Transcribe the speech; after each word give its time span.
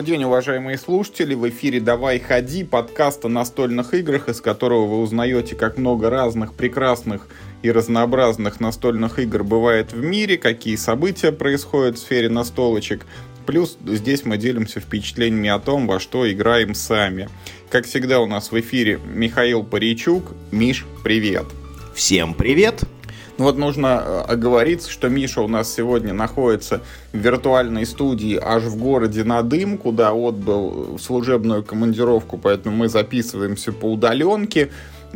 Добрый 0.00 0.16
день, 0.16 0.24
уважаемые 0.24 0.78
слушатели. 0.78 1.34
В 1.34 1.46
эфире 1.50 1.78
«Давай 1.78 2.18
ходи» 2.20 2.64
подкаст 2.64 3.26
о 3.26 3.28
настольных 3.28 3.92
играх, 3.92 4.30
из 4.30 4.40
которого 4.40 4.86
вы 4.86 5.02
узнаете, 5.02 5.54
как 5.54 5.76
много 5.76 6.08
разных 6.08 6.54
прекрасных 6.54 7.28
и 7.60 7.70
разнообразных 7.70 8.60
настольных 8.60 9.18
игр 9.18 9.44
бывает 9.44 9.92
в 9.92 10.02
мире, 10.02 10.38
какие 10.38 10.76
события 10.76 11.32
происходят 11.32 11.98
в 11.98 12.00
сфере 12.00 12.30
настолочек. 12.30 13.04
Плюс 13.44 13.76
здесь 13.84 14.24
мы 14.24 14.38
делимся 14.38 14.80
впечатлениями 14.80 15.50
о 15.50 15.58
том, 15.58 15.86
во 15.86 16.00
что 16.00 16.32
играем 16.32 16.74
сами. 16.74 17.28
Как 17.68 17.84
всегда 17.84 18.20
у 18.20 18.26
нас 18.26 18.52
в 18.52 18.58
эфире 18.58 18.98
Михаил 19.04 19.64
Паричук. 19.64 20.32
Миш, 20.50 20.86
привет! 21.04 21.44
Всем 21.94 22.32
привет! 22.32 22.84
Ну 23.40 23.46
вот 23.46 23.56
нужно 23.56 24.04
э, 24.04 24.20
оговориться, 24.28 24.90
что 24.90 25.08
Миша 25.08 25.40
у 25.40 25.48
нас 25.48 25.72
сегодня 25.72 26.12
находится 26.12 26.82
в 27.14 27.16
виртуальной 27.16 27.86
студии 27.86 28.38
аж 28.38 28.64
в 28.64 28.76
городе 28.76 29.24
Надым, 29.24 29.78
куда 29.78 30.10
отбыл 30.10 30.98
служебную 30.98 31.64
командировку, 31.64 32.36
поэтому 32.36 32.76
мы 32.76 32.90
записываемся 32.90 33.72
по 33.72 33.92
удаленке. 33.92 34.68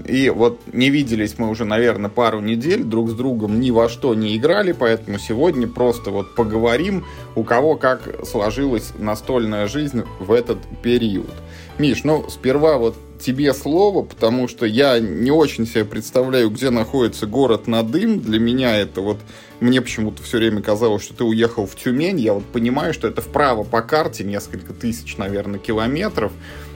И 0.06 0.30
вот 0.30 0.58
не 0.72 0.88
виделись 0.88 1.34
мы 1.36 1.50
уже, 1.50 1.66
наверное, 1.66 2.08
пару 2.08 2.40
недель, 2.40 2.82
друг 2.82 3.10
с 3.10 3.12
другом 3.12 3.60
ни 3.60 3.70
во 3.70 3.90
что 3.90 4.14
не 4.14 4.34
играли, 4.38 4.72
поэтому 4.72 5.18
сегодня 5.18 5.68
просто 5.68 6.10
вот 6.10 6.34
поговорим, 6.34 7.04
у 7.34 7.44
кого 7.44 7.76
как 7.76 8.26
сложилась 8.26 8.92
настольная 8.98 9.68
жизнь 9.68 10.02
в 10.18 10.32
этот 10.32 10.56
период. 10.82 11.34
Миш, 11.78 12.04
ну 12.04 12.24
сперва 12.30 12.78
вот 12.78 12.96
тебе 13.18 13.54
слово, 13.54 14.02
потому 14.02 14.48
что 14.48 14.66
я 14.66 14.98
не 14.98 15.30
очень 15.30 15.66
себе 15.66 15.84
представляю, 15.84 16.50
где 16.50 16.70
находится 16.70 17.26
город 17.26 17.66
Надым. 17.66 18.20
Для 18.20 18.38
меня 18.38 18.76
это 18.76 19.00
вот... 19.00 19.18
Мне 19.60 19.80
почему-то 19.80 20.22
все 20.22 20.38
время 20.38 20.62
казалось, 20.62 21.02
что 21.02 21.14
ты 21.14 21.24
уехал 21.24 21.66
в 21.66 21.74
Тюмень. 21.76 22.20
Я 22.20 22.34
вот 22.34 22.44
понимаю, 22.44 22.92
что 22.92 23.08
это 23.08 23.22
вправо 23.22 23.62
по 23.62 23.82
карте, 23.82 24.24
несколько 24.24 24.72
тысяч, 24.74 25.16
наверное, 25.16 25.58
километров. 25.58 26.32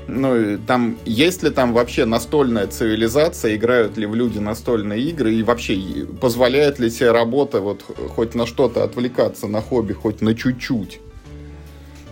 Ну, 0.06 0.58
там, 0.66 0.96
есть 1.04 1.42
ли 1.42 1.50
там 1.50 1.74
вообще 1.74 2.06
настольная 2.06 2.66
цивилизация, 2.66 3.56
играют 3.56 3.98
ли 3.98 4.06
в 4.06 4.14
люди 4.14 4.38
настольные 4.38 5.02
игры, 5.02 5.34
и 5.34 5.42
вообще 5.42 6.06
позволяет 6.18 6.78
ли 6.78 6.90
тебе 6.90 7.12
работа 7.12 7.60
вот 7.60 7.84
хоть 8.14 8.34
на 8.34 8.46
что-то 8.46 8.84
отвлекаться, 8.84 9.48
на 9.48 9.60
хобби, 9.60 9.92
хоть 9.92 10.22
на 10.22 10.34
чуть-чуть? 10.34 11.00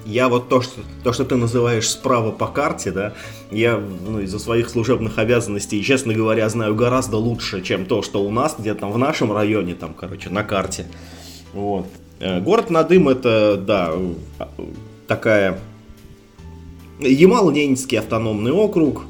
Я 0.07 0.29
вот 0.29 0.49
то, 0.49 0.63
что, 0.63 0.81
то, 1.03 1.13
что 1.13 1.25
ты 1.25 1.37
называешь 1.37 1.89
справа 1.89 2.31
по 2.31 2.47
карте, 2.47 2.93
да, 2.93 3.15
я 3.51 3.79
ну, 4.07 4.21
из-за 4.21 4.39
своих 4.39 4.71
служебных 4.71 5.19
обязанностей, 5.19 5.83
честно 5.83 6.15
говоря, 6.15 6.49
знаю 6.49 6.75
гораздо 6.75 7.17
лучше, 7.17 7.61
чем 7.61 7.87
то, 7.87 8.03
что 8.03 8.23
у 8.23 8.31
нас 8.31 8.55
где-то 8.59 8.81
там 8.81 8.93
в 8.93 8.99
нашем 8.99 9.33
районе, 9.33 9.75
там, 9.75 9.95
короче, 9.95 10.31
на 10.31 10.45
карте. 10.45 10.87
Вот. 11.53 11.87
Э, 12.21 12.41
город 12.41 12.71
Надым 12.71 13.09
это, 13.09 13.57
да, 13.57 13.93
такая 15.09 15.59
Ямало-Ненецкий 17.01 17.99
автономный 17.99 18.53
округ, 18.53 19.03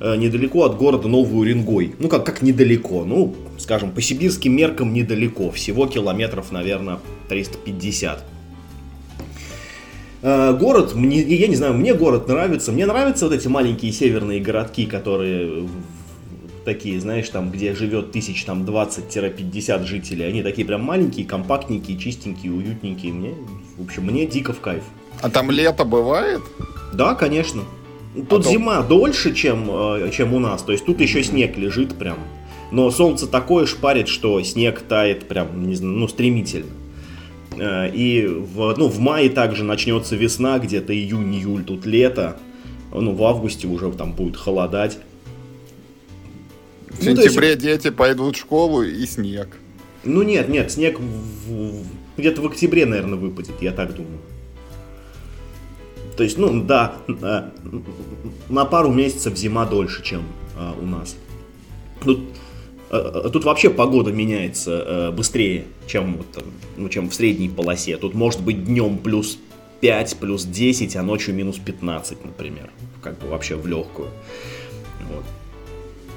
э, 0.00 0.16
недалеко 0.16 0.64
от 0.64 0.76
города 0.76 1.08
Новый 1.08 1.40
Уренгой. 1.40 1.94
Ну, 1.98 2.08
как, 2.08 2.26
как 2.26 2.42
недалеко, 2.42 3.04
ну, 3.04 3.34
скажем, 3.58 3.92
по 3.92 4.02
сибирским 4.02 4.54
меркам 4.54 4.92
недалеко, 4.92 5.50
всего 5.50 5.86
километров, 5.86 6.52
наверное, 6.52 6.98
350. 7.30 8.33
Э, 10.26 10.56
город, 10.58 10.94
мне, 10.94 11.20
я 11.20 11.48
не 11.48 11.54
знаю, 11.54 11.74
мне 11.74 11.92
город 11.92 12.28
нравится. 12.28 12.72
Мне 12.72 12.86
нравятся 12.86 13.26
вот 13.26 13.34
эти 13.34 13.46
маленькие 13.46 13.92
северные 13.92 14.40
городки, 14.40 14.86
которые 14.86 15.68
такие, 16.64 16.98
знаешь, 16.98 17.28
там, 17.28 17.50
где 17.50 17.74
живет 17.74 18.10
тысяч 18.10 18.42
там 18.44 18.62
20-50 18.64 19.84
жителей. 19.84 20.26
Они 20.26 20.42
такие 20.42 20.66
прям 20.66 20.82
маленькие, 20.82 21.26
компактненькие, 21.26 21.98
чистенькие, 21.98 22.52
уютненькие. 22.52 23.12
Мне, 23.12 23.34
в 23.76 23.84
общем, 23.84 24.04
мне 24.04 24.24
дико 24.24 24.54
в 24.54 24.60
кайф. 24.60 24.84
А 25.20 25.28
там 25.28 25.50
лето 25.50 25.84
бывает? 25.84 26.40
Да, 26.94 27.14
конечно. 27.14 27.60
Тут 28.14 28.40
а 28.40 28.44
то... 28.44 28.50
зима 28.50 28.80
дольше, 28.80 29.34
чем, 29.34 29.68
э, 29.70 30.10
чем 30.10 30.32
у 30.32 30.38
нас. 30.38 30.62
То 30.62 30.72
есть 30.72 30.86
тут 30.86 31.02
еще 31.02 31.22
снег 31.22 31.58
лежит 31.58 31.98
прям. 31.98 32.16
Но 32.70 32.90
солнце 32.90 33.26
такое 33.26 33.66
шпарит, 33.66 34.08
что 34.08 34.42
снег 34.42 34.80
тает 34.80 35.28
прям, 35.28 35.68
не 35.68 35.74
знаю, 35.74 35.96
ну, 35.96 36.08
стремительно. 36.08 36.72
Э, 37.58 37.90
и 37.90 38.26
в, 38.26 38.74
ну, 38.76 38.88
в 38.88 38.98
мае 38.98 39.30
также 39.30 39.64
начнется 39.64 40.16
весна, 40.16 40.58
где-то 40.58 40.94
июнь-июль, 40.94 41.64
тут 41.64 41.86
лето. 41.86 42.36
Ну, 42.92 43.12
в 43.12 43.24
августе 43.24 43.66
уже 43.66 43.90
там 43.92 44.12
будет 44.12 44.36
холодать. 44.36 44.98
В 46.88 47.04
ну, 47.04 47.16
сентябре 47.16 47.48
есть... 47.50 47.60
дети 47.60 47.90
пойдут 47.90 48.36
в 48.36 48.38
школу 48.38 48.82
и 48.82 49.04
снег. 49.06 49.56
Ну 50.04 50.22
нет, 50.22 50.48
нет, 50.48 50.70
снег 50.70 51.00
в... 51.00 51.84
где-то 52.16 52.42
в 52.42 52.46
октябре, 52.46 52.86
наверное, 52.86 53.18
выпадет, 53.18 53.60
я 53.60 53.72
так 53.72 53.94
думаю. 53.94 54.18
То 56.16 56.22
есть, 56.22 56.38
ну 56.38 56.62
да, 56.62 56.94
э, 57.08 57.50
на 58.48 58.64
пару 58.64 58.92
месяцев 58.92 59.36
зима 59.36 59.66
дольше, 59.66 60.02
чем 60.04 60.22
а, 60.56 60.74
у 60.80 60.86
нас. 60.86 61.16
Тут 62.04 62.20
э, 62.20 62.43
тут 63.00 63.44
вообще 63.44 63.70
погода 63.70 64.12
меняется 64.12 64.84
э, 64.86 65.10
быстрее, 65.10 65.64
чем, 65.86 66.16
вот, 66.16 66.44
ну, 66.76 66.88
чем 66.88 67.08
в 67.08 67.14
средней 67.14 67.48
полосе. 67.48 67.96
Тут 67.96 68.14
может 68.14 68.42
быть 68.42 68.64
днем 68.64 68.98
плюс 68.98 69.38
5, 69.80 70.16
плюс 70.18 70.44
10, 70.44 70.96
а 70.96 71.02
ночью 71.02 71.34
минус 71.34 71.58
15, 71.58 72.24
например. 72.24 72.70
Как 73.02 73.18
бы 73.18 73.28
вообще 73.28 73.56
в 73.56 73.66
легкую. 73.66 74.08
Вот. 75.10 75.24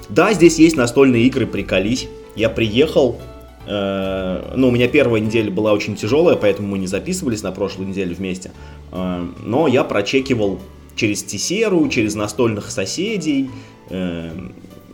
Да, 0.09 0.33
здесь 0.33 0.57
есть 0.57 0.77
настольные 0.77 1.23
игры, 1.25 1.45
приколись. 1.45 2.07
Я 2.35 2.49
приехал, 2.49 3.19
э, 3.65 4.53
ну, 4.55 4.69
у 4.69 4.71
меня 4.71 4.87
первая 4.87 5.21
неделя 5.21 5.51
была 5.51 5.73
очень 5.73 5.95
тяжелая, 5.95 6.37
поэтому 6.37 6.69
мы 6.69 6.77
не 6.77 6.87
записывались 6.87 7.43
на 7.43 7.51
прошлой 7.51 7.87
неделе 7.87 8.15
вместе. 8.15 8.51
Э, 8.91 9.25
но 9.43 9.67
я 9.67 9.83
прочекивал 9.83 10.59
через 10.95 11.23
Тесеру, 11.23 11.87
через 11.89 12.15
настольных 12.15 12.71
соседей, 12.71 13.49
э, 13.89 14.31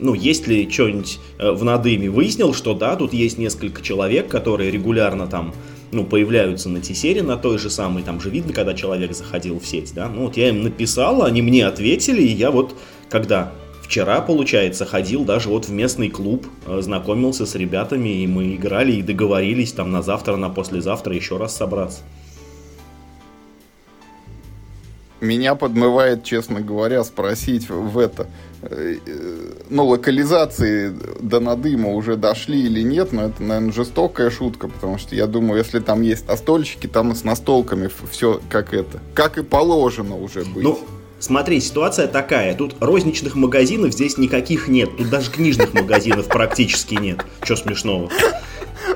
ну, 0.03 0.13
есть 0.13 0.47
ли 0.47 0.69
что-нибудь 0.69 1.19
э, 1.39 1.51
в 1.51 1.63
надыме. 1.63 2.09
Выяснил, 2.09 2.53
что 2.53 2.73
да, 2.73 2.95
тут 2.95 3.13
есть 3.13 3.37
несколько 3.37 3.81
человек, 3.81 4.27
которые 4.27 4.69
регулярно 4.69 5.27
там 5.27 5.53
ну, 5.91 6.03
появляются 6.03 6.69
на 6.69 6.81
Тесере, 6.81 7.23
на 7.23 7.37
той 7.37 7.57
же 7.57 7.69
самой, 7.69 8.03
там 8.03 8.19
же 8.19 8.29
видно, 8.29 8.51
когда 8.51 8.73
человек 8.73 9.13
заходил 9.15 9.59
в 9.59 9.65
сеть, 9.65 9.93
да, 9.93 10.09
ну, 10.09 10.25
вот 10.25 10.37
я 10.37 10.49
им 10.49 10.63
написал, 10.63 11.23
они 11.23 11.41
мне 11.41 11.65
ответили, 11.65 12.21
и 12.21 12.33
я 12.33 12.51
вот, 12.51 12.75
когда 13.09 13.53
вчера, 13.81 14.21
получается, 14.21 14.85
ходил 14.85 15.23
даже 15.23 15.49
вот 15.49 15.65
в 15.67 15.71
местный 15.71 16.09
клуб, 16.09 16.47
э, 16.65 16.81
знакомился 16.81 17.45
с 17.45 17.55
ребятами, 17.55 18.23
и 18.23 18.27
мы 18.27 18.55
играли, 18.55 18.93
и 18.93 19.01
договорились 19.01 19.71
там 19.71 19.91
на 19.91 20.01
завтра, 20.01 20.35
на 20.35 20.49
послезавтра 20.49 21.15
еще 21.15 21.37
раз 21.37 21.55
собраться. 21.55 22.01
Меня 25.23 25.55
подмывает, 25.55 26.23
честно 26.23 26.61
говоря, 26.61 27.03
спросить 27.03 27.69
в 27.69 27.97
это, 27.97 28.27
Э, 28.65 28.95
ну, 29.69 29.85
локализации 29.87 30.93
до 31.19 31.39
надыма 31.39 31.89
уже 31.89 32.15
дошли 32.15 32.61
или 32.61 32.81
нет, 32.81 33.11
но 33.11 33.23
это, 33.23 33.43
наверное, 33.43 33.73
жестокая 33.73 34.29
шутка, 34.29 34.69
потому 34.69 34.97
что 34.97 35.15
я 35.15 35.27
думаю, 35.27 35.57
если 35.57 35.79
там 35.79 36.01
есть 36.01 36.27
настольщики, 36.27 36.87
там 36.87 37.11
и 37.11 37.15
с 37.15 37.23
настолками 37.23 37.89
все 38.09 38.39
как 38.49 38.73
это, 38.73 38.99
как 39.13 39.37
и 39.37 39.43
положено 39.43 40.15
уже 40.15 40.45
быть. 40.45 40.63
Ну, 40.63 40.79
смотри, 41.19 41.59
ситуация 41.59 42.07
такая, 42.07 42.55
тут 42.55 42.75
розничных 42.79 43.35
магазинов 43.35 43.91
здесь 43.91 44.17
никаких 44.17 44.69
нет, 44.69 44.95
тут 44.95 45.09
даже 45.09 45.29
книжных 45.29 45.73
магазинов 45.73 46.27
практически 46.27 46.95
нет. 46.95 47.25
Че 47.43 47.57
смешного? 47.57 48.09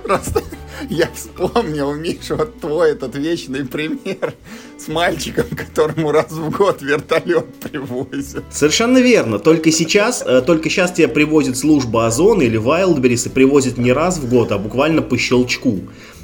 Просто 0.03 0.43
я 0.89 1.09
вспомнил, 1.13 1.93
Миша, 1.93 2.35
вот 2.35 2.59
твой 2.59 2.91
этот 2.91 3.15
вечный 3.15 3.65
пример 3.65 4.33
с 4.77 4.87
мальчиком, 4.87 5.45
которому 5.55 6.11
раз 6.11 6.31
в 6.31 6.49
год 6.49 6.81
вертолет 6.81 7.45
привозят. 7.55 8.43
Совершенно 8.51 8.99
верно. 8.99 9.39
Только 9.39 9.71
сейчас, 9.71 10.23
э, 10.25 10.41
только 10.41 10.69
сейчас 10.69 10.91
тебя 10.93 11.07
привозит 11.07 11.57
служба 11.57 12.07
Озон 12.07 12.41
или 12.41 12.59
Wildberries 12.59 13.27
и 13.27 13.29
привозит 13.29 13.77
не 13.77 13.91
раз 13.91 14.17
в 14.17 14.29
год, 14.29 14.51
а 14.51 14.57
буквально 14.57 15.01
по 15.01 15.17
щелчку. 15.17 15.79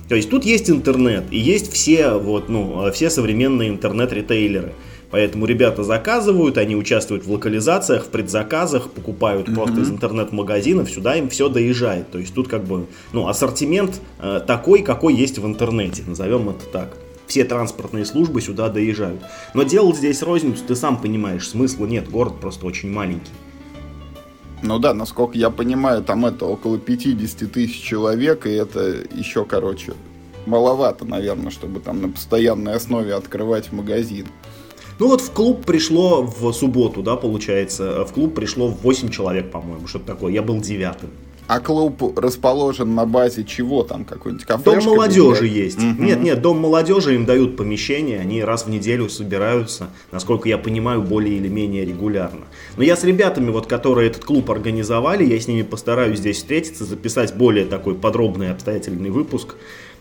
То 0.09 0.15
есть 0.15 0.29
тут 0.29 0.43
есть 0.45 0.69
интернет 0.69 1.25
и 1.31 1.39
есть 1.39 1.71
все, 1.71 2.11
вот, 2.11 2.49
ну, 2.49 2.91
все 2.91 3.09
современные 3.09 3.69
интернет-ритейлеры. 3.69 4.73
Поэтому 5.13 5.45
ребята 5.45 5.83
заказывают, 5.83 6.57
они 6.57 6.75
участвуют 6.75 7.23
в 7.23 7.31
локализациях, 7.31 8.05
в 8.05 8.07
предзаказах, 8.07 8.89
покупают 8.89 9.47
mm-hmm. 9.47 9.53
просто 9.53 9.81
из 9.81 9.91
интернет-магазинов, 9.91 10.89
сюда 10.89 11.17
им 11.17 11.29
все 11.29 11.49
доезжает. 11.49 12.09
То 12.09 12.17
есть 12.17 12.33
тут 12.33 12.47
как 12.47 12.63
бы 12.63 12.87
ну, 13.11 13.27
ассортимент 13.27 14.01
э, 14.17 14.41
такой, 14.47 14.81
какой 14.81 15.13
есть 15.13 15.37
в 15.37 15.45
интернете, 15.45 16.01
назовем 16.07 16.49
это 16.49 16.65
так. 16.65 16.97
Все 17.27 17.43
транспортные 17.43 18.05
службы 18.05 18.41
сюда 18.41 18.69
доезжают. 18.69 19.21
Но 19.53 19.61
делать 19.61 19.97
здесь 19.97 20.23
розницу, 20.23 20.63
ты 20.67 20.75
сам 20.75 20.99
понимаешь, 20.99 21.47
смысла 21.47 21.85
нет, 21.85 22.09
город 22.09 22.39
просто 22.41 22.65
очень 22.65 22.91
маленький. 22.91 23.29
Ну 24.63 24.79
да, 24.79 24.95
насколько 24.95 25.37
я 25.37 25.51
понимаю, 25.51 26.01
там 26.01 26.25
это 26.25 26.47
около 26.47 26.79
50 26.79 27.51
тысяч 27.51 27.79
человек, 27.83 28.47
и 28.47 28.51
это 28.51 29.05
еще, 29.13 29.45
короче, 29.45 29.93
маловато, 30.47 31.05
наверное, 31.05 31.51
чтобы 31.51 31.81
там 31.81 32.01
на 32.01 32.09
постоянной 32.09 32.73
основе 32.73 33.13
открывать 33.13 33.71
магазин. 33.71 34.25
Ну 35.03 35.09
вот 35.09 35.19
в 35.19 35.31
клуб 35.31 35.65
пришло 35.65 36.21
в 36.21 36.53
субботу, 36.53 37.01
да, 37.01 37.17
получается, 37.17 38.05
в 38.05 38.13
клуб 38.13 38.33
пришло 38.33 38.69
8 38.69 39.09
человек, 39.09 39.51
по-моему, 39.51 39.85
что-то 39.85 40.05
такое, 40.05 40.31
я 40.31 40.41
был 40.41 40.61
девятым. 40.61 41.09
А 41.45 41.59
клуб 41.59 42.17
расположен 42.17 42.95
на 42.95 43.05
базе 43.05 43.43
чего 43.43 43.83
там? 43.83 44.05
Какой-нибудь 44.05 44.45
кафе? 44.45 44.63
Дом 44.63 44.85
молодежи 44.85 45.45
есть. 45.45 45.77
Угу. 45.77 46.01
Нет, 46.01 46.23
нет, 46.23 46.41
дом 46.41 46.59
молодежи 46.59 47.15
им 47.15 47.25
дают 47.25 47.57
помещение, 47.57 48.21
они 48.21 48.41
раз 48.45 48.65
в 48.65 48.69
неделю 48.69 49.09
собираются, 49.09 49.89
насколько 50.13 50.47
я 50.47 50.57
понимаю, 50.57 51.01
более 51.01 51.35
или 51.35 51.49
менее 51.49 51.83
регулярно. 51.83 52.45
Но 52.77 52.83
я 52.83 52.95
с 52.95 53.03
ребятами, 53.03 53.51
вот, 53.51 53.67
которые 53.67 54.09
этот 54.09 54.23
клуб 54.23 54.49
организовали, 54.51 55.25
я 55.25 55.37
с 55.37 55.49
ними 55.49 55.63
постараюсь 55.63 56.19
здесь 56.19 56.37
встретиться, 56.37 56.85
записать 56.85 57.35
более 57.35 57.65
такой 57.65 57.95
подробный 57.95 58.51
обстоятельный 58.51 59.09
выпуск 59.09 59.55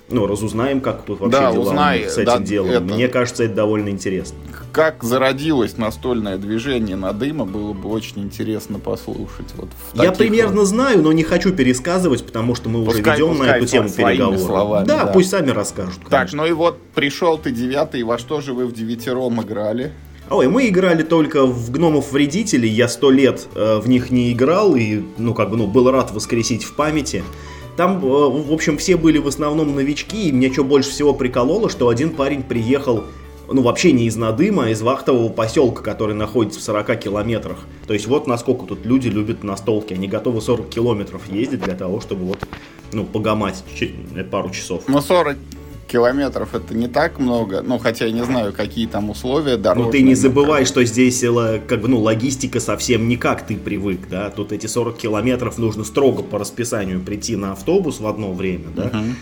ну, 0.08 0.26
разузнаем, 0.26 0.80
как 0.80 1.02
тут 1.02 1.20
вообще 1.20 1.38
да, 1.38 1.52
дела 1.52 1.62
узнай, 1.62 2.08
с 2.08 2.18
этим 2.18 2.24
да, 2.24 2.38
делом. 2.38 2.70
Это... 2.70 2.80
Мне 2.80 3.08
кажется, 3.08 3.44
это 3.44 3.54
довольно 3.54 3.88
интересно. 3.88 4.36
Как 4.72 5.02
зародилось 5.02 5.76
настольное 5.76 6.36
движение 6.36 6.96
на 6.96 7.12
дыма, 7.12 7.44
было 7.44 7.72
бы 7.72 7.88
очень 7.88 8.22
интересно 8.22 8.78
послушать. 8.78 9.54
Вот 9.56 9.68
Я 9.94 10.12
примерно 10.12 10.60
вот... 10.60 10.66
знаю, 10.66 11.02
но 11.02 11.12
не 11.12 11.24
хочу 11.24 11.52
пересказывать, 11.52 12.24
потому 12.24 12.54
что 12.54 12.68
мы 12.68 12.84
пускай, 12.84 13.20
уже 13.20 13.32
ведем 13.32 13.38
на 13.38 13.56
эту 13.56 13.66
тему 13.66 13.88
переговоры. 13.88 14.38
Словами, 14.38 14.86
да, 14.86 15.04
да, 15.04 15.12
пусть 15.12 15.30
сами 15.30 15.50
расскажут. 15.50 16.00
Конечно. 16.04 16.10
Так, 16.10 16.32
ну 16.32 16.46
и 16.46 16.52
вот 16.52 16.78
пришел 16.94 17.38
ты 17.38 17.50
девятый, 17.50 18.02
во 18.02 18.18
что 18.18 18.40
же 18.40 18.52
вы 18.54 18.66
в 18.66 18.72
девятером 18.72 19.40
играли? 19.42 19.92
Ой, 20.30 20.48
мы 20.48 20.68
играли 20.68 21.02
только 21.02 21.44
в 21.44 21.70
гномов 21.70 22.12
вредителей, 22.12 22.68
я 22.68 22.88
сто 22.88 23.10
лет 23.10 23.48
э, 23.54 23.78
в 23.78 23.88
них 23.88 24.10
не 24.10 24.32
играл 24.32 24.74
и, 24.76 25.02
ну, 25.18 25.34
как 25.34 25.50
бы, 25.50 25.56
ну, 25.56 25.66
был 25.66 25.90
рад 25.90 26.10
воскресить 26.12 26.64
в 26.64 26.74
памяти. 26.74 27.22
Там, 27.76 28.04
э, 28.04 28.08
в 28.08 28.52
общем, 28.52 28.76
все 28.76 28.96
были 28.96 29.18
в 29.18 29.28
основном 29.28 29.74
новички, 29.74 30.28
и 30.28 30.32
мне 30.32 30.52
что 30.52 30.64
больше 30.64 30.90
всего 30.90 31.14
прикололо, 31.14 31.70
что 31.70 31.88
один 31.88 32.10
парень 32.10 32.42
приехал 32.42 33.04
ну, 33.48 33.62
вообще 33.62 33.92
не 33.92 34.06
из 34.06 34.16
Надыма, 34.16 34.66
а 34.66 34.68
из 34.70 34.82
вахтового 34.82 35.28
поселка, 35.28 35.82
который 35.82 36.14
находится 36.14 36.60
в 36.60 36.62
40 36.62 36.98
километрах. 36.98 37.58
То 37.86 37.94
есть 37.94 38.06
вот 38.06 38.26
насколько 38.26 38.66
тут 38.66 38.86
люди 38.86 39.08
любят 39.08 39.42
настолки. 39.42 39.94
Они 39.94 40.08
готовы 40.08 40.40
40 40.40 40.68
километров 40.68 41.22
ездить 41.30 41.60
для 41.60 41.74
того, 41.74 42.00
чтобы 42.00 42.24
вот, 42.24 42.38
ну, 42.92 43.04
погамать 43.04 43.62
пару 44.30 44.50
часов. 44.50 44.84
Ну, 44.88 45.00
40 45.00 45.36
километров 45.92 46.54
это 46.54 46.74
не 46.74 46.88
так 46.88 47.18
много, 47.18 47.62
ну, 47.62 47.78
хотя 47.78 48.06
я 48.06 48.12
не 48.12 48.24
знаю, 48.24 48.52
какие 48.52 48.86
там 48.86 49.10
условия 49.10 49.56
дорожные. 49.56 49.86
Ну, 49.86 49.92
ты 49.92 50.02
не 50.02 50.14
забывай, 50.14 50.64
что 50.64 50.84
здесь 50.84 51.22
э, 51.22 51.60
как 51.66 51.82
бы, 51.82 51.88
ну, 51.88 52.00
логистика 52.00 52.60
совсем 52.60 53.08
не 53.08 53.16
как 53.16 53.46
ты 53.46 53.56
привык, 53.56 54.08
да, 54.10 54.30
тут 54.30 54.52
эти 54.52 54.66
40 54.66 54.96
километров 54.96 55.58
нужно 55.58 55.84
строго 55.84 56.22
по 56.22 56.38
расписанию 56.38 57.00
прийти 57.00 57.36
на 57.36 57.52
автобус 57.52 58.00
в 58.00 58.06
одно 58.06 58.32
время, 58.32 58.68
да, 58.74 58.84
uh-huh. 58.84 59.12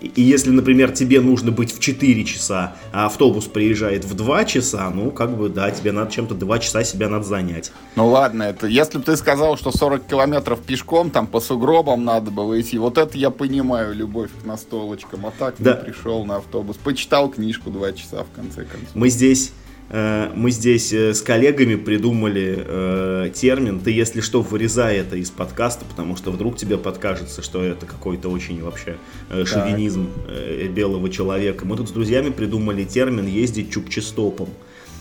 И 0.00 0.22
если, 0.22 0.50
например, 0.50 0.92
тебе 0.92 1.20
нужно 1.20 1.50
быть 1.50 1.74
в 1.74 1.80
4 1.80 2.24
часа, 2.24 2.76
а 2.92 3.06
автобус 3.06 3.46
приезжает 3.46 4.04
в 4.04 4.14
2 4.14 4.44
часа, 4.44 4.90
ну, 4.90 5.10
как 5.10 5.36
бы, 5.36 5.48
да, 5.48 5.70
тебе 5.70 5.92
надо 5.92 6.10
чем-то 6.12 6.34
2 6.34 6.58
часа 6.60 6.84
себя 6.84 7.08
надо 7.08 7.24
занять. 7.24 7.72
Ну, 7.96 8.06
ладно, 8.08 8.44
это 8.44 8.66
если 8.66 8.98
бы 8.98 9.04
ты 9.04 9.16
сказал, 9.16 9.56
что 9.56 9.72
40 9.72 10.06
километров 10.06 10.60
пешком, 10.60 11.10
там, 11.10 11.26
по 11.26 11.40
сугробам 11.40 12.04
надо 12.04 12.30
было 12.30 12.60
идти, 12.60 12.78
вот 12.78 12.98
это 12.98 13.18
я 13.18 13.30
понимаю, 13.30 13.94
любовь 13.94 14.30
к 14.42 14.46
настолочкам, 14.46 15.26
а 15.26 15.32
так 15.36 15.56
да. 15.58 15.74
ты 15.74 15.86
пришел 15.86 16.24
на 16.24 16.36
автобус, 16.36 16.76
почитал 16.76 17.28
книжку 17.28 17.70
2 17.70 17.92
часа, 17.92 18.24
в 18.24 18.34
конце 18.34 18.64
концов. 18.64 18.94
Мы 18.94 19.08
здесь 19.08 19.52
мы 19.90 20.50
здесь 20.50 20.92
э, 20.92 21.14
с 21.14 21.22
коллегами 21.22 21.74
придумали 21.74 22.58
э, 22.58 23.30
термин 23.34 23.80
«ты, 23.80 23.90
если 23.90 24.20
что, 24.20 24.42
вырезай 24.42 24.98
это 24.98 25.16
из 25.16 25.30
подкаста», 25.30 25.86
потому 25.86 26.14
что 26.14 26.30
вдруг 26.30 26.56
тебе 26.56 26.76
подкажется, 26.76 27.40
что 27.42 27.62
это 27.62 27.86
какой-то 27.86 28.28
очень 28.28 28.62
вообще 28.62 28.96
э, 29.30 29.46
шовинизм 29.46 30.08
э, 30.28 30.66
белого 30.68 31.08
человека. 31.08 31.64
Мы 31.64 31.76
тут 31.76 31.88
с 31.88 31.92
друзьями 31.92 32.28
придумали 32.30 32.84
термин 32.84 33.26
«ездить 33.26 33.70
чукчестопом», 33.72 34.50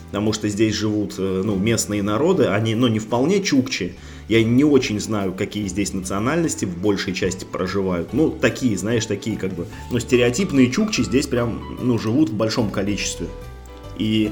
потому 0.08 0.32
что 0.32 0.48
здесь 0.48 0.74
живут 0.74 1.16
э, 1.18 1.42
ну, 1.44 1.58
местные 1.58 2.02
народы, 2.02 2.46
они 2.46 2.74
ну, 2.74 2.88
не 2.88 3.00
вполне 3.00 3.44
чукчи, 3.44 3.96
я 4.30 4.42
не 4.42 4.64
очень 4.64 5.02
знаю, 5.02 5.34
какие 5.34 5.68
здесь 5.68 5.94
национальности 5.94 6.66
в 6.66 6.78
большей 6.78 7.14
части 7.14 7.46
проживают. 7.46 8.14
Ну, 8.14 8.30
такие, 8.30 8.78
знаешь, 8.78 9.06
такие 9.06 9.38
как 9.38 9.54
бы, 9.54 9.68
ну, 9.92 10.00
стереотипные 10.00 10.72
чукчи 10.72 11.02
здесь 11.02 11.28
прям, 11.28 11.78
ну, 11.82 11.98
живут 11.98 12.30
в 12.30 12.34
большом 12.34 12.70
количестве. 12.70 13.28
И 13.98 14.32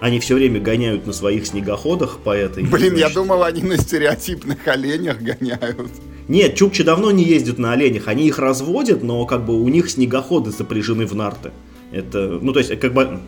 они 0.00 0.20
все 0.20 0.34
время 0.34 0.60
гоняют 0.60 1.06
на 1.06 1.12
своих 1.12 1.46
снегоходах 1.46 2.18
по 2.18 2.30
этой. 2.30 2.64
Блин, 2.64 2.90
значит... 2.90 2.98
я 2.98 3.08
думал, 3.10 3.42
они 3.42 3.62
на 3.62 3.76
стереотипных 3.76 4.66
оленях 4.66 5.20
гоняют. 5.20 5.90
Нет, 6.28 6.56
чукчи 6.56 6.82
давно 6.82 7.10
не 7.10 7.24
ездят 7.24 7.58
на 7.58 7.72
оленях, 7.72 8.08
они 8.08 8.26
их 8.26 8.38
разводят, 8.38 9.02
но 9.02 9.24
как 9.26 9.46
бы 9.46 9.60
у 9.60 9.68
них 9.68 9.88
снегоходы 9.90 10.50
запряжены 10.50 11.06
в 11.06 11.14
нарты. 11.14 11.52
Это, 11.92 12.38
ну 12.42 12.52
то 12.52 12.58
есть, 12.58 12.78
как 12.80 12.92
бы 12.92 13.20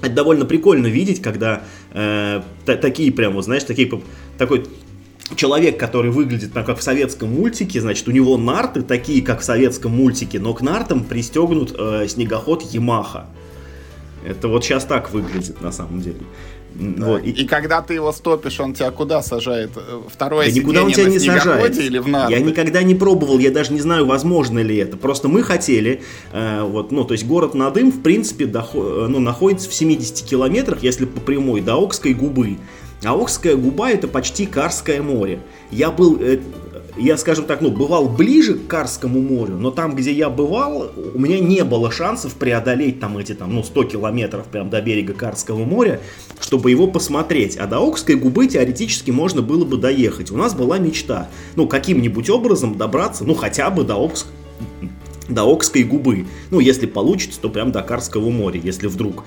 это 0.00 0.12
довольно 0.12 0.44
прикольно 0.44 0.86
видеть, 0.86 1.20
когда 1.20 1.64
э, 1.92 2.42
такие 2.64 3.10
прям, 3.10 3.34
вот, 3.34 3.44
знаешь, 3.44 3.64
такие 3.64 3.90
такой 4.38 4.64
человек, 5.34 5.78
который 5.78 6.10
выглядит 6.10 6.52
там, 6.52 6.64
как 6.64 6.78
в 6.78 6.82
советском 6.82 7.30
мультике, 7.30 7.80
значит, 7.80 8.06
у 8.08 8.12
него 8.12 8.36
нарты 8.36 8.82
такие, 8.82 9.22
как 9.22 9.40
в 9.40 9.44
советском 9.44 9.92
мультике, 9.92 10.38
но 10.38 10.54
к 10.54 10.62
нартам 10.62 11.04
пристегнут 11.04 11.74
э, 11.76 12.06
снегоход 12.08 12.62
Ямаха. 12.62 13.26
Это 14.26 14.48
вот 14.48 14.64
сейчас 14.64 14.84
так 14.84 15.10
выглядит 15.10 15.60
на 15.60 15.72
самом 15.72 16.00
деле. 16.00 16.20
Да. 16.74 17.06
Вот. 17.06 17.24
И, 17.24 17.30
и 17.30 17.46
когда 17.46 17.82
ты 17.82 17.94
его 17.94 18.12
стопишь, 18.12 18.60
он 18.60 18.74
тебя 18.74 18.90
куда 18.90 19.22
сажает? 19.22 19.70
Второе 20.08 20.46
да 20.46 20.52
никуда 20.52 20.84
он 20.84 20.92
тебя 20.92 21.08
не 21.08 21.18
сажает. 21.18 21.76
Или 21.78 21.98
в? 21.98 22.06
Я 22.06 22.40
никогда 22.40 22.82
не 22.82 22.94
пробовал, 22.94 23.38
я 23.38 23.50
даже 23.50 23.72
не 23.72 23.80
знаю, 23.80 24.06
возможно 24.06 24.60
ли 24.60 24.76
это. 24.76 24.96
Просто 24.96 25.28
мы 25.28 25.42
хотели, 25.42 26.02
э, 26.32 26.62
вот, 26.62 26.92
ну, 26.92 27.04
то 27.04 27.12
есть 27.12 27.26
город 27.26 27.54
Надым, 27.54 27.90
в 27.90 28.02
принципе, 28.02 28.46
доход, 28.46 28.84
э, 28.84 29.06
ну, 29.08 29.18
находится 29.18 29.68
в 29.68 29.74
70 29.74 30.24
километрах, 30.24 30.82
если 30.82 31.04
по 31.04 31.20
прямой, 31.20 31.62
до 31.62 31.82
Окской 31.82 32.14
губы. 32.14 32.58
А 33.04 33.14
Окская 33.14 33.54
губа 33.54 33.90
это 33.90 34.08
почти 34.08 34.44
Карское 34.44 35.02
море. 35.02 35.40
Я 35.70 35.90
был, 35.90 36.18
э, 36.20 36.40
я, 36.98 37.16
скажем 37.16 37.44
так, 37.46 37.60
ну, 37.60 37.70
бывал 37.70 38.08
ближе 38.08 38.54
к 38.54 38.66
Карскому 38.66 39.20
морю, 39.20 39.56
но 39.56 39.70
там, 39.70 39.94
где 39.94 40.12
я 40.12 40.28
бывал, 40.30 40.90
у 41.14 41.18
меня 41.18 41.38
не 41.38 41.64
было 41.64 41.90
шансов 41.90 42.34
преодолеть 42.34 43.00
там 43.00 43.18
эти, 43.18 43.34
там, 43.34 43.54
ну, 43.54 43.62
100 43.62 43.84
километров 43.84 44.46
прям 44.46 44.70
до 44.70 44.80
берега 44.80 45.14
Карского 45.14 45.64
моря, 45.64 46.00
чтобы 46.40 46.70
его 46.70 46.86
посмотреть. 46.86 47.56
А 47.56 47.66
до 47.66 47.78
Окской 47.78 48.16
губы 48.16 48.46
теоретически 48.46 49.10
можно 49.10 49.42
было 49.42 49.64
бы 49.64 49.76
доехать. 49.76 50.30
У 50.30 50.36
нас 50.36 50.54
была 50.54 50.78
мечта, 50.78 51.28
ну, 51.56 51.66
каким-нибудь 51.66 52.28
образом 52.30 52.76
добраться, 52.76 53.24
ну, 53.24 53.34
хотя 53.34 53.70
бы 53.70 53.84
до 53.84 53.96
Окской 53.96 54.32
до 55.28 55.44
Окской 55.44 55.84
губы. 55.84 56.26
Ну, 56.50 56.58
если 56.58 56.86
получится, 56.86 57.38
то 57.40 57.50
прям 57.50 57.70
до 57.70 57.82
Карского 57.82 58.30
моря, 58.30 58.58
если 58.62 58.86
вдруг, 58.86 59.24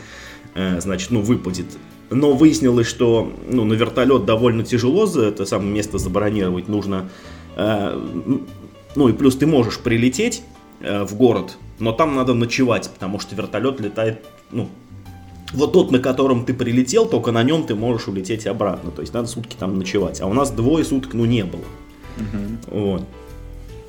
э, 0.55 0.81
значит, 0.81 1.11
ну, 1.11 1.21
выпадет 1.21 1.67
но 2.11 2.33
выяснилось, 2.33 2.87
что 2.87 3.31
ну, 3.47 3.63
на 3.63 3.73
вертолет 3.73 4.25
довольно 4.25 4.63
тяжело 4.63 5.05
за 5.05 5.23
это 5.23 5.45
самое 5.45 5.71
место 5.71 5.97
забронировать. 5.97 6.67
Нужно 6.67 7.09
ну 8.95 9.09
и 9.09 9.13
плюс 9.13 9.35
ты 9.35 9.45
можешь 9.45 9.79
прилететь 9.79 10.43
э, 10.81 11.03
в 11.03 11.15
город, 11.15 11.57
но 11.79 11.91
там 11.91 12.15
надо 12.15 12.33
ночевать, 12.33 12.89
потому 12.89 13.19
что 13.19 13.35
вертолет 13.35 13.79
летает, 13.79 14.25
ну, 14.51 14.69
вот 15.53 15.73
тот, 15.73 15.91
на 15.91 15.99
котором 15.99 16.45
ты 16.45 16.53
прилетел, 16.53 17.07
только 17.07 17.31
на 17.31 17.43
нем 17.43 17.63
ты 17.63 17.75
можешь 17.75 18.07
улететь 18.07 18.47
обратно. 18.47 18.91
То 18.91 19.01
есть 19.01 19.13
надо 19.13 19.27
сутки 19.27 19.55
там 19.57 19.77
ночевать. 19.77 20.21
А 20.21 20.27
у 20.27 20.33
нас 20.33 20.51
двое 20.51 20.85
суток, 20.85 21.13
ну, 21.13 21.25
не 21.25 21.43
было. 21.43 21.63
Угу. 22.17 22.79
Вот. 22.79 23.03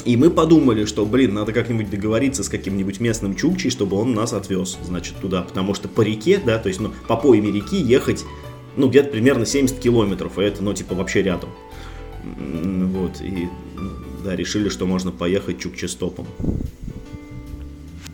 И 0.04 0.16
мы 0.16 0.30
подумали, 0.30 0.84
что, 0.84 1.06
блин, 1.06 1.34
надо 1.34 1.52
как-нибудь 1.52 1.88
договориться 1.88 2.42
с 2.42 2.48
каким-нибудь 2.48 2.98
местным 2.98 3.36
чукчей, 3.36 3.70
чтобы 3.70 3.96
он 3.96 4.14
нас 4.14 4.32
отвез, 4.32 4.76
значит, 4.82 5.14
туда. 5.20 5.42
Потому 5.42 5.74
что 5.74 5.88
по 5.88 6.00
реке, 6.00 6.40
да, 6.44 6.58
то 6.58 6.68
есть, 6.68 6.80
ну, 6.80 6.90
по 7.06 7.16
пойме 7.16 7.52
реки 7.52 7.76
ехать, 7.76 8.24
ну, 8.76 8.88
где-то 8.88 9.10
примерно 9.10 9.46
70 9.46 9.78
километров, 9.78 10.38
и 10.38 10.42
это, 10.42 10.64
ну, 10.64 10.72
типа, 10.72 10.96
вообще 10.96 11.22
рядом. 11.22 11.50
Вот, 12.22 13.20
и 13.20 13.48
да, 14.24 14.36
решили, 14.36 14.68
что 14.68 14.86
можно 14.86 15.10
поехать 15.10 15.58
чукчестопом. 15.58 16.26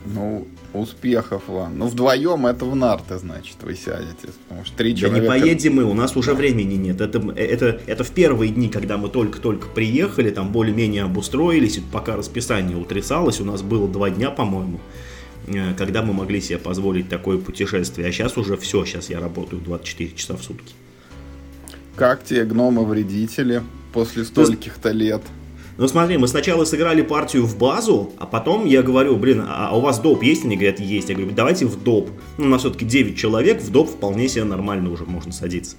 Ну, 0.07 0.47
успехов 0.73 1.43
вам. 1.49 1.79
Ну, 1.79 1.87
вдвоем 1.87 2.47
это 2.47 2.65
в 2.65 2.75
нарты, 2.75 3.19
значит, 3.19 3.57
вы 3.63 3.75
сядете. 3.75 4.29
Потому 4.49 4.65
что 4.65 4.77
три 4.77 4.93
да 4.93 5.01
человека... 5.01 5.21
не 5.21 5.29
поедем 5.29 5.75
мы, 5.77 5.85
у 5.85 5.95
нас 5.95 6.17
уже 6.17 6.35
времени 6.35 6.75
нет. 6.75 7.01
Это, 7.01 7.19
это, 7.37 7.81
это 7.87 8.05
в 8.05 8.11
первые 8.11 8.53
дни, 8.53 8.69
когда 8.69 8.97
мы 8.97 9.09
только-только 9.09 9.69
приехали, 9.69 10.31
там 10.31 10.53
более-менее 10.53 11.05
обустроились, 11.05 11.81
пока 11.93 12.17
расписание 12.17 12.77
утрясалось, 12.77 13.41
у 13.41 13.45
нас 13.45 13.63
было 13.63 13.89
два 13.89 14.11
дня, 14.11 14.31
по-моему, 14.31 14.81
э, 15.47 15.75
когда 15.77 16.03
мы 16.03 16.13
могли 16.13 16.41
себе 16.41 16.59
позволить 16.59 17.09
такое 17.09 17.39
путешествие. 17.39 18.09
А 18.09 18.13
сейчас 18.13 18.37
уже 18.37 18.57
все, 18.57 18.85
сейчас 18.85 19.11
я 19.11 19.21
работаю 19.21 19.61
24 19.63 20.13
часа 20.13 20.37
в 20.37 20.43
сутки. 20.43 20.75
Как 21.97 22.25
тебе 22.25 22.45
гномы-вредители? 22.45 23.63
После 23.99 24.25
стольких-то 24.25 24.91
лет. 24.91 25.23
Ну 25.77 25.87
смотри, 25.87 26.19
мы 26.19 26.27
сначала 26.27 26.65
сыграли 26.65 27.03
партию 27.03 27.45
в 27.45 27.57
базу, 27.57 28.13
а 28.19 28.27
потом 28.27 28.67
я 28.67 28.83
говорю, 28.83 29.17
блин, 29.17 29.45
а, 29.49 29.69
а 29.71 29.77
у 29.77 29.81
вас 29.81 30.01
доп 30.01 30.23
есть? 30.23 30.45
Они 30.45 30.57
говорят, 30.57 30.81
есть. 30.81 31.09
Я 31.09 31.15
говорю, 31.15 31.33
давайте 31.33 31.67
в 31.67 31.83
доп. 31.83 32.11
Ну, 32.37 32.47
у 32.47 32.49
нас 32.49 32.63
все-таки 32.63 32.85
9 32.85 33.17
человек, 33.17 33.63
в 33.63 33.71
доп 33.71 33.89
вполне 33.89 34.29
себе 34.29 34.45
нормально 34.45 34.91
уже 34.91 35.05
можно 35.05 35.33
садиться. 35.33 35.77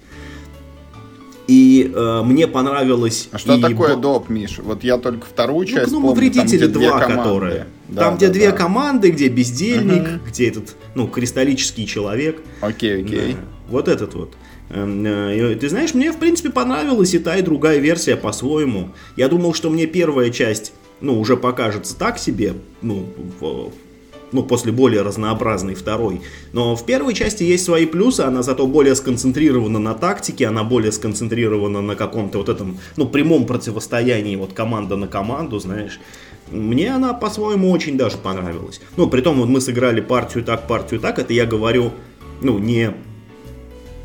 И 1.47 1.91
э, 1.93 2.21
мне 2.23 2.47
понравилось... 2.47 3.27
А 3.31 3.37
что 3.39 3.59
такое 3.59 3.95
б... 3.95 4.01
доп, 4.01 4.29
Миш? 4.29 4.59
Вот 4.59 4.83
я 4.83 4.97
только 4.97 5.25
вторую 5.25 5.67
ну, 5.67 5.73
часть 5.73 5.91
ну, 5.91 6.01
помню, 6.01 6.15
вредители 6.15 6.67
там, 6.67 6.71
два, 6.71 6.99
которые... 6.99 7.67
Да, 7.87 8.01
там, 8.01 8.13
да, 8.13 8.17
где 8.17 8.27
да. 8.27 8.33
две 8.33 8.51
команды, 8.51 9.11
где 9.11 9.29
бездельник, 9.29 10.03
угу. 10.03 10.29
где 10.29 10.47
этот, 10.47 10.75
ну, 10.93 11.07
кристаллический 11.07 11.85
человек. 11.85 12.41
Окей, 12.61 13.03
окей. 13.03 13.33
Да. 13.33 13.39
Вот 13.69 13.87
этот 13.87 14.13
вот. 14.13 14.33
Э, 14.33 14.48
ты 14.69 15.69
знаешь, 15.69 15.93
мне 15.93 16.11
в 16.11 16.17
принципе 16.17 16.49
понравилась 16.49 17.13
и 17.13 17.19
та, 17.19 17.37
и 17.37 17.41
другая 17.41 17.79
версия 17.79 18.15
по-своему. 18.15 18.89
Я 19.15 19.27
думал, 19.27 19.53
что 19.53 19.69
мне 19.69 19.87
первая 19.87 20.29
часть 20.29 20.73
ну, 21.01 21.19
уже 21.19 21.37
покажется 21.37 21.97
так 21.97 22.19
себе, 22.19 22.53
ну, 22.81 23.05
в, 23.39 23.71
ну, 24.31 24.43
после 24.43 24.71
более 24.71 25.01
разнообразной 25.01 25.75
второй. 25.75 26.21
Но 26.53 26.75
в 26.75 26.85
первой 26.85 27.13
части 27.13 27.43
есть 27.43 27.65
свои 27.65 27.85
плюсы, 27.85 28.21
она 28.21 28.43
зато 28.43 28.67
более 28.67 28.95
сконцентрирована 28.95 29.79
на 29.79 29.93
тактике, 29.93 30.47
она 30.47 30.63
более 30.63 30.91
сконцентрирована 30.91 31.81
на 31.81 31.95
каком-то 31.95 32.39
вот 32.39 32.49
этом, 32.49 32.79
ну, 32.97 33.07
прямом 33.07 33.45
противостоянии 33.45 34.35
вот 34.35 34.53
команда 34.53 34.95
на 34.95 35.07
команду, 35.07 35.59
знаешь. 35.59 35.99
Мне 36.51 36.93
она 36.95 37.13
по-своему 37.13 37.69
очень 37.71 37.97
даже 37.97 38.17
понравилась. 38.17 38.81
Ну, 38.97 39.07
при 39.07 39.21
том, 39.21 39.39
вот 39.39 39.49
мы 39.49 39.61
сыграли 39.61 40.01
партию 40.01 40.43
так, 40.43 40.67
партию 40.67 40.99
так, 40.99 41.19
это 41.19 41.33
я 41.33 41.45
говорю, 41.45 41.91
ну, 42.41 42.57
не 42.57 42.93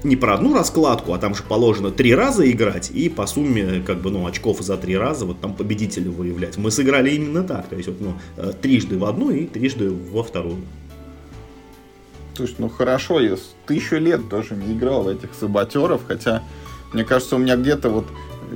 не 0.04 0.16
про 0.16 0.34
одну 0.34 0.54
раскладку, 0.54 1.14
а 1.14 1.18
там 1.18 1.34
же 1.34 1.42
положено 1.42 1.90
три 1.90 2.14
раза 2.14 2.50
играть 2.50 2.90
и 2.90 3.08
по 3.08 3.26
сумме 3.26 3.82
как 3.84 4.00
бы 4.00 4.10
ну 4.10 4.26
очков 4.26 4.60
за 4.60 4.76
три 4.76 4.96
раза 4.96 5.24
вот 5.24 5.40
там 5.40 5.54
победителя 5.54 6.10
выявлять. 6.10 6.56
Мы 6.56 6.70
сыграли 6.70 7.10
именно 7.10 7.42
так, 7.42 7.68
то 7.68 7.76
есть 7.76 7.88
вот 7.88 8.00
ну 8.00 8.14
э, 8.36 8.52
трижды 8.60 8.98
в 8.98 9.04
одну 9.04 9.30
и 9.30 9.46
трижды 9.46 9.90
во 9.90 10.22
вторую. 10.22 10.58
Слушай, 12.36 12.56
ну 12.58 12.68
хорошо, 12.68 13.20
я 13.20 13.36
тысячу 13.66 13.96
лет 13.96 14.28
тоже 14.28 14.54
не 14.56 14.74
играл 14.74 15.04
в 15.04 15.08
этих 15.08 15.30
саботеров, 15.38 16.02
хотя 16.06 16.42
мне 16.92 17.04
кажется, 17.04 17.36
у 17.36 17.38
меня 17.38 17.56
где-то 17.56 17.90
вот 17.90 18.06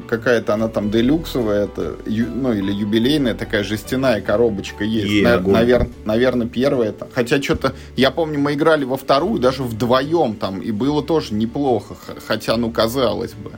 какая-то 0.06 0.54
она 0.54 0.68
там 0.68 0.90
делюксовая, 0.90 1.64
это, 1.64 1.96
ну 2.06 2.52
или 2.52 2.72
юбилейная 2.72 3.34
такая 3.34 3.64
жестяная 3.64 4.20
коробочка 4.20 4.84
есть. 4.84 5.10
Е, 5.10 5.22
На, 5.22 5.40
навер, 5.40 5.88
наверное, 6.04 6.46
первая. 6.46 6.90
Это. 6.90 7.08
Хотя 7.12 7.42
что-то, 7.42 7.74
я 7.96 8.10
помню, 8.10 8.38
мы 8.38 8.54
играли 8.54 8.84
во 8.84 8.96
вторую 8.96 9.40
даже 9.40 9.62
вдвоем 9.62 10.36
там, 10.36 10.60
и 10.60 10.70
было 10.70 11.02
тоже 11.02 11.34
неплохо, 11.34 11.96
хотя, 12.26 12.56
ну, 12.56 12.70
казалось 12.70 13.32
бы. 13.32 13.52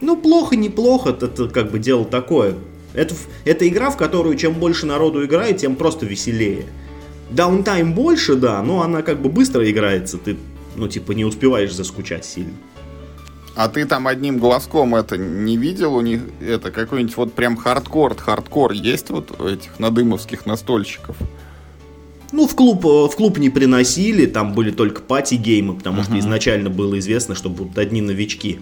Ну, 0.00 0.16
плохо, 0.16 0.56
неплохо, 0.56 1.10
это, 1.10 1.26
это 1.26 1.48
как 1.48 1.70
бы 1.70 1.78
дело 1.78 2.04
такое. 2.04 2.54
Это, 2.94 3.14
это 3.44 3.68
игра, 3.68 3.90
в 3.90 3.96
которую 3.96 4.36
чем 4.36 4.54
больше 4.54 4.86
народу 4.86 5.24
играет, 5.24 5.58
тем 5.58 5.76
просто 5.76 6.06
веселее. 6.06 6.64
Downtime 7.30 7.94
больше, 7.94 8.36
да, 8.36 8.62
но 8.62 8.82
она 8.82 9.02
как 9.02 9.20
бы 9.20 9.28
быстро 9.28 9.68
играется, 9.70 10.16
ты, 10.16 10.36
ну, 10.76 10.88
типа, 10.88 11.12
не 11.12 11.24
успеваешь 11.24 11.74
заскучать 11.74 12.24
сильно. 12.24 12.54
А 13.56 13.68
ты 13.68 13.86
там 13.86 14.06
одним 14.06 14.38
глазком 14.38 14.94
это 14.94 15.16
не 15.16 15.56
видел 15.56 15.94
у 15.94 16.02
них 16.02 16.20
это 16.42 16.70
какой-нибудь 16.70 17.16
вот 17.16 17.32
прям 17.32 17.56
хардкор, 17.56 18.14
хардкор 18.14 18.72
есть 18.72 19.08
вот 19.08 19.40
у 19.40 19.46
этих 19.46 19.78
надымовских 19.78 20.44
настольщиков? 20.44 21.16
Ну, 22.32 22.46
в 22.46 22.54
клуб, 22.54 22.84
э, 22.84 23.08
в 23.08 23.16
клуб 23.16 23.38
не 23.38 23.48
приносили, 23.48 24.26
там 24.26 24.52
были 24.52 24.70
только 24.70 25.00
party 25.00 25.34
game 25.34 25.61
ы, 25.61 25.74
потому 25.74 26.00
uh-huh. 26.00 26.04
что 26.04 26.18
изначально 26.18 26.68
было 26.68 26.98
известно, 26.98 27.34
что 27.34 27.48
будут 27.48 27.78
одни 27.78 28.02
новички. 28.02 28.60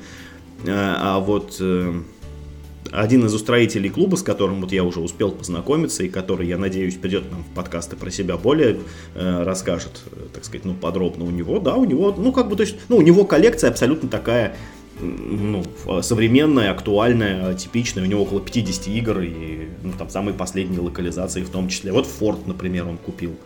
Э, 0.64 0.94
а 0.96 1.18
вот 1.18 1.56
э, 1.58 1.92
один 2.92 3.26
из 3.26 3.34
устроителей 3.34 3.90
клуба, 3.90 4.14
с 4.14 4.22
которым 4.22 4.60
вот 4.60 4.70
я 4.70 4.84
уже 4.84 5.00
успел 5.00 5.32
познакомиться 5.32 6.04
и 6.04 6.08
который, 6.08 6.46
я 6.46 6.56
надеюсь, 6.56 6.94
придет 6.94 7.32
нам 7.32 7.42
в 7.42 7.54
подкасты 7.54 7.96
про 7.96 8.12
себя 8.12 8.36
более 8.36 8.78
расскажет, 9.14 10.02
так 10.32 10.44
сказать, 10.44 10.64
ну, 10.64 10.74
подробно 10.74 11.24
у 11.24 11.30
него, 11.30 11.58
да, 11.58 11.74
у 11.74 11.84
него, 11.84 12.14
ну, 12.16 12.30
как 12.32 12.48
бы, 12.48 12.54
то 12.54 12.62
есть, 12.62 12.76
ну, 12.88 12.98
у 12.98 13.02
него 13.02 13.24
коллекция 13.24 13.70
абсолютно 13.70 14.08
такая 14.08 14.56
ну, 15.00 15.64
современная, 16.02 16.70
актуальная, 16.70 17.54
типичная. 17.54 18.04
У 18.04 18.06
него 18.06 18.22
около 18.22 18.40
50 18.40 18.88
игр 18.88 19.20
и 19.20 19.68
ну, 19.82 19.92
там 19.98 20.08
самые 20.10 20.34
последние 20.34 20.80
локализации 20.80 21.42
в 21.42 21.50
том 21.50 21.68
числе. 21.68 21.92
Вот 21.92 22.06
Форд, 22.06 22.46
например, 22.46 22.86
он 22.86 22.98
купил 22.98 23.36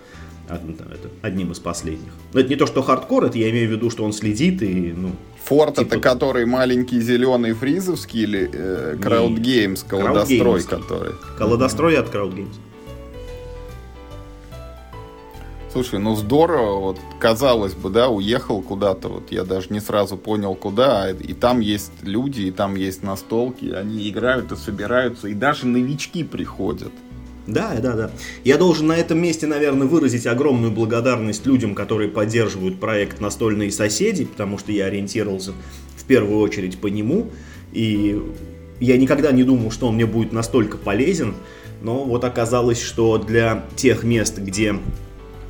одним 1.22 1.52
из 1.52 1.58
последних. 1.58 2.12
Но 2.32 2.40
это 2.40 2.48
не 2.48 2.56
то, 2.56 2.66
что 2.66 2.82
хардкор, 2.82 3.24
это 3.24 3.38
я 3.38 3.50
имею 3.50 3.68
в 3.68 3.72
виду, 3.72 3.90
что 3.90 4.04
он 4.04 4.12
следит 4.12 4.62
и, 4.62 4.94
ну... 4.96 5.12
Форд 5.44 5.76
типа... 5.76 5.86
это 5.86 6.00
который 6.00 6.46
маленький 6.46 7.00
зеленый 7.00 7.52
фризовский 7.52 8.22
или 8.22 8.50
э, 8.52 8.96
Crowd 8.98 9.36
Games, 9.36 9.86
колодострой, 9.86 10.62
который? 10.62 11.12
Колодострой 11.36 11.96
от 11.96 12.14
Crowd 12.14 12.34
Games. 12.34 12.54
Слушай, 15.70 15.98
ну 15.98 16.16
здорово, 16.16 16.80
вот 16.80 16.98
казалось 17.18 17.74
бы, 17.74 17.90
да, 17.90 18.08
уехал 18.08 18.62
куда-то, 18.62 19.08
вот 19.08 19.30
я 19.30 19.44
даже 19.44 19.66
не 19.68 19.80
сразу 19.80 20.16
понял 20.16 20.54
куда, 20.54 21.04
а 21.04 21.10
и 21.10 21.34
там 21.34 21.60
есть 21.60 21.92
люди, 22.02 22.42
и 22.42 22.50
там 22.50 22.74
есть 22.74 23.02
настолки, 23.02 23.66
они 23.66 24.08
играют 24.08 24.50
и 24.50 24.56
собираются, 24.56 25.28
и 25.28 25.34
даже 25.34 25.66
новички 25.66 26.24
приходят. 26.24 26.92
Да, 27.46 27.74
да, 27.82 27.92
да. 27.94 28.10
Я 28.44 28.56
должен 28.56 28.86
на 28.86 28.96
этом 28.96 29.18
месте, 29.20 29.46
наверное, 29.46 29.86
выразить 29.86 30.26
огромную 30.26 30.72
благодарность 30.72 31.44
людям, 31.46 31.74
которые 31.74 32.08
поддерживают 32.08 32.80
проект 32.80 33.20
«Настольные 33.20 33.70
соседи», 33.70 34.24
потому 34.24 34.56
что 34.58 34.72
я 34.72 34.86
ориентировался 34.86 35.52
в 35.96 36.04
первую 36.04 36.40
очередь 36.40 36.78
по 36.78 36.86
нему, 36.86 37.30
и 37.72 38.22
я 38.80 38.96
никогда 38.96 39.32
не 39.32 39.44
думал, 39.44 39.70
что 39.70 39.88
он 39.88 39.96
мне 39.96 40.06
будет 40.06 40.32
настолько 40.32 40.78
полезен, 40.78 41.34
но 41.82 42.04
вот 42.04 42.24
оказалось, 42.24 42.80
что 42.80 43.18
для 43.18 43.66
тех 43.76 44.02
мест, 44.02 44.38
где 44.38 44.76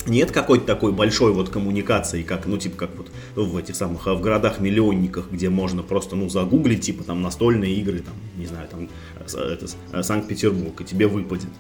нет 0.09 0.31
какой-то 0.31 0.67
такой 0.67 0.93
большой 0.93 1.33
вот 1.33 1.49
коммуникации, 1.49 2.23
как, 2.23 2.47
ну, 2.47 2.59
типа, 2.59 2.77
как 2.77 2.91
вот 2.97 3.11
в 3.35 3.57
этих 3.57 3.77
самых, 3.77 4.07
в 4.07 4.21
городах-миллионниках, 4.21 5.31
где 5.31 5.49
можно 5.49 5.83
просто, 5.83 6.17
ну, 6.17 6.29
загуглить, 6.29 6.83
типа, 6.83 7.05
там, 7.05 7.23
настольные 7.23 7.75
игры, 7.75 8.01
там, 8.01 8.15
не 8.37 8.47
знаю, 8.47 8.69
там, 8.69 8.89
это, 9.21 10.03
Санкт-Петербург, 10.03 10.81
и 10.81 10.85
тебе 10.85 11.07
выпадет. 11.07 11.51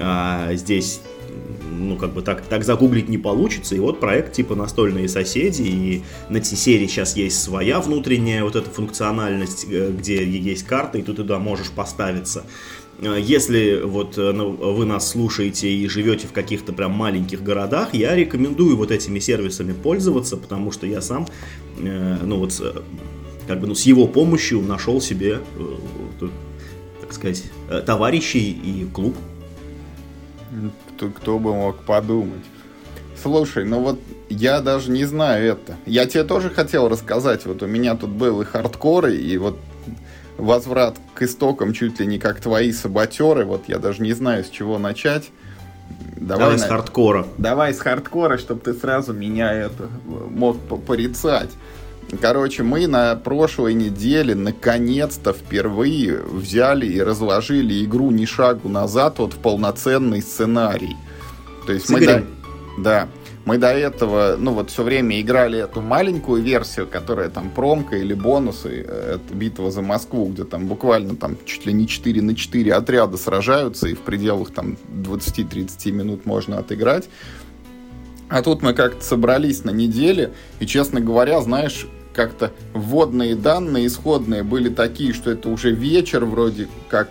А 0.00 0.54
здесь, 0.54 1.00
ну, 1.70 1.96
как 1.96 2.12
бы 2.12 2.22
так, 2.22 2.42
так 2.42 2.64
загуглить 2.64 3.08
не 3.08 3.18
получится, 3.18 3.74
и 3.74 3.80
вот 3.80 4.00
проект, 4.00 4.32
типа, 4.32 4.54
настольные 4.54 5.08
соседи, 5.08 5.62
и 5.62 6.02
на 6.28 6.40
T-серии 6.40 6.86
сейчас 6.86 7.16
есть 7.16 7.42
своя 7.42 7.80
внутренняя 7.80 8.44
вот 8.44 8.54
эта 8.54 8.70
функциональность, 8.70 9.66
э, 9.68 9.90
где 9.90 10.24
есть 10.24 10.64
карта, 10.64 10.98
и 10.98 11.02
ты 11.02 11.12
туда 11.12 11.38
можешь 11.38 11.70
поставиться. 11.70 12.44
Э, 13.00 13.18
если 13.20 13.82
вот 13.82 14.18
э, 14.18 14.32
ну, 14.32 14.50
вы 14.50 14.84
нас 14.84 15.08
слушаете 15.08 15.68
и 15.68 15.88
живете 15.88 16.26
в 16.26 16.32
каких-то 16.32 16.72
прям 16.72 16.92
маленьких 16.92 17.42
городах, 17.42 17.94
я 17.94 18.14
рекомендую 18.14 18.76
вот 18.76 18.90
этими 18.90 19.18
сервисами 19.18 19.72
пользоваться, 19.72 20.36
потому 20.36 20.72
что 20.72 20.86
я 20.86 21.00
сам, 21.00 21.26
э, 21.78 22.18
ну 22.22 22.38
вот, 22.38 22.60
как 23.46 23.60
бы, 23.60 23.66
ну, 23.66 23.74
с 23.74 23.82
его 23.82 24.06
помощью 24.06 24.60
нашел 24.60 25.00
себе, 25.00 25.40
так 27.00 27.12
сказать, 27.12 27.44
товарищей 27.86 28.50
и 28.50 28.86
клуб. 28.92 29.16
Кто, 30.90 31.08
кто 31.08 31.38
бы 31.38 31.54
мог 31.54 31.82
подумать. 31.84 32.44
Слушай, 33.22 33.64
ну 33.64 33.80
вот 33.80 33.98
я 34.28 34.60
даже 34.60 34.90
не 34.90 35.04
знаю 35.04 35.52
это. 35.52 35.76
Я 35.86 36.06
тебе 36.06 36.24
тоже 36.24 36.50
хотел 36.50 36.88
рассказать. 36.88 37.44
Вот 37.46 37.62
у 37.62 37.66
меня 37.66 37.96
тут 37.96 38.10
был 38.10 38.40
и 38.40 38.44
хардкор, 38.44 39.08
и 39.08 39.36
вот 39.36 39.58
возврат 40.38 40.96
к 41.14 41.22
истокам 41.22 41.72
чуть 41.72 42.00
ли 42.00 42.06
не 42.06 42.18
как 42.18 42.40
твои 42.40 42.72
саботеры. 42.72 43.44
Вот 43.44 43.64
я 43.68 43.78
даже 43.78 44.02
не 44.02 44.12
знаю, 44.12 44.44
с 44.44 44.48
чего 44.48 44.78
начать. 44.78 45.30
Давай, 46.16 46.44
Давай 46.44 46.58
с 46.58 46.62
хардкора. 46.64 47.26
Давай 47.36 47.74
с 47.74 47.80
хардкора, 47.80 48.38
чтобы 48.38 48.60
ты 48.60 48.74
сразу 48.74 49.12
меня 49.12 49.52
это 49.52 49.88
мог 50.06 50.56
порицать. 50.86 51.50
Короче, 52.20 52.62
мы 52.62 52.86
на 52.86 53.14
прошлой 53.16 53.74
неделе 53.74 54.34
наконец-то 54.34 55.32
впервые 55.32 56.22
взяли 56.22 56.86
и 56.86 57.02
разложили 57.02 57.84
игру 57.84 58.10
ни 58.10 58.24
шагу 58.24 58.68
назад 58.68 59.18
вот 59.18 59.34
в 59.34 59.36
полноценный 59.36 60.22
сценарий. 60.22 60.96
То 61.66 61.72
есть 61.74 61.90
мы 61.90 62.06
да, 62.06 62.22
да, 62.78 63.08
мы 63.48 63.56
до 63.56 63.68
этого, 63.68 64.36
ну 64.38 64.52
вот 64.52 64.70
все 64.70 64.82
время 64.82 65.18
играли 65.22 65.58
эту 65.58 65.80
маленькую 65.80 66.42
версию, 66.42 66.86
которая 66.86 67.30
там 67.30 67.48
промка 67.48 67.96
или 67.96 68.12
бонусы, 68.12 68.84
э, 68.86 69.14
это 69.14 69.34
битва 69.34 69.70
за 69.70 69.80
Москву, 69.80 70.26
где 70.26 70.44
там 70.44 70.66
буквально 70.66 71.16
там 71.16 71.38
чуть 71.46 71.64
ли 71.64 71.72
не 71.72 71.88
4 71.88 72.20
на 72.20 72.36
4 72.36 72.74
отряда 72.74 73.16
сражаются, 73.16 73.88
и 73.88 73.94
в 73.94 74.00
пределах 74.00 74.50
там 74.50 74.76
20-30 74.92 75.90
минут 75.92 76.26
можно 76.26 76.58
отыграть. 76.58 77.08
А 78.28 78.42
тут 78.42 78.60
мы 78.60 78.74
как-то 78.74 79.02
собрались 79.02 79.64
на 79.64 79.70
неделе, 79.70 80.34
и, 80.60 80.66
честно 80.66 81.00
говоря, 81.00 81.40
знаешь, 81.40 81.86
как-то 82.12 82.52
вводные 82.74 83.34
данные, 83.34 83.86
исходные 83.86 84.42
были 84.42 84.68
такие, 84.68 85.14
что 85.14 85.30
это 85.30 85.48
уже 85.48 85.70
вечер 85.70 86.26
вроде 86.26 86.68
как 86.90 87.08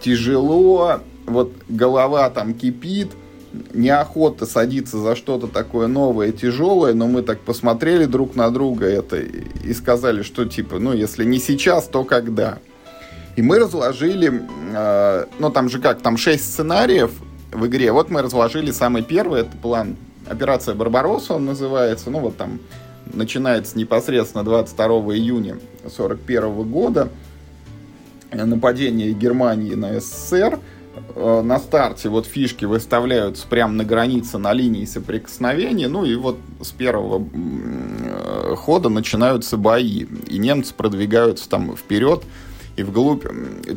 тяжело, 0.00 1.00
вот 1.26 1.52
голова 1.68 2.30
там 2.30 2.54
кипит, 2.54 3.08
неохота 3.72 4.46
садиться 4.46 4.98
за 4.98 5.16
что-то 5.16 5.46
такое 5.46 5.86
новое, 5.86 6.32
тяжелое, 6.32 6.94
но 6.94 7.06
мы 7.06 7.22
так 7.22 7.40
посмотрели 7.40 8.04
друг 8.04 8.34
на 8.36 8.50
друга 8.50 8.86
это 8.86 9.18
и 9.18 9.72
сказали, 9.74 10.22
что 10.22 10.44
типа, 10.44 10.78
ну, 10.78 10.92
если 10.92 11.24
не 11.24 11.38
сейчас, 11.38 11.86
то 11.86 12.04
когда. 12.04 12.58
И 13.36 13.42
мы 13.42 13.58
разложили, 13.58 14.42
э, 14.74 15.24
ну, 15.38 15.50
там 15.50 15.68
же 15.68 15.78
как, 15.78 16.00
там 16.00 16.16
6 16.16 16.42
сценариев 16.42 17.10
в 17.52 17.66
игре. 17.66 17.92
Вот 17.92 18.10
мы 18.10 18.22
разложили 18.22 18.70
самый 18.70 19.02
первый, 19.02 19.42
это 19.42 19.56
план 19.56 19.96
Операция 20.26 20.74
Барбаросса 20.74 21.34
он 21.34 21.44
называется. 21.44 22.10
Ну, 22.10 22.18
вот 22.18 22.36
там 22.36 22.58
начинается 23.12 23.78
непосредственно 23.78 24.42
22 24.42 24.86
июня 25.14 25.52
1941 25.84 26.62
года. 26.70 27.08
Нападение 28.32 29.12
Германии 29.12 29.74
на 29.74 30.00
СССР– 30.00 30.58
Э, 31.14 31.42
на 31.42 31.58
старте 31.58 32.08
вот 32.08 32.26
фишки 32.26 32.64
выставляются 32.64 33.46
прямо 33.46 33.72
на 33.72 33.84
границе, 33.84 34.38
на 34.38 34.52
линии 34.52 34.84
соприкосновения, 34.84 35.88
ну 35.88 36.04
и 36.04 36.14
вот 36.14 36.38
с 36.60 36.72
первого 36.72 37.26
э, 37.32 38.54
хода 38.56 38.88
начинаются 38.88 39.56
бои, 39.56 40.06
и 40.28 40.38
немцы 40.38 40.74
продвигаются 40.74 41.48
там 41.48 41.76
вперед, 41.76 42.22
и 42.76 42.82
вглубь 42.82 43.24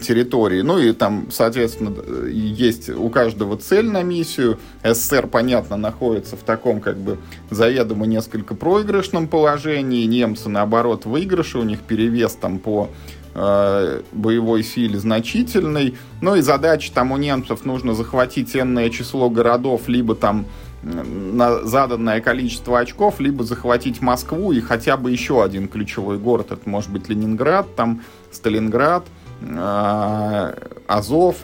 территории. 0.02 0.62
Ну 0.62 0.78
и 0.78 0.92
там, 0.92 1.28
соответственно, 1.32 1.94
есть 2.28 2.90
у 2.90 3.10
каждого 3.10 3.58
цель 3.58 3.86
на 3.86 4.04
миссию. 4.04 4.60
СССР, 4.84 5.28
понятно, 5.28 5.78
находится 5.78 6.36
в 6.36 6.42
таком 6.42 6.82
как 6.82 6.98
бы 6.98 7.18
заведомо 7.50 8.06
несколько 8.06 8.56
проигрышном 8.56 9.28
положении. 9.28 10.06
Немцы, 10.06 10.50
наоборот, 10.50 11.06
выигрыши, 11.06 11.58
у 11.58 11.64
них 11.64 11.80
перевес 11.80 12.34
там 12.34 12.60
по 12.60 12.90
э, 12.90 13.19
боевой 13.34 14.64
силе 14.64 15.00
значительный. 15.00 15.96
Ну 16.22 16.36
и 16.36 16.42
задача 16.42 16.92
там 16.92 17.12
у 17.12 17.18
немцев 17.18 17.64
нужно 17.64 17.94
захватить 17.94 18.56
энное 18.56 18.90
число 18.90 19.30
городов, 19.30 19.88
либо 19.88 20.16
там 20.16 20.46
на 20.82 21.66
заданное 21.66 22.22
количество 22.22 22.80
очков, 22.80 23.20
либо 23.20 23.44
захватить 23.44 24.02
Москву 24.02 24.52
и 24.52 24.62
хотя 24.62 24.98
бы 24.98 25.12
еще 25.12 25.44
один 25.44 25.68
ключевой 25.68 26.18
город. 26.18 26.52
Это 26.52 26.68
может 26.70 26.90
быть 26.92 27.10
Ленинград, 27.10 27.76
там 27.76 28.02
Сталинград, 28.32 29.06
э, 29.42 30.54
Азов, 30.88 31.38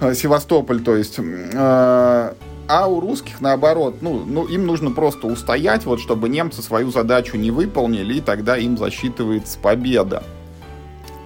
э, 0.00 0.14
Севастополь, 0.14 0.80
то 0.80 0.96
есть. 0.96 1.18
Э, 1.18 2.32
а 2.70 2.86
у 2.86 3.00
русских 3.00 3.40
наоборот, 3.40 4.02
ну, 4.02 4.24
ну, 4.26 4.44
им 4.44 4.66
нужно 4.66 4.90
просто 4.90 5.26
устоять, 5.26 5.86
вот, 5.86 6.00
чтобы 6.00 6.28
немцы 6.28 6.60
свою 6.60 6.90
задачу 6.90 7.38
не 7.38 7.50
выполнили, 7.50 8.16
и 8.18 8.20
тогда 8.20 8.58
им 8.58 8.76
засчитывается 8.76 9.58
победа. 9.58 10.22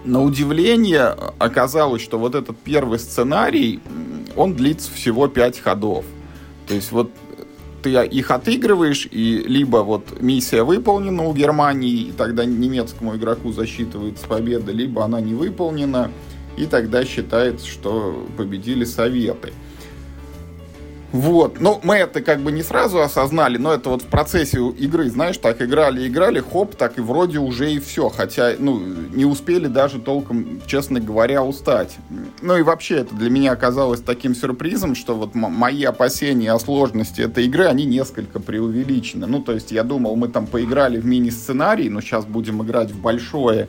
На 0.04 0.22
удивление 0.22 1.14
оказалось, 1.38 2.02
что 2.02 2.18
вот 2.18 2.34
этот 2.34 2.58
первый 2.58 2.98
сценарий, 2.98 3.80
он 4.36 4.54
длится 4.54 4.90
всего 4.92 5.28
5 5.28 5.60
ходов. 5.60 6.04
То 6.66 6.74
есть 6.74 6.90
вот 6.90 7.10
ты 7.82 7.90
их 7.90 8.30
отыгрываешь, 8.30 9.08
и 9.10 9.42
либо 9.46 9.78
вот 9.78 10.20
миссия 10.20 10.62
выполнена 10.62 11.24
у 11.24 11.34
Германии, 11.34 12.08
и 12.08 12.12
тогда 12.12 12.44
немецкому 12.44 13.16
игроку 13.16 13.52
засчитывается 13.52 14.26
победа, 14.26 14.72
либо 14.72 15.04
она 15.04 15.20
не 15.20 15.34
выполнена, 15.34 16.10
и 16.56 16.66
тогда 16.66 17.04
считается, 17.04 17.66
что 17.66 18.26
победили 18.36 18.84
Советы. 18.84 19.52
Вот, 21.12 21.60
ну, 21.60 21.78
мы 21.82 21.96
это 21.96 22.22
как 22.22 22.40
бы 22.40 22.50
не 22.52 22.62
сразу 22.62 23.02
осознали, 23.02 23.58
но 23.58 23.72
это 23.74 23.90
вот 23.90 24.02
в 24.02 24.06
процессе 24.06 24.58
игры, 24.58 25.10
знаешь, 25.10 25.36
так 25.36 25.60
играли, 25.60 26.08
играли, 26.08 26.40
хоп, 26.40 26.74
так 26.74 26.96
и 26.96 27.02
вроде 27.02 27.38
уже 27.38 27.70
и 27.70 27.78
все, 27.78 28.08
хотя, 28.08 28.54
ну, 28.58 28.78
не 28.78 29.26
успели 29.26 29.66
даже 29.66 30.00
толком, 30.00 30.62
честно 30.66 31.00
говоря, 31.00 31.44
устать. 31.44 31.96
Ну 32.40 32.56
и 32.56 32.62
вообще 32.62 32.96
это 32.96 33.14
для 33.14 33.28
меня 33.28 33.52
оказалось 33.52 34.00
таким 34.00 34.34
сюрпризом, 34.34 34.94
что 34.94 35.14
вот 35.14 35.34
мои 35.34 35.84
опасения 35.84 36.50
о 36.50 36.58
сложности 36.58 37.20
этой 37.20 37.44
игры, 37.44 37.66
они 37.66 37.84
несколько 37.84 38.40
преувеличены. 38.40 39.26
Ну, 39.26 39.42
то 39.42 39.52
есть 39.52 39.70
я 39.70 39.82
думал, 39.84 40.16
мы 40.16 40.28
там 40.28 40.46
поиграли 40.46 40.98
в 40.98 41.04
мини-сценарий, 41.04 41.90
но 41.90 42.00
сейчас 42.00 42.24
будем 42.24 42.62
играть 42.62 42.90
в 42.90 42.98
большое, 42.98 43.68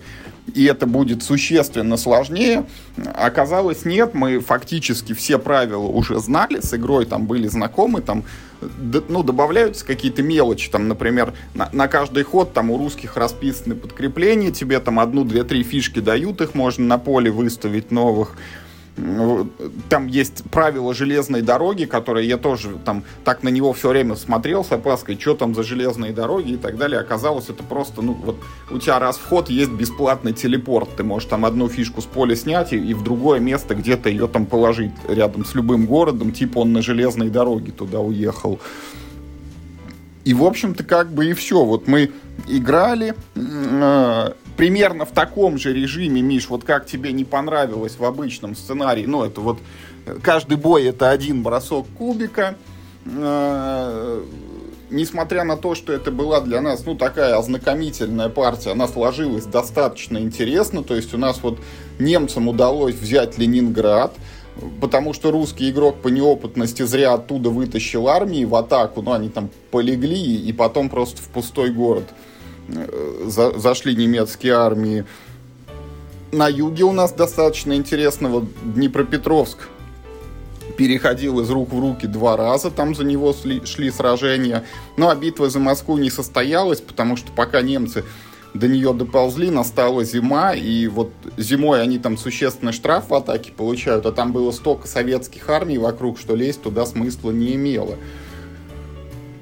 и 0.54 0.66
это 0.66 0.86
будет 0.86 1.24
существенно 1.24 1.98
сложнее. 1.98 2.66
Оказалось, 3.16 3.86
нет, 3.86 4.14
мы 4.14 4.40
фактически 4.40 5.14
все 5.14 5.40
правила 5.40 5.86
уже 5.86 6.20
знали, 6.20 6.60
с 6.60 6.74
игрой 6.74 7.06
там 7.06 7.26
были 7.26 7.48
знакомы, 7.48 8.02
там 8.02 8.24
ну, 9.10 9.24
добавляются 9.24 9.86
какие-то 9.86 10.22
мелочи, 10.22 10.70
там, 10.70 10.88
например, 10.88 11.34
на, 11.54 11.70
на 11.74 11.88
каждый 11.88 12.24
ход 12.24 12.54
там 12.54 12.72
у 12.72 12.78
русских 12.78 13.18
расписаны 13.18 13.76
подкрепления, 13.76 14.52
тебе 14.52 14.80
там 14.80 15.00
одну, 15.00 15.24
две, 15.24 15.44
три 15.44 15.64
фишки 15.64 16.00
дают, 16.00 16.42
их 16.42 16.56
можно 16.56 16.86
на 16.86 16.98
поле 16.98 17.32
выставить 17.32 17.92
новых, 17.92 18.36
там 19.90 20.06
есть 20.06 20.44
правила 20.52 20.94
железной 20.94 21.42
дороги, 21.42 21.86
которые 21.86 22.28
я 22.28 22.38
тоже 22.38 22.78
там 22.86 23.04
так 23.24 23.42
на 23.42 23.50
него 23.50 23.74
все 23.74 23.90
время 23.90 24.16
смотрел 24.16 24.64
с 24.64 24.72
опаской, 24.72 25.18
что 25.20 25.34
там 25.34 25.56
за 25.56 25.64
железные 25.64 26.14
дороги 26.14 26.52
и 26.52 26.58
так 26.58 26.78
далее. 26.78 27.00
Оказалось, 27.00 27.50
это 27.50 27.64
просто, 27.64 28.04
ну, 28.04 28.14
вот 28.14 28.38
у 28.70 28.78
тебя 28.78 29.00
раз 29.00 29.18
вход 29.18 29.50
есть 29.50 29.72
бесплатный 29.72 30.34
телепорт. 30.34 30.96
Ты 30.96 31.04
можешь 31.04 31.28
там 31.28 31.44
одну 31.44 31.70
фишку 31.70 32.02
с 32.02 32.06
поля 32.06 32.36
снять 32.36 32.72
и, 32.72 32.78
и 32.78 32.94
в 32.94 33.04
другое 33.04 33.40
место 33.40 33.74
где-то 33.74 34.10
ее 34.10 34.28
там 34.28 34.46
положить 34.46 34.92
рядом 35.08 35.44
с 35.44 35.56
любым 35.56 35.88
городом, 35.88 36.32
типа 36.32 36.60
он 36.60 36.74
на 36.74 36.84
железной 36.84 37.30
дороге 37.30 37.72
туда 37.72 38.00
уехал. 38.00 38.60
И, 40.24 40.34
в 40.34 40.44
общем-то, 40.44 40.84
как 40.84 41.12
бы 41.12 41.25
и 41.25 41.34
все. 41.34 41.66
Вот 41.66 41.88
мы 41.88 42.12
играли, 42.48 43.16
э, 43.36 44.34
примерно 44.57 45.05
в 45.05 45.11
таком 45.11 45.57
же 45.57 45.74
режиме, 45.74 46.22
Миш, 46.22 46.50
вот 46.50 46.63
как 46.63 46.85
тебе 46.85 47.11
не 47.11 47.25
понравилось 47.25 47.98
в 47.98 48.05
обычном 48.05 48.55
сценарии, 48.55 49.05
ну, 49.05 49.24
это 49.24 49.42
вот 49.42 49.59
каждый 50.22 50.57
бой 50.57 50.85
это 50.85 51.09
один 51.09 51.44
бросок 51.44 51.87
кубика, 51.98 52.55
э, 53.05 54.24
несмотря 54.89 55.44
на 55.44 55.57
то, 55.57 55.75
что 55.75 55.94
это 55.94 56.11
была 56.11 56.42
для 56.42 56.61
нас, 56.61 56.85
ну, 56.85 56.96
такая 56.96 57.37
ознакомительная 57.37 58.29
партия, 58.29 58.72
она 58.72 58.87
сложилась 58.87 59.46
достаточно 59.46 60.18
интересно, 60.18 60.83
то 60.83 60.96
есть 60.96 61.13
у 61.13 61.18
нас 61.18 61.39
вот 61.42 61.59
немцам 62.00 62.48
удалось 62.48 62.96
взять 62.96 63.37
Ленинград, 63.37 64.13
потому 64.81 65.13
что 65.13 65.31
русский 65.31 65.72
игрок 65.72 66.01
по 66.01 66.09
неопытности 66.09 66.83
зря 66.83 67.13
оттуда 67.13 67.50
вытащил 67.50 68.07
армии 68.07 68.46
в 68.46 68.53
атаку, 68.53 69.01
ну, 69.01 69.13
они 69.13 69.29
там 69.29 69.50
полегли, 69.72 70.35
и 70.35 70.53
потом 70.53 70.89
просто 70.89 71.22
в 71.22 71.29
пустой 71.29 71.72
город 71.72 72.05
Э, 72.09 72.32
за, 73.26 73.58
зашли 73.58 73.96
немецкие 73.96 74.54
армии. 74.54 75.06
На 76.32 76.48
юге 76.48 76.84
у 76.84 76.92
нас 76.92 77.12
достаточно 77.12 77.74
интересно, 77.74 78.30
вот 78.30 78.46
Днепропетровск 78.64 79.70
переходил 80.78 81.40
из 81.42 81.50
рук 81.50 81.72
в 81.72 81.80
руки 81.80 82.08
два 82.08 82.36
раза, 82.38 82.72
там 82.72 82.96
за 82.96 83.04
него 83.04 83.34
шли, 83.34 83.64
шли 83.66 83.92
сражения. 83.92 84.64
Ну 84.98 85.10
а 85.10 85.16
битва 85.16 85.50
за 85.50 85.60
Москву 85.60 85.98
не 85.98 86.10
состоялась, 86.10 86.82
потому 86.82 87.16
что 87.16 87.32
пока 87.32 87.62
немцы 87.62 88.04
до 88.54 88.68
нее 88.68 88.94
доползли, 88.94 89.50
настала 89.50 90.04
зима, 90.04 90.54
и 90.54 90.88
вот 90.88 91.12
зимой 91.38 91.82
они 91.82 91.98
там 91.98 92.18
существенный 92.18 92.72
штраф 92.72 93.10
в 93.10 93.14
атаке 93.14 93.52
получают, 93.52 94.06
а 94.06 94.12
там 94.12 94.32
было 94.32 94.52
столько 94.52 94.88
советских 94.88 95.50
армий 95.50 95.78
вокруг, 95.78 96.20
что 96.20 96.36
лезть 96.36 96.62
туда 96.62 96.86
смысла 96.86 97.32
не 97.32 97.56
имело. 97.56 97.96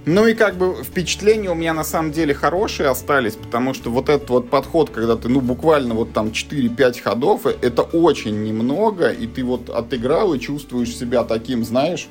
Ну 0.06 0.26
и 0.26 0.34
как 0.34 0.58
бы 0.58 0.84
впечатления 0.84 1.52
у 1.52 1.56
меня 1.56 1.74
на 1.74 1.84
самом 1.84 2.12
деле 2.12 2.34
хорошие 2.34 2.90
остались, 2.90 3.36
потому 3.36 3.76
что 3.76 3.92
вот 3.92 4.10
этот 4.10 4.30
вот 4.32 4.50
подход, 4.50 4.90
когда 4.90 5.16
ты, 5.16 5.30
ну, 5.30 5.42
буквально 5.42 5.94
вот 5.94 6.12
там 6.12 6.30
4-5 6.30 7.02
ходов, 7.02 7.46
э, 7.46 7.56
это 7.62 7.84
очень 7.84 8.44
немного, 8.44 9.10
и 9.12 9.28
ты 9.28 9.44
вот 9.44 9.70
отыграл 9.70 10.34
и 10.34 10.40
чувствуешь 10.40 10.96
себя 10.96 11.24
таким, 11.24 11.64
знаешь, 11.64 12.08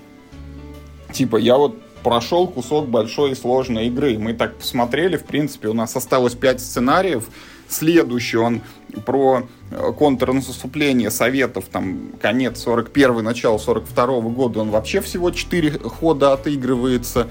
типа 1.13 1.37
я 1.37 1.57
вот 1.57 1.81
прошел 2.05 2.47
кусок 2.47 2.89
большой 2.89 3.33
и 3.33 3.35
сложной 3.35 3.89
игры. 3.89 4.19
Мы 4.19 4.35
так 4.35 4.57
посмотрели, 4.57 5.17
в 5.17 5.25
принципе, 5.25 5.69
у 5.69 5.75
нас 5.75 5.97
осталось 5.97 6.35
5 6.35 6.61
сценариев, 6.61 7.25
следующий 7.69 8.37
он 8.37 8.63
про 9.05 9.49
э, 9.71 9.93
контрнаступление 9.99 11.11
Советов, 11.11 11.65
там, 11.71 12.13
конец 12.21 12.61
41 12.61 13.25
начало 13.25 13.59
42 13.59 14.05
-го 14.05 14.31
года, 14.31 14.61
он 14.61 14.71
вообще 14.71 15.01
всего 15.01 15.31
4 15.31 15.79
хода 15.81 16.33
отыгрывается, 16.33 17.29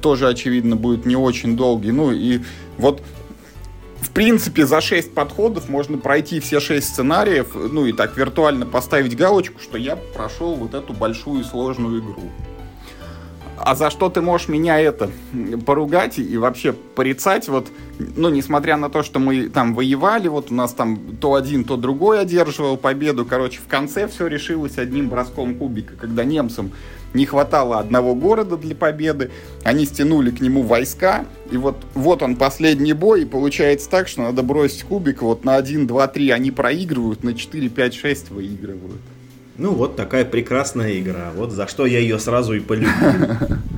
тоже, 0.00 0.28
очевидно, 0.28 0.76
будет 0.76 1.06
не 1.06 1.16
очень 1.16 1.56
долгий. 1.56 1.92
Ну 1.92 2.12
и 2.12 2.40
вот 2.78 3.02
в 4.00 4.10
принципе, 4.10 4.66
за 4.66 4.80
6 4.80 5.14
подходов 5.14 5.68
можно 5.68 5.98
пройти 5.98 6.38
все 6.40 6.60
6 6.60 6.86
сценариев, 6.86 7.48
ну 7.54 7.86
и 7.86 7.92
так 7.92 8.16
виртуально 8.16 8.66
поставить 8.66 9.16
галочку, 9.16 9.60
что 9.60 9.78
я 9.78 9.96
прошел 9.96 10.54
вот 10.54 10.74
эту 10.74 10.92
большую 10.92 11.44
сложную 11.44 12.00
игру. 12.00 12.30
А 13.58 13.74
за 13.74 13.90
что 13.90 14.10
ты 14.10 14.20
можешь 14.20 14.48
меня 14.48 14.78
это 14.78 15.10
поругать 15.64 16.18
и 16.18 16.36
вообще 16.36 16.72
порицать? 16.72 17.48
Вот, 17.48 17.68
ну, 17.98 18.28
несмотря 18.28 18.76
на 18.76 18.90
то, 18.90 19.02
что 19.02 19.18
мы 19.18 19.48
там 19.48 19.74
воевали, 19.74 20.28
вот 20.28 20.50
у 20.50 20.54
нас 20.54 20.72
там 20.72 21.16
то 21.16 21.34
один, 21.34 21.64
то 21.64 21.76
другой 21.76 22.20
одерживал 22.20 22.76
победу. 22.76 23.24
Короче, 23.24 23.60
в 23.60 23.66
конце 23.66 24.08
все 24.08 24.26
решилось 24.26 24.76
одним 24.76 25.08
броском 25.08 25.54
кубика, 25.54 25.94
когда 25.96 26.22
немцам 26.24 26.70
не 27.16 27.26
хватало 27.26 27.78
одного 27.80 28.14
города 28.14 28.56
для 28.56 28.76
победы, 28.76 29.30
они 29.64 29.86
стянули 29.86 30.30
к 30.30 30.40
нему 30.40 30.62
войска, 30.62 31.24
и 31.50 31.56
вот, 31.56 31.76
вот 31.94 32.22
он 32.22 32.36
последний 32.36 32.92
бой, 32.92 33.22
и 33.22 33.24
получается 33.24 33.90
так, 33.90 34.06
что 34.06 34.22
надо 34.22 34.42
бросить 34.42 34.84
кубик, 34.84 35.22
вот 35.22 35.44
на 35.44 35.56
1, 35.56 35.86
2, 35.86 36.06
3 36.06 36.30
они 36.30 36.50
проигрывают, 36.50 37.24
на 37.24 37.34
4, 37.34 37.68
5, 37.68 37.94
6 37.94 38.30
выигрывают. 38.30 39.00
Ну 39.58 39.72
вот 39.72 39.96
такая 39.96 40.26
прекрасная 40.26 40.98
игра. 40.98 41.32
Вот 41.34 41.50
за 41.50 41.66
что 41.66 41.86
я 41.86 41.98
ее 41.98 42.18
сразу 42.18 42.52
и 42.52 42.60
полюбил. 42.60 42.90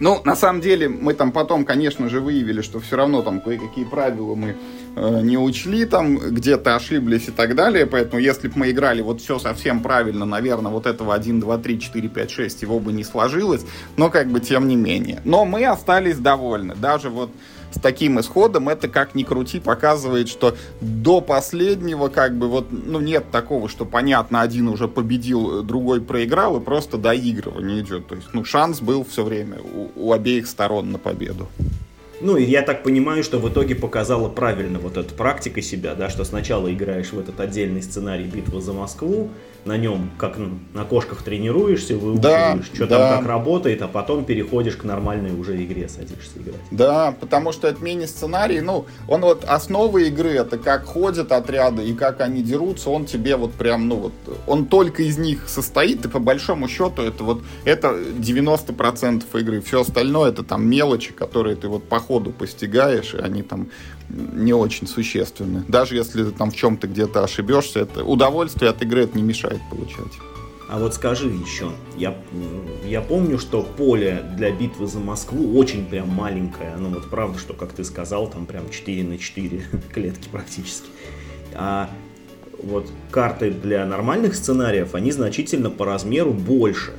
Ну, 0.00 0.22
на 0.24 0.34
самом 0.34 0.62
деле, 0.62 0.88
мы 0.88 1.12
там 1.12 1.30
потом, 1.30 1.66
конечно 1.66 2.08
же, 2.08 2.20
выявили, 2.20 2.62
что 2.62 2.80
все 2.80 2.96
равно 2.96 3.20
там 3.20 3.40
кое-какие 3.40 3.84
правила 3.84 4.34
мы 4.34 4.56
э, 4.96 5.20
не 5.22 5.36
учли, 5.36 5.84
там 5.84 6.16
где-то 6.16 6.74
ошиблись 6.74 7.28
и 7.28 7.30
так 7.30 7.54
далее. 7.54 7.84
Поэтому, 7.84 8.20
если 8.20 8.48
бы 8.48 8.54
мы 8.60 8.70
играли 8.70 9.02
вот 9.02 9.20
все 9.20 9.38
совсем 9.38 9.82
правильно, 9.82 10.24
наверное, 10.24 10.72
вот 10.72 10.86
этого 10.86 11.14
1, 11.14 11.40
2, 11.40 11.58
3, 11.58 11.80
4, 11.80 12.08
5, 12.08 12.30
6 12.30 12.62
его 12.62 12.80
бы 12.80 12.92
не 12.94 13.04
сложилось. 13.04 13.66
Но 13.98 14.08
как 14.08 14.28
бы 14.28 14.40
тем 14.40 14.68
не 14.68 14.76
менее. 14.76 15.20
Но 15.24 15.44
мы 15.44 15.66
остались 15.66 16.16
довольны. 16.16 16.74
Даже 16.74 17.10
вот 17.10 17.30
с 17.72 17.80
таким 17.80 18.20
исходом, 18.20 18.68
это 18.68 18.88
как 18.88 19.14
ни 19.14 19.22
крути 19.22 19.60
показывает, 19.60 20.28
что 20.28 20.56
до 20.80 21.20
последнего 21.20 22.08
как 22.08 22.36
бы 22.36 22.48
вот, 22.48 22.66
ну 22.70 23.00
нет 23.00 23.30
такого, 23.30 23.68
что 23.68 23.84
понятно, 23.84 24.40
один 24.40 24.68
уже 24.68 24.88
победил, 24.88 25.62
другой 25.62 26.00
проиграл, 26.00 26.58
и 26.58 26.60
просто 26.60 26.98
доигрывание 26.98 27.80
идет. 27.80 28.06
То 28.06 28.14
есть, 28.14 28.28
ну, 28.32 28.44
шанс 28.44 28.80
был 28.80 29.04
все 29.04 29.24
время 29.24 29.58
у, 29.60 29.90
у 30.08 30.12
обеих 30.12 30.46
сторон 30.46 30.92
на 30.92 30.98
победу. 30.98 31.48
Ну, 32.20 32.36
и 32.36 32.44
я 32.44 32.60
так 32.62 32.82
понимаю, 32.82 33.24
что 33.24 33.38
в 33.38 33.48
итоге 33.48 33.74
показала 33.74 34.28
правильно 34.28 34.78
вот 34.78 34.98
эта 34.98 35.14
практика 35.14 35.62
себя, 35.62 35.94
да, 35.94 36.10
что 36.10 36.24
сначала 36.24 36.70
играешь 36.70 37.12
в 37.12 37.18
этот 37.18 37.40
отдельный 37.40 37.82
сценарий 37.82 38.24
«Битва 38.24 38.60
за 38.60 38.74
Москву», 38.74 39.30
на 39.64 39.76
нем 39.76 40.10
как 40.18 40.38
на 40.74 40.84
кошках 40.84 41.22
тренируешься, 41.22 41.96
выучиваешь, 41.96 42.20
да, 42.22 42.74
что 42.74 42.86
да. 42.86 42.98
там 42.98 43.18
как 43.18 43.28
работает, 43.28 43.82
а 43.82 43.88
потом 43.88 44.24
переходишь 44.24 44.76
к 44.76 44.84
нормальной 44.84 45.38
уже 45.38 45.62
игре, 45.62 45.88
садишься 45.88 46.38
играть. 46.38 46.60
Да, 46.70 47.14
потому 47.20 47.52
что 47.52 47.68
это 47.68 47.82
мини-сценарий, 47.82 48.60
ну, 48.60 48.86
он 49.08 49.20
вот 49.20 49.44
основа 49.44 49.98
игры, 49.98 50.30
это 50.30 50.58
как 50.58 50.84
ходят 50.84 51.32
отряды 51.32 51.84
и 51.84 51.94
как 51.94 52.20
они 52.20 52.42
дерутся, 52.42 52.90
он 52.90 53.04
тебе 53.04 53.36
вот 53.36 53.52
прям, 53.52 53.88
ну 53.88 53.96
вот, 53.96 54.12
он 54.46 54.66
только 54.66 55.02
из 55.02 55.18
них 55.18 55.48
состоит, 55.48 56.04
и 56.04 56.08
по 56.08 56.18
большому 56.18 56.68
счету 56.68 57.02
это 57.02 57.24
вот, 57.24 57.42
это 57.64 57.88
90% 57.88 59.24
игры, 59.40 59.60
все 59.60 59.82
остальное 59.82 60.30
это 60.30 60.42
там 60.42 60.68
мелочи, 60.68 61.12
которые 61.12 61.56
ты 61.56 61.68
вот 61.68 61.84
по 61.84 61.98
ходу 62.00 62.30
постигаешь, 62.30 63.14
и 63.14 63.18
они 63.18 63.42
там 63.42 63.68
не 64.10 64.52
очень 64.52 64.86
существенны. 64.86 65.64
Даже 65.68 65.94
если 65.94 66.24
ты 66.24 66.30
там 66.30 66.50
в 66.50 66.56
чем-то 66.56 66.88
где-то 66.88 67.22
ошибешься, 67.22 67.80
это 67.80 68.04
удовольствие 68.04 68.70
от 68.70 68.82
игры 68.82 69.04
это 69.04 69.16
не 69.16 69.22
мешает 69.22 69.49
получать. 69.70 70.12
А 70.68 70.78
вот 70.78 70.94
скажи 70.94 71.28
еще, 71.28 71.72
я, 71.96 72.16
я 72.84 73.00
помню, 73.00 73.38
что 73.40 73.62
поле 73.62 74.24
для 74.36 74.52
битвы 74.52 74.86
за 74.86 75.00
Москву 75.00 75.58
очень 75.58 75.84
прям 75.84 76.08
маленькое. 76.08 76.76
Ну 76.78 76.90
вот 76.90 77.10
правда, 77.10 77.38
что, 77.40 77.54
как 77.54 77.72
ты 77.72 77.82
сказал, 77.82 78.28
там 78.28 78.46
прям 78.46 78.70
4 78.70 79.02
на 79.02 79.18
4 79.18 79.64
клетки 79.92 80.28
практически. 80.28 80.86
А 81.54 81.90
вот 82.62 82.86
карты 83.10 83.50
для 83.50 83.84
нормальных 83.84 84.36
сценариев, 84.36 84.94
они 84.94 85.10
значительно 85.10 85.70
по 85.70 85.84
размеру 85.84 86.32
больше. 86.32 86.92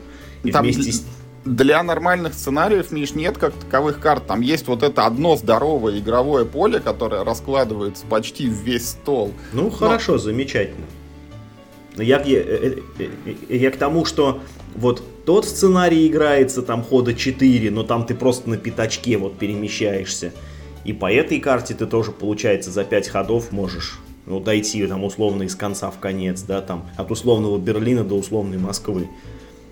И 0.44 0.52
там 0.52 0.64
вместе 0.64 0.92
с 0.92 1.06
для 1.46 1.82
нормальных 1.82 2.36
сценариев, 2.36 2.92
Миш, 2.92 3.16
нет 3.16 3.38
как 3.38 3.54
таковых 3.54 4.00
карт. 4.00 4.28
Там 4.28 4.42
есть 4.42 4.68
вот 4.68 4.84
это 4.84 5.08
одно 5.08 5.36
здоровое 5.36 5.98
игровое 5.98 6.46
поле, 6.46 6.80
которое 6.80 7.24
раскладывается 7.24 8.06
почти 8.06 8.48
в 8.48 8.54
весь 8.54 8.90
стол. 8.90 9.34
Ну, 9.52 9.64
Но... 9.64 9.70
хорошо, 9.72 10.20
замечательно. 10.20 10.86
Я, 11.98 12.22
я, 12.22 12.40
э, 12.40 12.80
э, 13.00 13.08
э, 13.50 13.56
я 13.58 13.72
к 13.72 13.78
тому, 13.78 14.06
что 14.06 14.42
вот 14.76 15.04
тот 15.26 15.46
сценарий 15.46 16.08
играется 16.08 16.62
там 16.62 16.84
хода 16.84 17.14
4, 17.14 17.70
но 17.72 17.84
там 17.84 18.06
ты 18.06 18.16
просто 18.16 18.50
на 18.50 18.58
пятачке 18.58 19.18
вот 19.18 19.38
перемещаешься. 19.38 20.32
И 20.86 20.94
по 20.94 21.12
этой 21.12 21.40
карте 21.40 21.74
ты 21.74 21.86
тоже, 21.86 22.12
получается, 22.12 22.72
за 22.72 22.84
5 22.84 23.10
ходов 23.10 23.52
можешь 23.52 24.00
ну, 24.26 24.40
дойти 24.40 24.86
там 24.88 25.04
условно 25.04 25.44
из 25.44 25.56
конца 25.56 25.92
в 25.92 26.00
конец, 26.00 26.42
да, 26.42 26.62
там 26.62 26.90
от 26.98 27.12
условного 27.12 27.58
Берлина 27.58 28.04
до 28.04 28.16
условной 28.16 28.58
Москвы. 28.58 29.10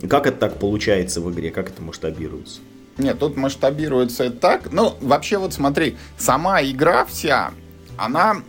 Как 0.08 0.28
это 0.28 0.38
так 0.38 0.60
получается 0.60 1.22
в 1.22 1.32
игре? 1.32 1.52
Как 1.52 1.70
это 1.70 1.82
масштабируется? 1.82 2.62
Нет, 2.98 3.18
тут 3.20 3.38
масштабируется 3.38 4.30
так. 4.30 4.72
Ну, 4.72 4.96
вообще 5.02 5.38
вот 5.38 5.54
смотри, 5.54 5.98
сама 6.18 6.62
игра 6.62 7.06
вся, 7.06 7.52
она 7.98 8.42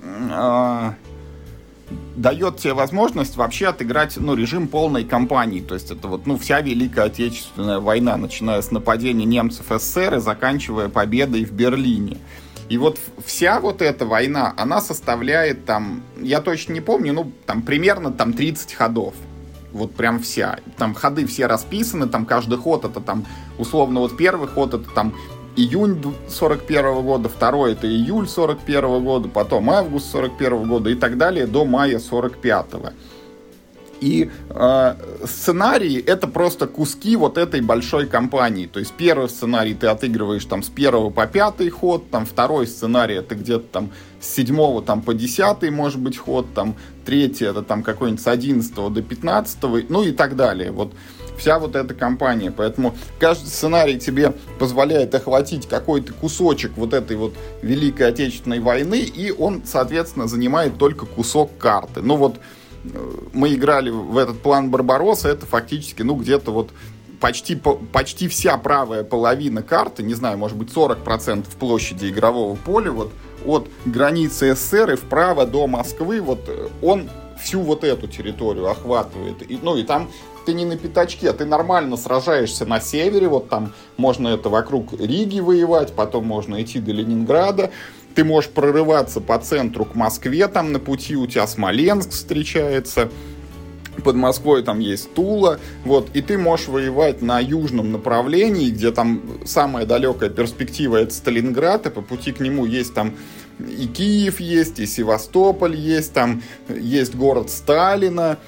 э, 0.98 1.10
дает 2.16 2.59
тебе 2.59 2.74
возможность 2.74 3.37
вообще 3.37 3.68
отыграть, 3.68 4.16
ну, 4.16 4.35
режим 4.35 4.68
полной 4.68 5.05
кампании. 5.05 5.61
То 5.61 5.74
есть 5.74 5.90
это 5.90 6.09
вот, 6.09 6.26
ну, 6.26 6.38
вся 6.38 6.61
Великая 6.61 7.07
Отечественная 7.07 7.81
война, 7.81 8.16
начиная 8.16 8.62
с 8.62 8.70
нападения 8.70 9.24
немцев 9.24 9.66
СССР 9.68 10.16
и 10.16 10.20
заканчивая 10.20 10.88
победой 10.88 11.44
в 11.44 11.53
Берлине. 11.53 12.18
И 12.68 12.79
вот 12.79 12.98
вся 13.24 13.59
вот 13.61 13.83
эта 13.83 14.07
война, 14.07 14.55
она 14.57 14.81
составляет 14.81 15.64
там, 15.64 16.03
я 16.20 16.40
точно 16.40 16.72
не 16.74 16.81
помню, 16.81 17.12
ну, 17.12 17.33
там 17.46 17.62
примерно 17.62 18.12
там 18.12 18.33
30 18.33 18.74
ходов 18.74 19.14
вот 19.72 19.94
прям 19.94 20.20
вся. 20.20 20.59
Там 20.76 20.94
ходы 20.94 21.26
все 21.26 21.46
расписаны, 21.46 22.07
там 22.07 22.26
каждый 22.26 22.59
ход 22.59 22.85
это 22.85 23.00
там, 23.00 23.24
условно, 23.59 24.00
вот 24.00 24.16
первый 24.16 24.48
ход 24.48 24.74
это 24.74 24.90
там 24.90 25.14
июнь 25.61 26.03
41 26.29 27.03
года, 27.03 27.29
второй 27.29 27.73
это 27.73 27.87
июль 27.87 28.29
41 28.29 29.05
года, 29.05 29.29
потом 29.29 29.70
август 29.70 30.11
41 30.11 30.68
года 30.68 30.90
и 30.90 30.94
так 30.94 31.18
далее 31.18 31.46
до 31.46 31.64
мая 31.64 31.99
45 31.99 32.66
-го. 32.73 32.92
И 34.00 34.30
э, 34.48 34.94
сценарии 35.24 36.02
это 36.02 36.26
просто 36.26 36.66
куски 36.66 37.16
вот 37.16 37.38
этой 37.38 37.60
большой 37.60 38.06
компании. 38.06 38.66
То 38.66 38.80
есть 38.80 38.92
первый 38.92 39.28
сценарий 39.28 39.74
ты 39.74 39.88
отыгрываешь 39.88 40.44
там 40.44 40.62
с 40.62 40.68
первого 40.68 41.10
по 41.10 41.26
пятый 41.26 41.68
ход, 41.70 42.10
там 42.10 42.24
второй 42.24 42.66
сценарий 42.66 43.16
это 43.16 43.34
где-то 43.34 43.66
там 43.70 43.90
с 44.20 44.28
седьмого 44.28 44.82
там 44.82 45.02
по 45.02 45.14
десятый 45.14 45.70
может 45.70 46.00
быть 46.00 46.16
ход, 46.16 46.46
там 46.54 46.76
третий 47.04 47.44
это 47.44 47.62
там 47.62 47.82
какой-нибудь 47.82 48.22
с 48.22 48.26
одиннадцатого 48.26 48.90
до 48.90 49.02
пятнадцатого, 49.02 49.80
ну 49.88 50.02
и 50.02 50.12
так 50.12 50.36
далее. 50.36 50.70
Вот 50.70 50.92
вся 51.38 51.58
вот 51.58 51.74
эта 51.74 51.94
компания. 51.94 52.50
Поэтому 52.50 52.94
каждый 53.18 53.48
сценарий 53.48 53.98
тебе 53.98 54.34
позволяет 54.58 55.14
охватить 55.14 55.66
какой-то 55.66 56.12
кусочек 56.12 56.72
вот 56.76 56.92
этой 56.92 57.16
вот 57.16 57.34
Великой 57.62 58.08
Отечественной 58.08 58.60
войны, 58.60 59.00
и 59.00 59.30
он, 59.30 59.62
соответственно, 59.64 60.28
занимает 60.28 60.78
только 60.78 61.06
кусок 61.06 61.50
карты. 61.58 62.02
Ну 62.02 62.16
вот 62.16 62.36
мы 63.32 63.54
играли 63.54 63.90
в 63.90 64.16
этот 64.16 64.40
план 64.40 64.70
Барбаросса, 64.70 65.28
это 65.28 65.46
фактически, 65.46 66.02
ну, 66.02 66.14
где-то 66.14 66.50
вот 66.50 66.70
почти, 67.20 67.56
почти 67.56 68.28
вся 68.28 68.56
правая 68.56 69.04
половина 69.04 69.62
карты, 69.62 70.02
не 70.02 70.14
знаю, 70.14 70.38
может 70.38 70.56
быть, 70.56 70.70
40% 70.70 71.46
площади 71.58 72.08
игрового 72.08 72.56
поля, 72.56 72.90
вот 72.90 73.12
от 73.44 73.68
границы 73.84 74.54
СССР 74.54 74.92
и 74.92 74.96
вправо 74.96 75.46
до 75.46 75.66
Москвы, 75.66 76.20
вот 76.20 76.40
он 76.82 77.08
всю 77.40 77.60
вот 77.60 77.84
эту 77.84 78.06
территорию 78.06 78.68
охватывает. 78.68 79.42
И, 79.50 79.58
ну 79.62 79.76
и 79.76 79.82
там 79.82 80.10
ты 80.44 80.54
не 80.54 80.64
на 80.64 80.76
пятачке, 80.76 81.32
ты 81.32 81.44
нормально 81.44 81.96
сражаешься 81.96 82.66
на 82.66 82.80
севере, 82.80 83.28
вот 83.28 83.48
там 83.48 83.72
можно 83.96 84.28
это 84.28 84.48
вокруг 84.48 84.98
Риги 84.98 85.40
воевать, 85.40 85.92
потом 85.94 86.26
можно 86.26 86.60
идти 86.62 86.80
до 86.80 86.92
Ленинграда, 86.92 87.70
ты 88.14 88.25
можешь 88.25 88.51
прорываться 88.51 89.20
по 89.20 89.38
центру 89.38 89.85
к 89.85 89.94
Москве, 89.94 90.49
там 90.49 90.73
на 90.73 90.79
пути 90.79 91.16
у 91.16 91.27
тебя 91.27 91.46
Смоленск 91.46 92.11
встречается, 92.11 93.11
под 94.05 94.16
Москвой 94.16 94.62
там 94.62 94.81
есть 94.81 95.12
Тула, 95.14 95.61
вот, 95.85 96.09
и 96.14 96.23
ты 96.23 96.38
можешь 96.38 96.68
воевать 96.68 97.23
на 97.23 97.38
южном 97.38 97.92
направлении, 97.92 98.70
где 98.70 98.92
там 98.92 99.23
самая 99.44 99.85
далекая 99.87 100.31
перспектива 100.31 100.99
это 100.99 101.12
Сталинград, 101.12 101.87
и 101.87 101.90
по 101.90 102.01
пути 102.01 102.33
к 102.33 102.40
нему 102.40 102.64
есть 102.64 102.94
там 102.94 103.14
и 103.59 103.87
Киев 103.87 104.40
есть, 104.40 104.79
и 104.79 104.87
Севастополь 104.87 105.77
есть, 105.77 106.14
там 106.14 106.42
есть 106.68 107.14
город 107.14 107.51
Сталина, 107.51 108.38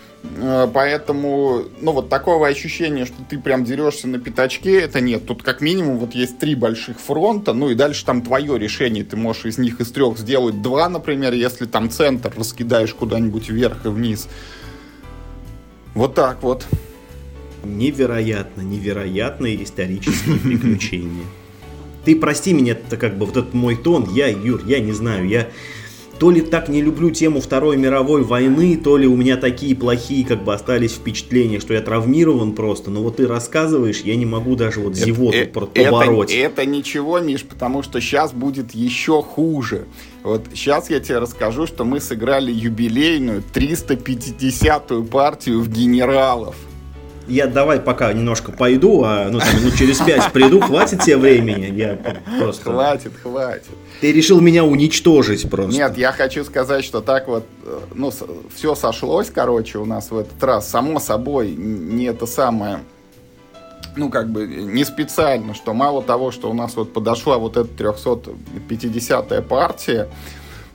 поэтому, 0.72 1.64
ну, 1.80 1.92
вот 1.92 2.08
такого 2.08 2.46
ощущения, 2.46 3.04
что 3.04 3.16
ты 3.28 3.38
прям 3.38 3.64
дерешься 3.64 4.08
на 4.08 4.18
пятачке, 4.18 4.80
это 4.80 5.00
нет. 5.00 5.26
Тут 5.26 5.42
как 5.42 5.61
минимум 5.61 5.98
вот 5.98 6.14
есть 6.14 6.38
три 6.38 6.54
больших 6.54 7.00
фронта, 7.00 7.52
ну 7.52 7.70
и 7.70 7.74
дальше 7.74 8.04
там 8.04 8.22
твое 8.22 8.58
решение. 8.58 9.04
Ты 9.04 9.16
можешь 9.16 9.46
из 9.46 9.58
них 9.58 9.80
из 9.80 9.90
трех 9.90 10.18
сделать 10.18 10.62
два, 10.62 10.88
например, 10.88 11.32
если 11.32 11.66
там 11.66 11.90
центр 11.90 12.32
раскидаешь 12.37 12.94
куда-нибудь 12.94 13.48
вверх 13.48 13.85
и 13.85 13.88
вниз. 13.88 14.28
Вот 15.94 16.14
так 16.14 16.42
вот. 16.42 16.66
Невероятно, 17.64 18.62
невероятные 18.62 19.62
исторические 19.62 20.37
приключения. 20.42 21.24
Ты 22.04 22.16
прости 22.16 22.52
меня, 22.52 22.72
это 22.72 22.96
как 22.96 23.16
бы 23.16 23.26
вот 23.26 23.37
этот 23.37 23.54
мой 23.54 23.76
тон, 23.76 24.08
я, 24.12 24.26
Юр, 24.26 24.62
я 24.66 24.80
не 24.80 24.92
знаю, 24.92 25.28
я 25.28 25.48
то 26.22 26.30
ли 26.30 26.40
так 26.40 26.68
не 26.68 26.80
люблю 26.82 27.11
тему 27.11 27.40
Второй 27.40 27.76
мировой 27.76 28.22
войны, 28.22 28.76
то 28.76 28.96
ли 28.96 29.08
у 29.08 29.16
меня 29.16 29.37
такие 29.37 29.74
плохие 29.74 30.24
как 30.24 30.44
бы 30.44 30.54
остались 30.54 30.92
впечатления, 30.92 31.58
что 31.58 31.74
я 31.74 31.80
травмирован 31.80 32.52
просто. 32.52 32.92
Но 32.92 33.02
вот 33.02 33.16
ты 33.16 33.26
рассказываешь, 33.26 34.02
я 34.02 34.14
не 34.14 34.24
могу 34.24 34.54
даже 34.54 34.78
вот 34.78 34.94
зевоту 34.94 35.37
это, 35.37 35.61
побороть. 35.62 36.30
Это, 36.30 36.62
это 36.62 36.66
ничего, 36.66 37.18
Миш, 37.18 37.42
потому 37.42 37.82
что 37.82 38.00
сейчас 38.00 38.30
будет 38.30 38.72
еще 38.72 39.20
хуже. 39.20 39.88
Вот 40.22 40.42
сейчас 40.54 40.90
я 40.90 41.00
тебе 41.00 41.18
расскажу, 41.18 41.66
что 41.66 41.85
мы 41.85 41.98
сыграли 41.98 42.52
юбилейную 42.52 43.42
350-ю 43.52 45.02
партию 45.02 45.61
в 45.61 45.68
генералов 45.68 46.54
я 47.26 47.46
давай 47.46 47.80
пока 47.80 48.12
немножко 48.12 48.52
пойду, 48.52 49.02
а 49.04 49.28
ну, 49.30 49.38
там, 49.38 49.56
минут 49.61 49.76
через 49.76 49.98
пять 49.98 50.32
приду, 50.32 50.61
хватит 50.61 51.02
тебе 51.02 51.16
времени? 51.16 51.72
Я 51.74 51.98
просто... 52.38 52.64
Хватит, 52.64 53.12
хватит. 53.22 53.66
Ты 54.00 54.12
решил 54.12 54.40
меня 54.40 54.64
уничтожить 54.64 55.48
просто. 55.48 55.72
Нет, 55.72 55.96
я 55.96 56.12
хочу 56.12 56.44
сказать, 56.44 56.85
что 56.85 57.00
так 57.00 57.28
вот, 57.28 57.46
э, 57.64 57.80
ну, 57.94 58.12
все 58.54 58.74
сошлось, 58.74 59.30
короче, 59.30 59.78
у 59.78 59.85
нас 59.85 60.11
в 60.11 60.16
этот 60.16 60.42
раз. 60.42 60.68
Само 60.68 60.98
собой, 60.98 61.52
не 61.52 62.06
это 62.06 62.26
самое, 62.26 62.80
ну, 63.96 64.11
как 64.11 64.30
бы, 64.30 64.46
не 64.46 64.85
специально, 64.85 65.54
что 65.54 65.74
мало 65.74 66.02
того, 66.02 66.30
что 66.30 66.50
у 66.50 66.54
нас 66.54 66.76
вот 66.76 66.92
подошла 66.92 67.38
вот 67.38 67.56
эта 67.56 67.68
350-я 67.68 69.42
партия, 69.42 70.08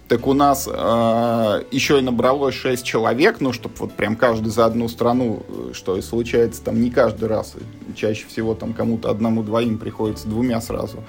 так 0.07 0.25
у 0.25 0.33
нас 0.33 0.69
э, 0.71 1.63
еще 1.71 1.99
и 1.99 2.01
набралось 2.01 2.55
6 2.55 2.85
человек, 2.85 3.37
ну, 3.41 3.51
чтобы 3.51 3.75
вот 3.79 3.93
прям 3.93 4.15
каждый 4.15 4.49
за 4.49 4.65
одну 4.65 4.87
страну, 4.87 5.43
э, 5.47 5.71
что 5.73 5.97
и 5.97 6.01
случается 6.01 6.63
там 6.63 6.81
не 6.81 6.89
каждый 6.89 7.27
раз. 7.27 7.55
Чаще 7.95 8.25
всего 8.27 8.55
там 8.55 8.73
кому-то 8.73 9.09
одному-двоим 9.09 9.77
приходится 9.77 10.27
двумя 10.27 10.61
сразу 10.61 11.03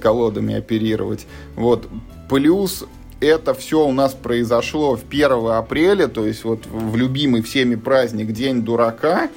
колодами 0.00 0.54
оперировать. 0.54 1.26
Вот. 1.54 1.88
Плюс 2.28 2.84
это 3.20 3.54
все 3.54 3.86
у 3.86 3.92
нас 3.92 4.14
произошло 4.14 4.96
в 4.96 5.04
1 5.08 5.30
апреля, 5.50 6.08
то 6.08 6.26
есть 6.26 6.42
вот 6.42 6.66
в 6.66 6.96
любимый 6.96 7.42
всеми 7.42 7.76
праздник 7.76 8.32
День 8.32 8.62
дурака. 8.62 9.30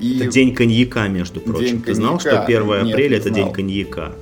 И... 0.00 0.20
Это 0.20 0.28
день 0.28 0.54
коньяка, 0.54 1.08
между 1.08 1.40
прочим. 1.40 1.66
День 1.66 1.82
Ты 1.82 1.94
знал, 1.94 2.20
что 2.20 2.40
1 2.40 2.62
апреля 2.62 3.16
Нет, 3.16 3.20
это 3.20 3.28
знал. 3.28 3.34
день 3.34 3.52
коньяка? 3.52 4.12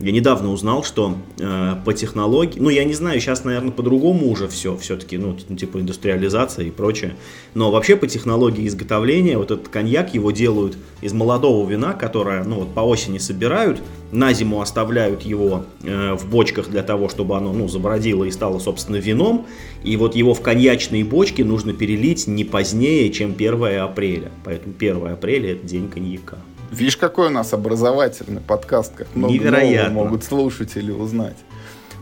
Я 0.00 0.12
недавно 0.12 0.52
узнал, 0.52 0.84
что 0.84 1.16
э, 1.40 1.74
по 1.84 1.92
технологии, 1.92 2.60
ну 2.60 2.68
я 2.68 2.84
не 2.84 2.94
знаю, 2.94 3.20
сейчас, 3.20 3.42
наверное, 3.42 3.72
по-другому 3.72 4.30
уже 4.30 4.46
все, 4.46 4.76
все-таки, 4.76 5.18
ну, 5.18 5.34
типа 5.34 5.80
индустриализация 5.80 6.66
и 6.66 6.70
прочее. 6.70 7.16
Но 7.54 7.72
вообще 7.72 7.96
по 7.96 8.06
технологии 8.06 8.68
изготовления 8.68 9.36
вот 9.36 9.50
этот 9.50 9.68
коньяк 9.68 10.14
его 10.14 10.30
делают 10.30 10.78
из 11.00 11.12
молодого 11.12 11.68
вина, 11.68 11.94
которое, 11.94 12.44
ну 12.44 12.60
вот 12.60 12.74
по 12.74 12.80
осени 12.80 13.18
собирают, 13.18 13.82
на 14.12 14.32
зиму 14.32 14.60
оставляют 14.60 15.22
его 15.22 15.64
э, 15.82 16.14
в 16.14 16.30
бочках 16.30 16.68
для 16.68 16.84
того, 16.84 17.08
чтобы 17.08 17.36
оно, 17.36 17.52
ну, 17.52 17.66
забродило 17.66 18.22
и 18.22 18.30
стало, 18.30 18.60
собственно, 18.60 18.96
вином. 18.96 19.46
И 19.82 19.96
вот 19.96 20.14
его 20.14 20.32
в 20.32 20.40
коньячные 20.40 21.04
бочки 21.04 21.42
нужно 21.42 21.72
перелить 21.72 22.28
не 22.28 22.44
позднее, 22.44 23.10
чем 23.10 23.32
1 23.32 23.80
апреля. 23.80 24.30
Поэтому 24.44 24.74
1 24.78 25.08
апреля 25.08 25.54
это 25.54 25.66
день 25.66 25.88
коньяка. 25.88 26.38
Видишь, 26.70 26.96
какой 26.96 27.28
у 27.28 27.30
нас 27.30 27.52
образовательный 27.52 28.40
подкаст, 28.40 28.94
как 28.94 29.14
много 29.14 29.32
Невероятно. 29.32 29.94
могут 29.94 30.24
слушатели 30.24 30.90
узнать. 30.90 31.36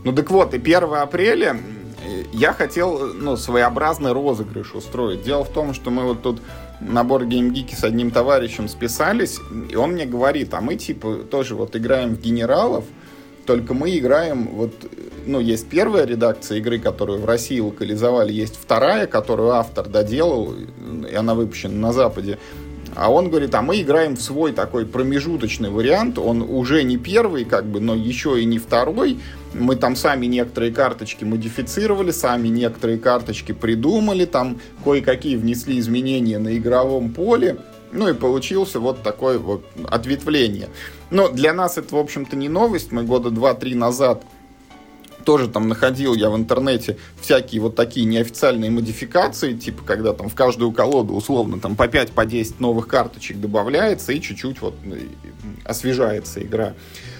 Ну 0.03 0.13
так 0.13 0.29
вот, 0.29 0.53
и 0.53 0.57
1 0.57 0.83
апреля 0.93 1.57
я 2.33 2.53
хотел 2.53 3.13
ну, 3.13 3.37
своеобразный 3.37 4.11
розыгрыш 4.11 4.73
устроить. 4.73 5.23
Дело 5.23 5.43
в 5.43 5.49
том, 5.49 5.73
что 5.73 5.89
мы 5.89 6.03
вот 6.03 6.21
тут 6.21 6.41
набор 6.79 7.25
геймгики 7.25 7.75
с 7.75 7.83
одним 7.83 8.11
товарищем 8.11 8.67
списались, 8.67 9.39
и 9.69 9.75
он 9.75 9.93
мне 9.93 10.05
говорит, 10.05 10.53
а 10.53 10.61
мы 10.61 10.75
типа 10.75 11.23
тоже 11.29 11.55
вот 11.55 11.75
играем 11.75 12.15
в 12.15 12.21
генералов, 12.21 12.85
только 13.45 13.73
мы 13.73 13.97
играем, 13.97 14.49
вот, 14.49 14.73
ну, 15.25 15.39
есть 15.39 15.67
первая 15.69 16.05
редакция 16.05 16.57
игры, 16.59 16.79
которую 16.79 17.21
в 17.21 17.25
России 17.25 17.59
локализовали, 17.59 18.33
есть 18.33 18.57
вторая, 18.57 19.07
которую 19.07 19.51
автор 19.51 19.87
доделал, 19.87 20.53
и 20.53 21.15
она 21.15 21.33
выпущена 21.33 21.73
на 21.73 21.93
Западе. 21.93 22.37
А 22.97 23.11
он 23.11 23.29
говорит, 23.29 23.53
а 23.53 23.61
мы 23.61 23.79
играем 23.79 24.15
в 24.15 24.21
свой 24.23 24.53
такой 24.53 24.87
промежуточный 24.87 25.69
вариант, 25.69 26.17
он 26.17 26.41
уже 26.41 26.81
не 26.81 26.97
первый, 26.97 27.45
как 27.45 27.67
бы, 27.67 27.79
но 27.79 27.93
еще 27.93 28.41
и 28.41 28.45
не 28.45 28.57
второй. 28.57 29.19
Мы 29.53 29.75
там 29.75 29.95
сами 29.95 30.25
некоторые 30.25 30.73
карточки 30.73 31.23
модифицировали, 31.23 32.09
сами 32.09 32.47
некоторые 32.47 32.97
карточки 32.97 33.51
придумали, 33.51 34.25
там 34.25 34.59
кое-какие 34.83 35.35
внесли 35.35 35.77
изменения 35.77 36.39
на 36.39 36.57
игровом 36.57 37.13
поле. 37.13 37.57
Ну 37.91 38.09
и 38.09 38.13
получился 38.13 38.79
вот 38.79 39.03
такое 39.03 39.37
вот 39.37 39.63
ответвление. 39.87 40.69
Но 41.11 41.29
для 41.29 41.53
нас 41.53 41.77
это, 41.77 41.95
в 41.95 41.99
общем-то, 41.99 42.35
не 42.35 42.49
новость. 42.49 42.91
Мы 42.91 43.03
года 43.03 43.29
два-три 43.29 43.75
назад 43.75 44.23
тоже 45.27 45.49
там 45.49 45.67
находил 45.67 46.13
я 46.13 46.29
в 46.29 46.37
интернете 46.37 46.95
всякие 47.19 47.59
вот 47.59 47.75
такие 47.75 48.05
неофициальные 48.05 48.71
модификации, 48.71 49.57
типа 49.57 49.83
когда 49.83 50.13
там 50.13 50.29
в 50.29 50.35
каждую 50.35 50.71
колоду 50.71 51.15
условно 51.15 51.59
там 51.59 51.75
по 51.75 51.89
5 51.89 52.13
по 52.13 52.25
10 52.25 52.61
новых 52.61 52.87
карточек 52.87 53.37
добавляется 53.37 54.13
и 54.13 54.21
чуть-чуть 54.21 54.61
вот 54.61 54.75
э, 54.85 55.01
освежается 55.65 56.41
игра. 56.41 56.75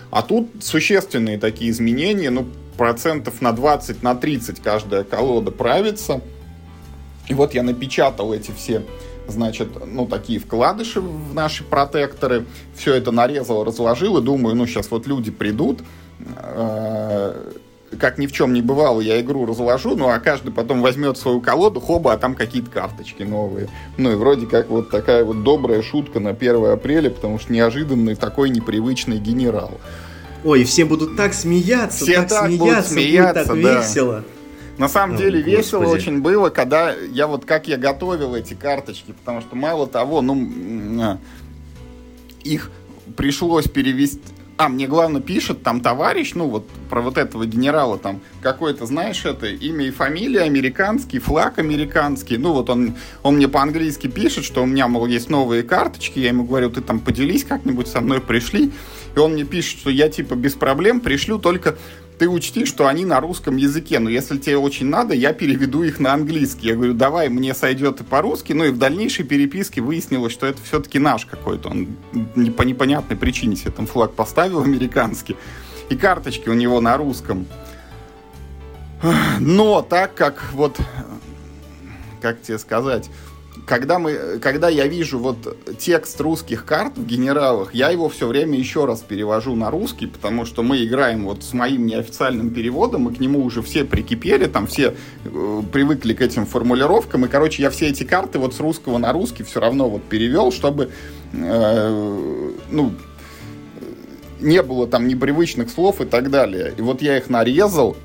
А 0.09 0.21
тут 0.21 0.47
существенные 0.61 1.37
такие 1.37 1.69
изменения, 1.69 2.29
ну, 2.29 2.47
процентов 2.77 3.41
на 3.41 3.51
20, 3.51 4.01
на 4.03 4.15
30 4.15 4.61
каждая 4.61 5.03
колода 5.03 5.51
правится. 5.51 6.21
И 7.27 7.33
вот 7.33 7.55
я 7.55 7.61
напечатал 7.61 8.33
эти 8.33 8.51
все 8.51 8.83
значит, 9.27 9.67
ну, 9.85 10.07
такие 10.07 10.39
вкладыши 10.39 11.01
в 11.01 11.33
наши 11.33 11.65
протекторы. 11.65 12.45
Все 12.73 12.93
это 12.93 13.11
нарезал, 13.11 13.65
разложил 13.65 14.17
и 14.17 14.21
думаю, 14.21 14.55
ну, 14.55 14.65
сейчас 14.65 14.91
вот 14.91 15.07
люди 15.07 15.29
придут, 15.29 15.81
э, 16.37 17.51
как 17.99 18.17
ни 18.17 18.27
в 18.27 18.31
чем 18.31 18.53
не 18.53 18.61
бывало, 18.61 18.99
я 18.99 19.21
игру 19.21 19.45
разложу, 19.45 19.95
ну 19.95 20.09
а 20.09 20.19
каждый 20.19 20.51
потом 20.51 20.81
возьмет 20.81 21.17
свою 21.17 21.39
колоду, 21.41 21.79
хоба, 21.79 22.13
а 22.13 22.17
там 22.17 22.35
какие-то 22.35 22.69
карточки 22.69 23.23
новые. 23.23 23.69
Ну 23.97 24.11
и 24.11 24.15
вроде 24.15 24.45
как 24.45 24.69
вот 24.69 24.89
такая 24.89 25.23
вот 25.23 25.43
добрая 25.43 25.81
шутка 25.81 26.19
на 26.19 26.31
1 26.31 26.65
апреля, 26.65 27.09
потому 27.09 27.39
что 27.39 27.53
неожиданный 27.53 28.15
такой 28.15 28.49
непривычный 28.49 29.19
генерал. 29.19 29.79
Ой, 30.43 30.63
все 30.65 30.85
будут 30.85 31.15
так 31.15 31.33
смеяться, 31.33 32.03
все 32.03 32.15
так, 32.17 32.29
так 32.29 32.45
смеяться, 32.47 32.65
будет 32.65 32.85
смеяться, 32.85 33.53
будет 33.53 33.63
так 33.63 33.73
да. 33.73 33.81
весело. 33.81 34.23
На 34.77 34.87
самом 34.87 35.15
О, 35.15 35.17
деле 35.17 35.39
Господи. 35.39 35.55
весело 35.55 35.85
очень 35.87 36.21
было, 36.21 36.49
когда 36.49 36.93
я 36.93 37.25
вот 37.25 37.45
как 37.45 37.67
я 37.67 37.77
готовил 37.77 38.35
эти 38.35 38.53
карточки, 38.53 39.13
потому 39.13 39.41
что 39.41 39.55
мало 39.55 39.87
того, 39.87 40.21
ну 40.21 41.01
а, 41.01 41.17
их 42.43 42.69
пришлось 43.15 43.67
перевести, 43.67 44.21
а, 44.57 44.69
мне 44.69 44.87
главное 44.87 45.21
пишет 45.21 45.61
там 45.61 45.81
товарищ, 45.81 46.33
ну 46.33 46.47
вот 46.47 46.67
про 46.89 47.01
вот 47.01 47.17
этого 47.17 47.45
генерала 47.45 47.99
там 47.99 48.21
какое-то, 48.41 48.87
знаешь, 48.87 49.23
это 49.23 49.45
имя 49.47 49.85
и 49.85 49.91
фамилия 49.91 50.41
американский, 50.41 51.19
флаг 51.19 51.59
американский. 51.59 52.37
Ну 52.37 52.53
вот 52.53 52.69
он, 52.71 52.95
он 53.21 53.35
мне 53.35 53.47
по-английски 53.47 54.07
пишет, 54.07 54.43
что 54.43 54.63
у 54.63 54.65
меня, 54.65 54.87
мол, 54.87 55.05
есть 55.05 55.29
новые 55.29 55.61
карточки. 55.61 56.19
Я 56.19 56.29
ему 56.29 56.43
говорю, 56.43 56.71
ты 56.71 56.81
там 56.81 56.99
поделись 56.99 57.43
как-нибудь 57.43 57.87
со 57.87 58.01
мной, 58.01 58.19
пришли. 58.19 58.71
И 59.15 59.19
он 59.19 59.33
мне 59.33 59.43
пишет, 59.43 59.79
что 59.79 59.91
я 59.91 60.09
типа 60.09 60.33
без 60.33 60.53
проблем 60.53 61.01
пришлю, 61.01 61.37
только 61.37 61.77
ты 62.17 62.27
учти, 62.27 62.65
что 62.65 62.87
они 62.87 63.05
на 63.05 63.19
русском 63.19 63.57
языке, 63.57 63.99
но 63.99 64.09
если 64.09 64.37
тебе 64.37 64.57
очень 64.57 64.87
надо, 64.87 65.13
я 65.13 65.33
переведу 65.33 65.83
их 65.83 65.99
на 65.99 66.13
английский. 66.13 66.67
Я 66.67 66.75
говорю, 66.75 66.93
давай, 66.93 67.29
мне 67.29 67.53
сойдет 67.53 68.01
и 68.01 68.03
по-русски, 68.03 68.53
ну 68.53 68.65
и 68.65 68.71
в 68.71 68.77
дальнейшей 68.77 69.23
переписке 69.23 69.81
выяснилось, 69.81 70.33
что 70.33 70.47
это 70.47 70.61
все-таки 70.63 70.97
наш 70.97 71.25
какой-то. 71.25 71.69
Он 71.69 71.87
по 72.55 72.63
непонятной 72.63 73.17
причине 73.17 73.55
себе 73.55 73.71
там 73.71 73.85
флаг 73.85 74.13
поставил 74.13 74.61
американский, 74.61 75.35
и 75.89 75.95
карточки 75.95 76.49
у 76.49 76.53
него 76.53 76.81
на 76.81 76.97
русском. 76.97 77.45
Но 79.39 79.83
так 79.83 80.15
как 80.15 80.43
вот, 80.53 80.79
как 82.19 82.41
тебе 82.41 82.57
сказать, 82.57 83.09
когда, 83.67 83.99
мы, 83.99 84.39
когда 84.39 84.69
я 84.69 84.87
вижу 84.87 85.19
вот 85.19 85.57
текст 85.77 86.19
русских 86.21 86.63
карт 86.63 86.97
в 86.97 87.05
генералах, 87.05 87.75
я 87.75 87.89
его 87.89 88.07
все 88.07 88.25
время 88.25 88.57
еще 88.57 88.85
раз 88.85 89.01
перевожу 89.01 89.55
на 89.55 89.69
русский, 89.69 90.07
потому 90.07 90.45
что 90.45 90.63
мы 90.63 90.83
играем 90.85 91.25
вот 91.25 91.43
с 91.43 91.51
моим 91.51 91.85
неофициальным 91.85 92.49
переводом, 92.51 93.01
мы 93.01 93.13
к 93.13 93.19
нему 93.19 93.43
уже 93.43 93.61
все 93.61 93.83
прикипели, 93.83 94.45
там 94.45 94.67
все 94.67 94.95
э, 95.25 95.61
привыкли 95.71 96.13
к 96.13 96.21
этим 96.21 96.45
формулировкам, 96.45 97.25
и, 97.25 97.27
короче, 97.27 97.61
я 97.61 97.69
все 97.69 97.87
эти 97.87 98.03
карты 98.03 98.39
вот 98.39 98.55
с 98.55 98.59
русского 98.61 98.97
на 98.99 99.11
русский 99.11 99.43
все 99.43 99.59
равно 99.59 99.89
вот 99.89 100.03
перевел, 100.03 100.53
чтобы, 100.53 100.89
э, 101.33 102.51
ну, 102.71 102.93
не 104.39 104.63
было 104.63 104.87
там 104.87 105.09
непривычных 105.09 105.69
слов 105.69 105.99
и 105.99 106.05
так 106.05 106.29
далее. 106.29 106.73
И 106.77 106.81
вот 106.81 107.01
я 107.01 107.17
их 107.17 107.29
нарезал, 107.29 107.97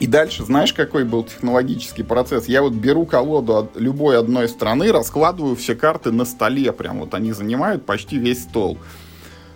и 0.00 0.06
дальше, 0.06 0.44
знаешь, 0.44 0.72
какой 0.72 1.04
был 1.04 1.24
технологический 1.24 2.04
процесс? 2.04 2.46
Я 2.46 2.62
вот 2.62 2.72
беру 2.72 3.04
колоду 3.04 3.56
от 3.56 3.76
любой 3.76 4.18
одной 4.18 4.48
страны, 4.48 4.92
раскладываю 4.92 5.56
все 5.56 5.74
карты 5.74 6.12
на 6.12 6.24
столе, 6.24 6.72
прям 6.72 7.00
вот 7.00 7.14
они 7.14 7.32
занимают 7.32 7.84
почти 7.84 8.16
весь 8.16 8.44
стол. 8.44 8.78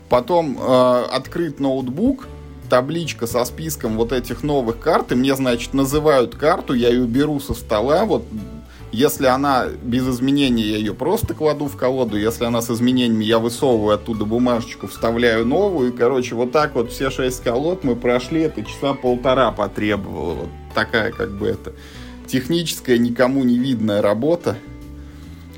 Потом 0.08 0.58
э, 0.60 1.04
открыт 1.12 1.60
ноутбук, 1.60 2.26
табличка 2.68 3.26
со 3.26 3.44
списком 3.44 3.96
вот 3.96 4.12
этих 4.12 4.42
новых 4.42 4.80
карт, 4.80 5.12
и 5.12 5.14
мне, 5.14 5.36
значит, 5.36 5.74
называют 5.74 6.34
карту, 6.34 6.74
я 6.74 6.88
ее 6.88 7.06
беру 7.06 7.38
со 7.38 7.54
стола, 7.54 8.04
вот 8.04 8.24
если 8.92 9.26
она 9.26 9.66
без 9.66 10.06
изменений, 10.06 10.62
я 10.62 10.76
ее 10.76 10.94
просто 10.94 11.32
кладу 11.32 11.66
в 11.66 11.76
колоду. 11.76 12.18
Если 12.18 12.44
она 12.44 12.60
с 12.60 12.70
изменениями, 12.70 13.24
я 13.24 13.38
высовываю 13.38 13.94
оттуда 13.94 14.26
бумажечку, 14.26 14.86
вставляю 14.86 15.46
новую. 15.46 15.92
И, 15.92 15.96
короче, 15.96 16.34
вот 16.34 16.52
так 16.52 16.74
вот 16.74 16.92
все 16.92 17.10
шесть 17.10 17.42
колод 17.42 17.84
мы 17.84 17.96
прошли. 17.96 18.42
Это 18.42 18.62
часа 18.62 18.92
полтора 18.92 19.50
потребовало. 19.50 20.34
Вот 20.34 20.48
такая, 20.74 21.10
как 21.10 21.32
бы, 21.32 21.46
это 21.48 21.72
техническая, 22.26 22.98
никому 22.98 23.42
не 23.44 23.58
видная 23.58 24.02
работа. 24.02 24.58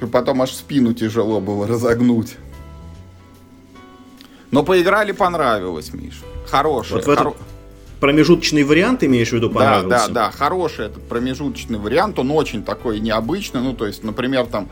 И 0.01 0.07
потом 0.07 0.43
аж 0.43 0.53
спину 0.53 0.95
тяжело 0.95 1.41
было 1.41 1.67
разогнуть. 1.67 2.37
Но 4.53 4.63
поиграли, 4.63 5.11
понравилось, 5.11 5.93
Миш. 5.93 6.23
Хорошее. 6.47 6.97
Вот 6.97 7.07
в 7.07 7.09
этом, 7.09 7.35
промежуточный 8.05 8.65
вариант 8.65 9.03
имеешь 9.03 9.31
в 9.31 9.33
виду 9.33 9.49
понравился? 9.49 9.89
Да, 9.89 10.09
да, 10.09 10.13
да, 10.13 10.31
хороший 10.31 10.89
этот 10.89 11.09
промежуточный 11.09 11.79
вариант, 11.79 12.19
он 12.19 12.33
очень 12.33 12.63
такой 12.63 13.01
необычный, 13.01 13.63
ну, 13.63 13.73
то 13.73 13.87
есть, 13.87 14.05
например, 14.05 14.45
там, 14.45 14.69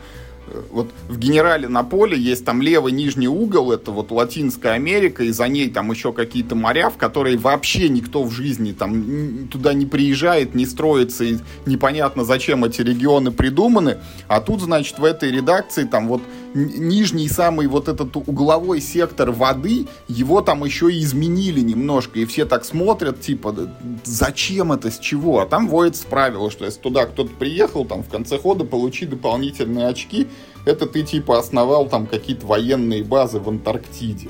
э, 0.49 0.61
вот 0.69 0.91
в 1.09 1.17
генерале 1.17 1.67
на 1.67 1.83
поле 1.83 2.15
есть 2.15 2.45
там 2.45 2.61
левый 2.61 2.91
нижний 2.91 3.27
угол, 3.27 3.71
это 3.71 3.89
вот 3.89 4.11
Латинская 4.11 4.73
Америка, 4.73 5.23
и 5.23 5.31
за 5.31 5.47
ней 5.47 5.67
там 5.71 5.89
еще 5.89 6.13
какие-то 6.13 6.53
моря, 6.53 6.91
в 6.91 6.97
которые 6.97 7.39
вообще 7.39 7.89
никто 7.89 8.23
в 8.23 8.29
жизни 8.29 8.71
там 8.71 9.47
туда 9.47 9.73
не 9.73 9.87
приезжает, 9.87 10.53
не 10.53 10.67
строится, 10.67 11.23
и 11.23 11.37
непонятно 11.65 12.25
зачем 12.25 12.63
эти 12.65 12.83
регионы 12.83 13.31
придуманы. 13.31 13.97
А 14.27 14.41
тут, 14.41 14.61
значит, 14.61 14.99
в 14.99 15.03
этой 15.03 15.31
редакции 15.31 15.85
там 15.85 16.07
вот 16.07 16.21
нижний 16.53 17.27
самый 17.27 17.67
вот 17.67 17.87
этот 17.87 18.15
угловой 18.15 18.81
сектор 18.81 19.31
воды, 19.31 19.87
его 20.07 20.41
там 20.41 20.63
еще 20.63 20.91
и 20.91 21.01
изменили 21.01 21.61
немножко, 21.61 22.19
и 22.19 22.25
все 22.25 22.45
так 22.45 22.65
смотрят, 22.65 23.21
типа, 23.21 23.55
зачем 24.03 24.71
это, 24.71 24.91
с 24.91 24.99
чего? 24.99 25.39
А 25.39 25.45
там 25.45 25.67
вводится 25.67 26.05
правило, 26.07 26.51
что 26.51 26.65
если 26.65 26.79
туда 26.79 27.05
кто-то 27.05 27.31
приехал, 27.31 27.85
там 27.85 28.03
в 28.03 28.09
конце 28.09 28.37
хода 28.37 28.65
получи 28.65 29.05
дополнительные 29.05 29.87
очки, 29.87 30.27
это 30.65 30.85
ты 30.85 31.03
типа 31.03 31.39
основал 31.39 31.87
там 31.87 32.07
какие-то 32.07 32.45
военные 32.45 33.03
базы 33.03 33.39
в 33.39 33.49
Антарктиде. 33.49 34.29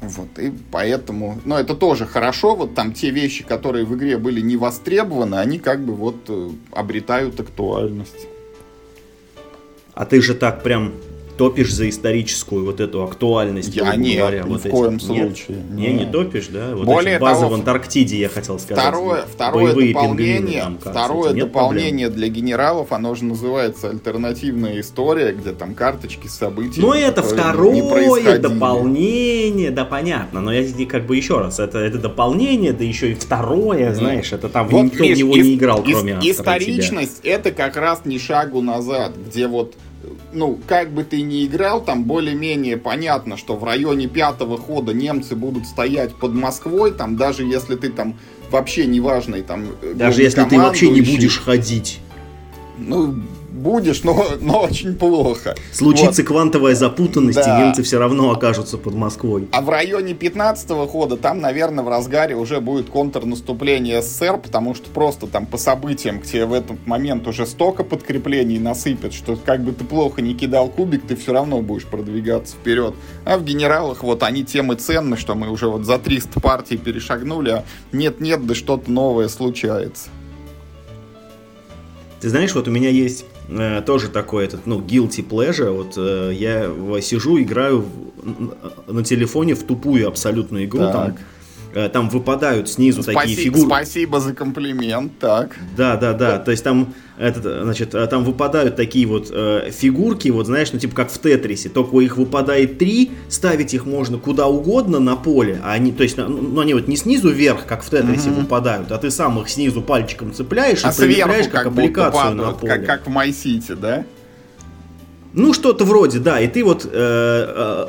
Вот, 0.00 0.38
и 0.38 0.52
поэтому, 0.70 1.40
ну, 1.44 1.56
это 1.56 1.74
тоже 1.74 2.06
хорошо, 2.06 2.54
вот 2.54 2.74
там 2.74 2.92
те 2.92 3.10
вещи, 3.10 3.42
которые 3.42 3.84
в 3.84 3.96
игре 3.96 4.16
были 4.16 4.40
не 4.40 4.56
востребованы, 4.56 5.34
они 5.34 5.58
как 5.58 5.84
бы 5.84 5.92
вот 5.92 6.16
э, 6.28 6.50
обретают 6.70 7.40
актуальность. 7.40 8.28
А 9.98 10.04
ты 10.04 10.22
же 10.22 10.34
так 10.34 10.62
прям 10.62 10.92
топишь 11.36 11.72
за 11.72 11.88
историческую 11.88 12.64
вот 12.64 12.80
эту 12.80 13.02
актуальность, 13.02 13.74
я 13.74 13.96
не, 13.96 14.16
говоря, 14.16 14.42
ни 14.42 14.48
вот 14.48 14.64
в 14.64 14.68
коем 14.68 15.00
случае. 15.00 15.58
Не, 15.70 15.92
не 15.92 16.06
топишь, 16.06 16.48
да? 16.48 16.74
Вот 16.74 16.84
Более 16.84 17.18
базы 17.18 17.40
того, 17.40 17.52
в 17.52 17.54
Антарктиде, 17.54 18.16
я 18.16 18.28
хотел 18.28 18.60
сказать. 18.60 18.84
Второе, 18.84 19.24
второе 19.32 19.74
дополнение, 19.74 20.62
там, 20.62 20.78
второе 20.78 21.32
дополнение 21.32 22.10
для 22.10 22.28
генералов, 22.28 22.92
оно 22.92 23.16
же 23.16 23.24
называется 23.24 23.90
альтернативная 23.90 24.80
история, 24.80 25.32
где 25.32 25.50
там 25.50 25.74
карточки 25.74 26.28
с 26.28 26.34
событиями. 26.34 26.86
Ну 26.86 26.92
это 26.92 27.22
второе 27.22 28.38
дополнение, 28.38 29.72
да 29.72 29.84
понятно, 29.84 30.40
но 30.40 30.52
я 30.52 30.64
как 30.86 31.06
бы 31.06 31.16
еще 31.16 31.40
раз, 31.40 31.58
это, 31.58 31.78
это 31.78 31.98
дополнение, 31.98 32.72
да 32.72 32.84
еще 32.84 33.10
и 33.10 33.14
второе, 33.14 33.94
знаешь, 33.94 34.32
это 34.32 34.48
там 34.48 34.68
вот, 34.68 34.84
никто 34.84 35.02
Миш, 35.02 35.16
в 35.16 35.18
него 35.18 35.36
не 35.36 35.54
играл, 35.56 35.82
кроме 35.82 36.14
автора 36.14 36.30
Историчность 36.30 37.20
это 37.24 37.50
как 37.50 37.76
раз 37.76 38.02
не 38.04 38.20
шагу 38.20 38.60
назад, 38.60 39.12
где 39.16 39.48
вот 39.48 39.74
ну, 40.38 40.58
как 40.66 40.92
бы 40.92 41.04
ты 41.04 41.20
ни 41.22 41.44
играл, 41.44 41.84
там 41.84 42.04
более-менее 42.04 42.76
понятно, 42.76 43.36
что 43.36 43.56
в 43.56 43.64
районе 43.64 44.06
пятого 44.06 44.56
хода 44.56 44.94
немцы 44.94 45.34
будут 45.34 45.66
стоять 45.66 46.14
под 46.14 46.32
Москвой, 46.34 46.92
там 46.92 47.16
даже 47.16 47.42
если 47.42 47.74
ты 47.74 47.90
там 47.90 48.16
вообще 48.50 48.86
неважный 48.86 49.42
там... 49.42 49.66
Даже 49.94 50.22
если 50.22 50.44
ты 50.44 50.56
вообще 50.56 50.90
не 50.90 51.02
будешь 51.02 51.40
ходить. 51.40 52.00
Ну, 52.78 53.22
будешь, 53.58 54.02
но, 54.04 54.24
но 54.40 54.62
очень 54.62 54.94
плохо. 54.94 55.54
Случится 55.72 56.22
вот. 56.22 56.28
квантовая 56.28 56.74
запутанность, 56.74 57.38
да. 57.38 57.58
и 57.58 57.64
немцы 57.64 57.82
все 57.82 57.98
равно 57.98 58.30
окажутся 58.30 58.78
под 58.78 58.94
Москвой. 58.94 59.48
А 59.52 59.60
в 59.60 59.68
районе 59.68 60.12
15-го 60.12 60.86
хода 60.86 61.16
там, 61.16 61.40
наверное, 61.40 61.84
в 61.84 61.88
разгаре 61.88 62.36
уже 62.36 62.60
будет 62.60 62.88
контрнаступление 62.88 64.02
СССР, 64.02 64.38
потому 64.38 64.74
что 64.74 64.90
просто 64.90 65.26
там 65.26 65.46
по 65.46 65.58
событиям 65.58 66.20
к 66.20 66.24
тебе 66.24 66.46
в 66.46 66.52
этот 66.52 66.86
момент 66.86 67.26
уже 67.26 67.46
столько 67.46 67.84
подкреплений 67.84 68.58
насыпят, 68.58 69.12
что 69.12 69.36
как 69.36 69.62
бы 69.62 69.72
ты 69.72 69.84
плохо 69.84 70.22
не 70.22 70.34
кидал 70.34 70.68
кубик, 70.68 71.06
ты 71.06 71.16
все 71.16 71.32
равно 71.32 71.60
будешь 71.60 71.86
продвигаться 71.86 72.54
вперед. 72.56 72.94
А 73.24 73.38
в 73.38 73.44
генералах 73.44 74.02
вот 74.02 74.22
они 74.22 74.44
темы 74.44 74.76
ценны, 74.76 75.16
что 75.16 75.34
мы 75.34 75.50
уже 75.50 75.68
вот 75.68 75.84
за 75.84 75.98
300 75.98 76.40
партий 76.40 76.76
перешагнули, 76.76 77.50
а 77.50 77.64
нет-нет, 77.92 78.46
да 78.46 78.54
что-то 78.54 78.90
новое 78.90 79.28
случается. 79.28 80.08
Ты 82.20 82.28
знаешь, 82.30 82.54
вот 82.54 82.66
у 82.66 82.70
меня 82.70 82.90
есть 82.90 83.24
э, 83.48 83.82
тоже 83.82 84.08
такой 84.08 84.44
этот, 84.44 84.66
ну, 84.66 84.80
guilty 84.80 85.26
pleasure. 85.26 85.70
Вот 85.70 85.94
э, 85.96 86.32
я 86.34 86.70
сижу, 87.00 87.40
играю 87.40 87.84
в, 87.84 88.92
на 88.92 89.04
телефоне 89.04 89.54
в 89.54 89.62
тупую 89.62 90.06
абсолютную 90.08 90.64
игру, 90.64 90.80
так. 90.80 90.92
там 90.92 91.18
там 91.92 92.08
выпадают 92.08 92.68
снизу 92.68 93.02
Спаси, 93.02 93.18
такие 93.18 93.36
фигуры. 93.36 93.66
Спасибо 93.66 94.20
за 94.20 94.34
комплимент, 94.34 95.18
так. 95.18 95.56
Да, 95.76 95.96
да, 95.96 96.12
да. 96.12 96.38
То 96.38 96.50
есть 96.50 96.64
там, 96.64 96.94
этот, 97.18 97.64
значит, 97.64 97.94
э, 97.94 98.06
там 98.06 98.24
выпадают 98.24 98.76
такие 98.76 99.06
вот 99.06 99.28
э, 99.30 99.70
фигурки, 99.72 100.28
вот 100.28 100.46
знаешь, 100.46 100.72
ну 100.72 100.78
типа 100.78 100.94
как 100.94 101.10
в 101.10 101.18
Тетрисе, 101.18 101.68
только 101.68 101.98
их 101.98 102.16
выпадает 102.16 102.78
три, 102.78 103.10
ставить 103.28 103.74
их 103.74 103.86
можно 103.86 104.18
куда 104.18 104.46
угодно 104.46 105.00
на 105.00 105.16
поле, 105.16 105.60
а 105.64 105.72
они, 105.72 105.92
то 105.92 106.04
есть, 106.04 106.16
ну, 106.16 106.28
ну 106.28 106.60
они 106.60 106.74
вот 106.74 106.86
не 106.86 106.96
снизу 106.96 107.30
вверх, 107.30 107.66
как 107.66 107.82
в 107.82 107.90
Тетрисе 107.90 108.30
угу. 108.30 108.42
выпадают, 108.42 108.92
а 108.92 108.98
ты 108.98 109.10
сам 109.10 109.40
их 109.40 109.48
снизу 109.48 109.82
пальчиком 109.82 110.32
цепляешь 110.32 110.84
а 110.84 110.90
и 110.90 110.96
прилепляешь 110.96 111.46
как, 111.46 111.64
как 111.64 111.66
аппликацию 111.66 112.12
падают, 112.12 112.36
на 112.36 112.52
поле. 112.52 112.72
Как, 112.72 112.86
как 112.86 113.06
в 113.06 113.10
MyCity, 113.10 113.74
да? 113.74 114.04
Ну, 115.32 115.52
что-то 115.52 115.84
вроде, 115.84 116.20
да, 116.20 116.40
и 116.40 116.46
ты 116.46 116.64
вот, 116.64 116.84
э, 116.84 116.88
э, 116.92 117.86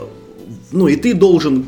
ну, 0.72 0.88
и 0.88 0.96
ты 0.96 1.14
должен 1.14 1.66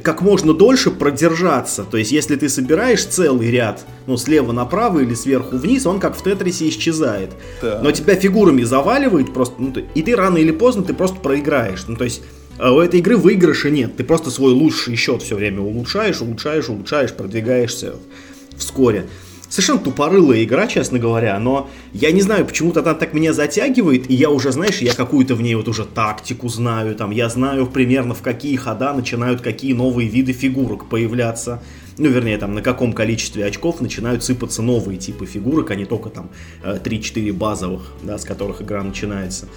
как 0.00 0.22
можно 0.22 0.54
дольше 0.54 0.90
продержаться. 0.90 1.84
То 1.84 1.96
есть, 1.96 2.12
если 2.12 2.36
ты 2.36 2.48
собираешь 2.48 3.04
целый 3.04 3.50
ряд, 3.50 3.84
ну, 4.06 4.16
слева 4.16 4.52
направо 4.52 5.00
или 5.00 5.14
сверху 5.14 5.56
вниз, 5.56 5.86
он 5.86 6.00
как 6.00 6.16
в 6.16 6.22
Тетрисе 6.22 6.68
исчезает. 6.68 7.30
Да. 7.60 7.80
Но 7.82 7.92
тебя 7.92 8.14
фигурами 8.14 8.62
заваливает 8.62 9.32
просто, 9.32 9.56
ну, 9.58 9.74
и 9.94 10.02
ты 10.02 10.16
рано 10.16 10.38
или 10.38 10.52
поздно 10.52 10.82
ты 10.82 10.94
просто 10.94 11.18
проиграешь. 11.20 11.84
Ну, 11.88 11.96
то 11.96 12.04
есть, 12.04 12.22
а 12.58 12.72
у 12.72 12.80
этой 12.80 13.00
игры 13.00 13.16
выигрыша 13.16 13.70
нет. 13.70 13.96
Ты 13.96 14.04
просто 14.04 14.30
свой 14.30 14.52
лучший 14.52 14.96
счет 14.96 15.22
все 15.22 15.36
время 15.36 15.60
улучшаешь, 15.60 16.20
улучшаешь, 16.20 16.68
улучшаешь, 16.68 17.12
продвигаешься 17.12 17.94
вскоре 18.56 19.06
совершенно 19.52 19.80
тупорылая 19.80 20.44
игра, 20.44 20.66
честно 20.66 20.98
говоря, 20.98 21.38
но 21.38 21.68
я 21.92 22.10
не 22.10 22.22
знаю, 22.22 22.46
почему-то 22.46 22.80
она 22.80 22.94
так 22.94 23.12
меня 23.12 23.34
затягивает, 23.34 24.10
и 24.10 24.14
я 24.14 24.30
уже, 24.30 24.50
знаешь, 24.50 24.78
я 24.78 24.94
какую-то 24.94 25.34
в 25.34 25.42
ней 25.42 25.54
вот 25.56 25.68
уже 25.68 25.84
тактику 25.84 26.48
знаю, 26.48 26.94
там, 26.94 27.10
я 27.10 27.28
знаю 27.28 27.66
примерно 27.66 28.14
в 28.14 28.22
какие 28.22 28.56
хода 28.56 28.94
начинают 28.94 29.42
какие 29.42 29.74
новые 29.74 30.08
виды 30.08 30.32
фигурок 30.32 30.88
появляться, 30.88 31.62
ну, 31.98 32.08
вернее, 32.08 32.38
там, 32.38 32.54
на 32.54 32.62
каком 32.62 32.94
количестве 32.94 33.44
очков 33.44 33.82
начинают 33.82 34.24
сыпаться 34.24 34.62
новые 34.62 34.98
типы 34.98 35.26
фигурок, 35.26 35.70
а 35.70 35.74
не 35.74 35.84
только 35.84 36.08
там 36.08 36.30
3-4 36.64 37.28
э, 37.28 37.32
базовых, 37.34 37.92
да, 38.02 38.16
с 38.16 38.24
которых 38.24 38.62
игра 38.62 38.82
начинается. 38.82 39.48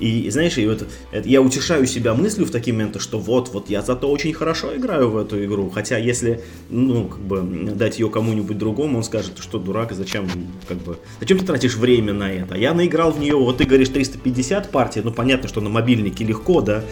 И 0.00 0.28
знаешь, 0.30 0.58
и 0.58 0.66
вот 0.66 0.86
это, 1.12 1.28
я 1.28 1.40
утешаю 1.40 1.86
себя 1.86 2.14
мыслью 2.14 2.46
в 2.46 2.50
такие 2.50 2.72
моменты, 2.72 2.98
что 2.98 3.18
вот, 3.18 3.50
вот 3.50 3.70
я 3.70 3.80
зато 3.80 4.10
очень 4.10 4.32
хорошо 4.32 4.76
играю 4.76 5.10
в 5.10 5.16
эту 5.16 5.44
игру. 5.44 5.70
Хотя 5.70 5.98
если, 5.98 6.40
ну, 6.68 7.06
как 7.06 7.20
бы 7.20 7.42
дать 7.74 8.00
ее 8.00 8.10
кому-нибудь 8.10 8.58
другому, 8.58 8.98
он 8.98 9.04
скажет, 9.04 9.38
что 9.38 9.58
дурак, 9.58 9.92
зачем, 9.92 10.28
как 10.66 10.78
бы, 10.78 10.98
зачем 11.20 11.38
ты 11.38 11.46
тратишь 11.46 11.76
время 11.76 12.12
на 12.12 12.30
это? 12.30 12.56
Я 12.56 12.74
наиграл 12.74 13.12
в 13.12 13.20
нее, 13.20 13.36
вот 13.36 13.58
ты 13.58 13.64
говоришь 13.64 13.90
350 13.90 14.70
партий, 14.70 15.00
ну 15.04 15.12
понятно, 15.12 15.48
что 15.48 15.60
на 15.60 15.70
мобильнике 15.70 16.24
легко, 16.24 16.60
да. 16.60 16.82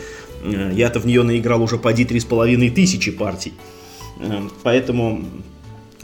Э, 0.44 0.70
я-то 0.72 1.00
в 1.00 1.06
нее 1.06 1.24
наиграл 1.24 1.62
уже 1.62 1.78
поди 1.78 2.04
3,5 2.04 2.70
тысячи 2.70 3.10
партий. 3.10 3.52
Э, 4.20 4.42
поэтому 4.62 5.24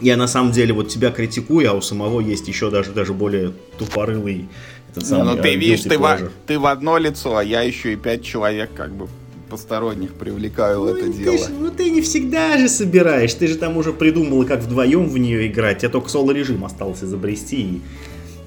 я 0.01 0.17
на 0.17 0.27
самом 0.27 0.51
деле 0.51 0.73
вот 0.73 0.89
тебя 0.89 1.11
критикую, 1.11 1.69
а 1.69 1.73
у 1.73 1.81
самого 1.81 2.19
есть 2.19 2.47
еще 2.47 2.69
даже, 2.69 2.91
даже 2.91 3.13
более 3.13 3.53
тупорылый 3.77 4.47
этот 4.91 5.05
самый, 5.05 5.35
ну, 5.35 5.41
ты 5.41 5.55
видишь, 5.55 5.81
ты 5.81 5.97
в, 5.97 6.31
ты 6.45 6.59
в 6.59 6.65
одно 6.65 6.97
лицо, 6.97 7.37
а 7.37 7.43
я 7.43 7.61
еще 7.61 7.93
и 7.93 7.95
пять 7.95 8.23
человек 8.23 8.71
как 8.75 8.91
бы 8.91 9.07
посторонних 9.49 10.13
привлекаю 10.13 10.79
ну, 10.79 10.83
в 10.85 10.87
это 10.87 11.05
ты 11.05 11.13
дело. 11.13 11.37
Ж, 11.37 11.49
ну 11.59 11.71
ты 11.71 11.89
не 11.89 12.01
всегда 12.01 12.57
же 12.57 12.69
собираешь, 12.69 13.33
ты 13.33 13.47
же 13.47 13.55
там 13.55 13.77
уже 13.77 13.91
придумал, 13.91 14.45
как 14.45 14.61
вдвоем 14.61 15.09
в 15.09 15.17
нее 15.17 15.47
играть, 15.47 15.83
а 15.83 15.89
только 15.89 16.09
соло-режим 16.09 16.63
осталось 16.63 17.03
изобрести, 17.03 17.61
и 17.61 17.81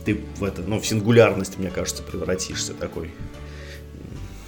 ты 0.04 0.20
в 0.38 0.44
это, 0.44 0.62
ну, 0.62 0.80
в 0.80 0.86
сингулярность, 0.86 1.58
мне 1.58 1.70
кажется, 1.70 2.02
превратишься 2.02 2.72
такой. 2.72 3.10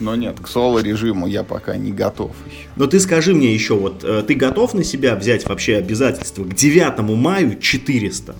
Но 0.00 0.16
нет, 0.16 0.40
к 0.40 0.48
соло-режиму 0.48 1.26
я 1.26 1.44
пока 1.44 1.76
не 1.76 1.92
готов 1.92 2.32
еще. 2.46 2.66
Но 2.76 2.86
ты 2.86 2.98
скажи 2.98 3.32
мне 3.32 3.54
еще, 3.54 3.74
вот 3.74 4.02
э, 4.02 4.24
ты 4.26 4.34
готов 4.34 4.74
на 4.74 4.82
себя 4.82 5.14
взять 5.14 5.48
вообще 5.48 5.76
обязательства 5.76 6.44
к 6.44 6.54
9 6.54 6.98
маю 7.16 7.58
400? 7.58 8.34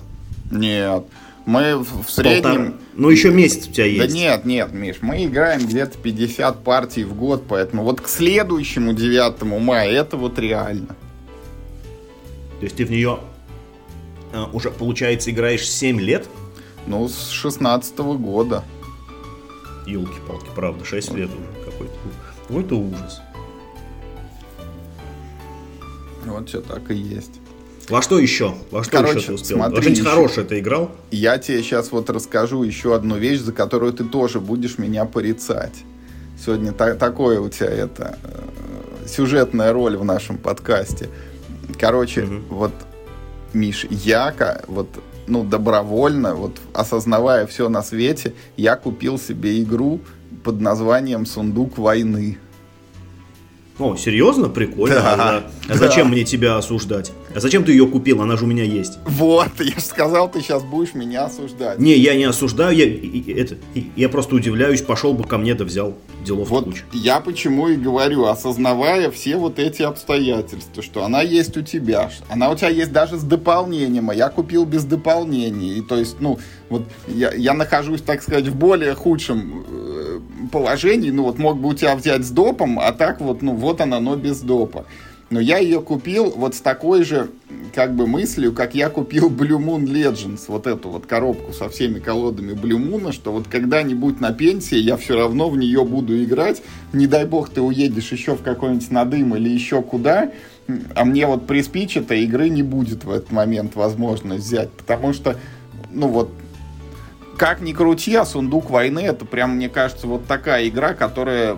Нет. 0.51 1.05
Мы 1.45 1.77
в 1.77 2.09
среднем... 2.09 2.43
Полтора. 2.43 2.73
Ну, 2.95 3.09
еще 3.09 3.29
месяц 3.29 3.67
у 3.67 3.71
тебя 3.71 3.85
есть. 3.85 3.99
Да 3.99 4.13
нет, 4.13 4.45
нет, 4.45 4.73
Миш, 4.73 4.97
мы 5.01 5.25
играем 5.25 5.65
где-то 5.65 5.97
50 5.97 6.63
партий 6.63 7.03
в 7.03 7.15
год, 7.15 7.43
поэтому 7.47 7.83
вот 7.83 8.01
к 8.01 8.07
следующему 8.07 8.93
9 8.93 9.43
мая 9.43 9.91
это 9.91 10.17
вот 10.17 10.39
реально. 10.39 10.95
То 12.59 12.63
есть 12.63 12.77
ты 12.77 12.85
в 12.85 12.89
нее 12.89 13.19
а, 14.33 14.49
уже, 14.51 14.71
получается, 14.71 15.29
играешь 15.29 15.67
7 15.69 15.99
лет? 16.01 16.27
Ну, 16.87 17.07
с 17.07 17.29
16 17.29 17.95
-го 17.95 18.17
года. 18.17 18.63
Елки-палки, 19.85 20.49
правда, 20.55 20.83
6 20.83 21.09
вот. 21.09 21.17
лет 21.17 21.29
уже 21.29 21.65
какой-то. 21.65 21.93
Какой-то 22.47 22.75
ужас. 22.75 23.21
Вот 26.25 26.49
все 26.49 26.61
так 26.61 26.89
и 26.89 26.95
есть. 26.95 27.39
Во 27.89 28.01
что 28.01 28.17
еще? 28.19 28.55
Во 28.71 28.83
что 28.83 28.97
Короче, 28.97 29.17
еще 29.17 29.27
ты 29.27 29.33
успел? 29.33 29.57
Смотри, 29.57 29.75
Во 29.75 29.81
что-нибудь 29.81 29.99
еще... 29.99 30.09
хорошее 30.09 30.47
ты 30.47 30.59
играл? 30.59 30.91
Я 31.11 31.37
тебе 31.37 31.61
сейчас 31.61 31.91
вот 31.91 32.09
расскажу 32.09 32.63
еще 32.63 32.95
одну 32.95 33.17
вещь, 33.17 33.39
за 33.39 33.53
которую 33.53 33.93
ты 33.93 34.03
тоже 34.03 34.39
будешь 34.39 34.77
меня 34.77 35.05
порицать. 35.05 35.75
Сегодня 36.43 36.71
та- 36.71 36.95
такое 36.95 37.39
у 37.39 37.49
тебя 37.49 37.69
это 37.69 38.17
э, 38.23 39.07
сюжетная 39.07 39.71
роль 39.71 39.97
в 39.97 40.03
нашем 40.03 40.37
подкасте. 40.37 41.09
Короче, 41.79 42.23
угу. 42.23 42.33
вот, 42.49 42.73
Миш, 43.53 43.85
я 43.89 44.33
вот 44.67 44.89
ну, 45.27 45.43
добровольно, 45.43 46.35
вот 46.35 46.57
осознавая 46.73 47.47
все 47.47 47.69
на 47.69 47.83
свете, 47.83 48.33
я 48.57 48.75
купил 48.75 49.17
себе 49.17 49.61
игру 49.61 50.01
под 50.43 50.59
названием 50.59 51.25
«Сундук 51.25 51.77
войны». 51.77 52.37
О, 53.77 53.95
серьезно? 53.97 54.47
Прикольно. 54.47 54.95
Да, 54.95 55.15
а, 55.17 55.51
а 55.67 55.75
зачем 55.75 56.09
мне 56.09 56.23
тебя 56.23 56.57
осуждать? 56.57 57.11
А 57.35 57.41
зачем 57.41 57.65
ты 57.65 57.73
ее 57.73 57.85
купил? 57.85 58.21
Она 58.21 58.37
же 58.37 58.45
у 58.45 58.47
меня 58.47 58.63
есть. 58.63 58.97
Вот, 59.05 59.49
я 59.59 59.75
же 59.75 59.81
сказал, 59.81 60.31
ты 60.31 60.39
сейчас 60.39 60.63
будешь 60.63 60.93
меня 60.93 61.25
осуждать. 61.25 61.79
Не, 61.79 61.97
я 61.97 62.15
не 62.15 62.23
осуждаю, 62.23 62.73
я, 62.75 62.85
это, 63.41 63.57
я 63.97 64.07
просто 64.07 64.35
удивляюсь, 64.35 64.81
пошел 64.81 65.13
бы 65.13 65.25
ко 65.25 65.37
мне 65.37 65.53
да 65.53 65.65
взял 65.65 65.97
делов 66.23 66.49
вот 66.49 66.63
кучу. 66.63 66.85
Я 66.93 67.19
почему 67.19 67.67
и 67.67 67.75
говорю, 67.75 68.25
осознавая 68.25 69.11
все 69.11 69.35
вот 69.35 69.59
эти 69.59 69.81
обстоятельства, 69.81 70.81
что 70.81 71.03
она 71.03 71.21
есть 71.21 71.57
у 71.57 71.61
тебя, 71.61 72.09
она 72.29 72.49
у 72.49 72.55
тебя 72.55 72.69
есть 72.69 72.93
даже 72.93 73.17
с 73.17 73.23
дополнением, 73.23 74.09
а 74.09 74.15
я 74.15 74.29
купил 74.29 74.65
без 74.65 74.85
дополнений. 74.85 75.77
И 75.77 75.81
то 75.81 75.97
есть, 75.97 76.17
ну, 76.21 76.39
вот 76.69 76.83
я, 77.07 77.33
я 77.33 77.53
нахожусь, 77.53 78.01
так 78.01 78.23
сказать, 78.23 78.47
в 78.47 78.55
более 78.55 78.95
худшем 78.95 79.65
э, 79.67 80.19
положении, 80.51 81.11
ну 81.11 81.23
вот 81.23 81.37
мог 81.37 81.59
бы 81.59 81.69
у 81.69 81.73
тебя 81.73 81.95
взять 81.97 82.23
с 82.23 82.29
допом, 82.29 82.79
а 82.79 82.93
так 82.93 83.19
вот, 83.19 83.41
ну 83.41 83.53
вот 83.53 83.81
она, 83.81 83.99
но 83.99 84.15
без 84.15 84.39
допа. 84.39 84.85
Но 85.29 85.39
я 85.39 85.57
ее 85.57 85.81
купил 85.81 86.31
вот 86.35 86.55
с 86.55 86.61
такой 86.61 87.03
же, 87.03 87.29
как 87.73 87.95
бы, 87.95 88.05
мыслью, 88.05 88.53
как 88.53 88.75
я 88.75 88.89
купил 88.89 89.29
Blue 89.29 89.57
Moon 89.57 89.83
Legends, 89.83 90.43
вот 90.47 90.67
эту 90.67 90.89
вот 90.89 91.07
коробку 91.07 91.51
со 91.51 91.67
всеми 91.69 91.99
колодами 91.99 92.53
Blue 92.53 92.77
Moon, 92.77 93.11
что 93.11 93.31
вот 93.31 93.47
когда-нибудь 93.47 94.19
на 94.19 94.31
пенсии 94.31 94.77
я 94.77 94.97
все 94.97 95.15
равно 95.15 95.49
в 95.49 95.57
нее 95.57 95.83
буду 95.83 96.23
играть, 96.23 96.61
не 96.93 97.07
дай 97.07 97.25
бог 97.25 97.49
ты 97.49 97.61
уедешь 97.61 98.11
еще 98.11 98.35
в 98.35 98.43
какой-нибудь 98.43 98.91
надым 98.91 99.35
или 99.35 99.49
еще 99.49 99.81
куда, 99.81 100.31
а 100.93 101.05
мне 101.05 101.25
вот 101.25 101.47
приспичит, 101.47 102.11
а 102.11 102.15
игры 102.15 102.49
не 102.49 102.63
будет 102.63 103.03
в 103.03 103.11
этот 103.11 103.31
момент 103.31 103.75
возможно 103.75 104.35
взять, 104.35 104.71
потому 104.71 105.13
что, 105.13 105.37
ну 105.91 106.07
вот, 106.07 106.31
как 107.37 107.61
ни 107.61 107.73
крути, 107.73 108.15
а 108.15 108.25
сундук 108.25 108.69
войны 108.69 108.99
это 108.99 109.25
прям, 109.25 109.55
мне 109.55 109.69
кажется, 109.69 110.07
вот 110.07 110.25
такая 110.27 110.67
игра, 110.67 110.93
которая... 110.93 111.57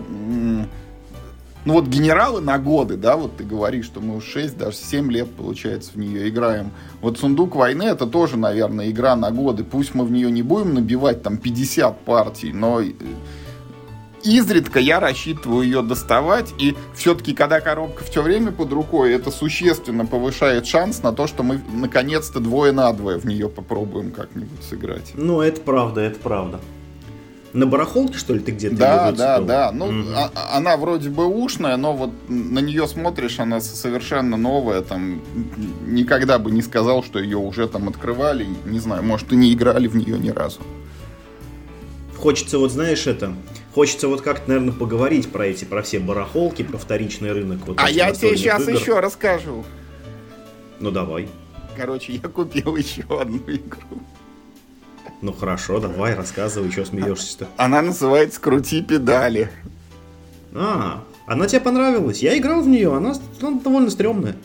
Ну 1.68 1.74
вот 1.74 1.86
генералы 1.86 2.40
на 2.40 2.58
годы, 2.58 2.96
да, 2.96 3.18
вот 3.18 3.36
ты 3.36 3.44
говоришь, 3.44 3.84
что 3.84 4.00
мы 4.00 4.22
6, 4.22 4.56
даже 4.56 4.74
7 4.74 5.12
лет, 5.12 5.30
получается, 5.30 5.90
в 5.92 5.96
нее 5.96 6.30
играем. 6.30 6.70
Вот 7.02 7.18
сундук 7.18 7.56
войны 7.56 7.82
это 7.82 8.06
тоже, 8.06 8.38
наверное, 8.38 8.90
игра 8.90 9.14
на 9.16 9.30
годы. 9.30 9.64
Пусть 9.64 9.94
мы 9.94 10.06
в 10.06 10.10
нее 10.10 10.30
не 10.30 10.40
будем 10.40 10.72
набивать 10.72 11.22
там 11.22 11.36
50 11.36 12.06
партий, 12.06 12.54
но 12.54 12.80
э, 12.80 12.92
изредка 14.24 14.80
я 14.80 14.98
рассчитываю 14.98 15.62
ее 15.62 15.82
доставать, 15.82 16.54
и 16.58 16.74
все-таки, 16.94 17.34
когда 17.34 17.60
коробка 17.60 18.02
все 18.02 18.22
время 18.22 18.50
под 18.50 18.72
рукой, 18.72 19.12
это 19.12 19.30
существенно 19.30 20.06
повышает 20.06 20.66
шанс 20.66 21.02
на 21.02 21.12
то, 21.12 21.26
что 21.26 21.42
мы 21.42 21.60
наконец-то 21.70 22.40
двое 22.40 22.72
на 22.72 22.90
двое 22.94 23.18
в 23.18 23.26
нее 23.26 23.50
попробуем 23.50 24.12
как-нибудь 24.12 24.62
сыграть. 24.62 25.12
Ну, 25.12 25.42
это 25.42 25.60
правда, 25.60 26.00
это 26.00 26.18
правда. 26.18 26.60
На 27.52 27.66
барахолке, 27.66 28.18
что 28.18 28.34
ли, 28.34 28.40
ты 28.40 28.52
где-то 28.52 28.76
Да, 28.76 29.12
да, 29.12 29.40
да. 29.40 29.72
Ну, 29.72 29.90
mm 29.90 30.14
а, 30.14 30.56
она 30.56 30.76
вроде 30.76 31.08
бы 31.08 31.26
ушная, 31.26 31.76
но 31.76 31.94
вот 31.94 32.10
на 32.28 32.58
нее 32.58 32.86
смотришь, 32.86 33.40
она 33.40 33.60
совершенно 33.60 34.36
новая. 34.36 34.82
Там 34.82 35.22
никогда 35.86 36.38
бы 36.38 36.50
не 36.50 36.62
сказал, 36.62 37.02
что 37.02 37.18
ее 37.18 37.38
уже 37.38 37.66
там 37.68 37.88
открывали. 37.88 38.46
Не 38.64 38.78
знаю, 38.78 39.02
может, 39.02 39.32
и 39.32 39.36
не 39.36 39.52
играли 39.54 39.86
в 39.86 39.96
нее 39.96 40.18
ни 40.18 40.30
разу. 40.30 40.60
Хочется, 42.16 42.58
вот 42.58 42.72
знаешь, 42.72 43.06
это 43.06 43.32
Хочется 43.78 44.08
вот 44.08 44.22
как-то, 44.22 44.48
наверное, 44.48 44.72
поговорить 44.72 45.30
про 45.30 45.46
эти, 45.46 45.64
про 45.64 45.82
все 45.82 46.00
барахолки, 46.00 46.62
про 46.62 46.78
вторичный 46.78 47.30
рынок. 47.30 47.60
Вот 47.64 47.78
а 47.80 47.88
я 47.88 48.10
тебе 48.12 48.36
сейчас 48.36 48.62
игр. 48.62 48.72
еще 48.72 48.98
расскажу. 48.98 49.64
Ну 50.80 50.90
давай. 50.90 51.28
Короче, 51.76 52.14
я 52.14 52.28
купил 52.28 52.74
еще 52.76 53.04
одну 53.08 53.38
игру. 53.46 54.02
Ну 55.20 55.32
хорошо, 55.32 55.80
давай, 55.80 56.14
рассказывай, 56.14 56.70
что 56.70 56.84
смеешься-то. 56.84 57.48
Она 57.56 57.82
называется 57.82 58.40
«Крути 58.40 58.82
педали». 58.82 59.50
А, 60.54 61.02
она 61.26 61.46
тебе 61.46 61.60
понравилась? 61.60 62.22
Я 62.22 62.38
играл 62.38 62.62
в 62.62 62.68
нее, 62.68 62.94
она, 62.94 63.14
она 63.40 63.60
довольно 63.60 63.90
стрёмная. 63.90 64.36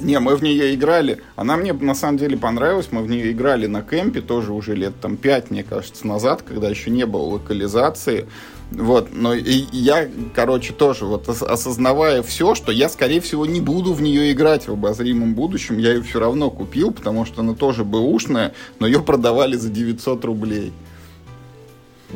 Не, 0.00 0.18
мы 0.18 0.34
в 0.36 0.42
нее 0.42 0.74
играли. 0.74 1.20
Она 1.36 1.56
мне 1.56 1.72
на 1.72 1.94
самом 1.94 2.18
деле 2.18 2.36
понравилась. 2.36 2.88
Мы 2.90 3.02
в 3.02 3.08
нее 3.08 3.30
играли 3.30 3.66
на 3.66 3.82
кемпе 3.82 4.20
тоже 4.20 4.52
уже 4.52 4.74
лет 4.74 4.94
там 5.00 5.16
пять, 5.16 5.50
мне 5.50 5.62
кажется, 5.62 6.06
назад, 6.06 6.42
когда 6.42 6.68
еще 6.68 6.90
не 6.90 7.06
было 7.06 7.22
локализации. 7.22 8.26
Вот, 8.70 9.10
но 9.12 9.34
и 9.34 9.64
я, 9.70 10.08
короче, 10.34 10.72
тоже 10.72 11.04
вот 11.04 11.28
осознавая 11.28 12.22
все, 12.22 12.54
что 12.54 12.72
я, 12.72 12.88
скорее 12.88 13.20
всего, 13.20 13.46
не 13.46 13.60
буду 13.60 13.92
в 13.92 14.02
нее 14.02 14.32
играть 14.32 14.66
в 14.66 14.72
обозримом 14.72 15.34
будущем, 15.34 15.78
я 15.78 15.92
ее 15.92 16.02
все 16.02 16.18
равно 16.18 16.50
купил, 16.50 16.90
потому 16.90 17.24
что 17.24 17.42
она 17.42 17.54
тоже 17.54 17.84
бэушная, 17.84 18.54
но 18.80 18.86
ее 18.86 19.00
продавали 19.00 19.56
за 19.56 19.68
900 19.68 20.24
рублей. 20.24 20.72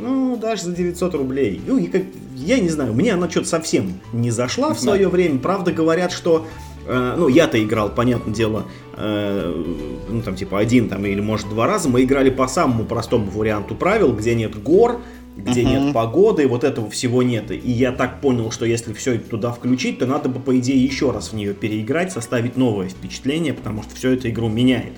Ну, 0.01 0.37
даже 0.37 0.65
за 0.65 0.73
900 0.73 1.15
рублей. 1.15 1.61
Ну, 1.67 1.79
я, 1.79 2.03
я 2.35 2.59
не 2.59 2.69
знаю, 2.69 2.93
мне 2.93 3.15
она 3.15 3.29
что-то 3.31 3.49
совсем 3.49 4.01
не 4.13 4.31
зашла 4.31 4.75
в 4.75 4.81
свое 4.81 5.05
да. 5.05 5.11
время. 5.11 5.39
Правда, 5.39 5.73
говорят, 5.73 6.13
что 6.13 6.47
э, 6.87 7.15
ну, 7.17 7.29
я-то 7.29 7.63
играл, 7.63 7.91
понятное 7.91 8.35
дело, 8.35 8.65
э, 8.97 9.65
ну, 10.09 10.23
там, 10.23 10.37
типа, 10.37 10.59
один 10.59 10.89
там 10.89 11.05
или, 11.05 11.21
может, 11.21 11.49
два 11.49 11.67
раза. 11.67 11.89
Мы 11.89 12.05
играли 12.05 12.31
по 12.31 12.47
самому 12.47 12.85
простому 12.85 13.31
варианту 13.31 13.75
правил, 13.75 14.13
где 14.13 14.35
нет 14.35 14.61
гор, 14.63 15.01
где 15.39 15.62
uh-huh. 15.62 15.84
нет 15.86 15.95
погоды, 15.95 16.47
вот 16.49 16.64
этого 16.64 16.91
всего 16.91 17.22
нет. 17.22 17.51
И 17.51 17.70
я 17.70 17.93
так 17.93 18.20
понял, 18.20 18.51
что 18.51 18.66
если 18.66 18.93
все 18.93 19.18
туда 19.18 19.53
включить, 19.53 20.01
то 20.01 20.07
надо 20.07 20.28
бы, 20.28 20.41
по 20.41 20.59
идее, 20.59 20.82
еще 20.82 21.12
раз 21.12 21.28
в 21.28 21.34
нее 21.34 21.55
переиграть, 21.55 22.12
составить 22.12 22.57
новое 22.57 22.89
впечатление, 22.89 23.55
потому 23.55 23.82
что 23.84 23.95
все 23.95 24.11
это 24.11 24.28
игру 24.28 24.49
меняет. 24.49 24.95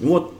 Вот 0.00 0.34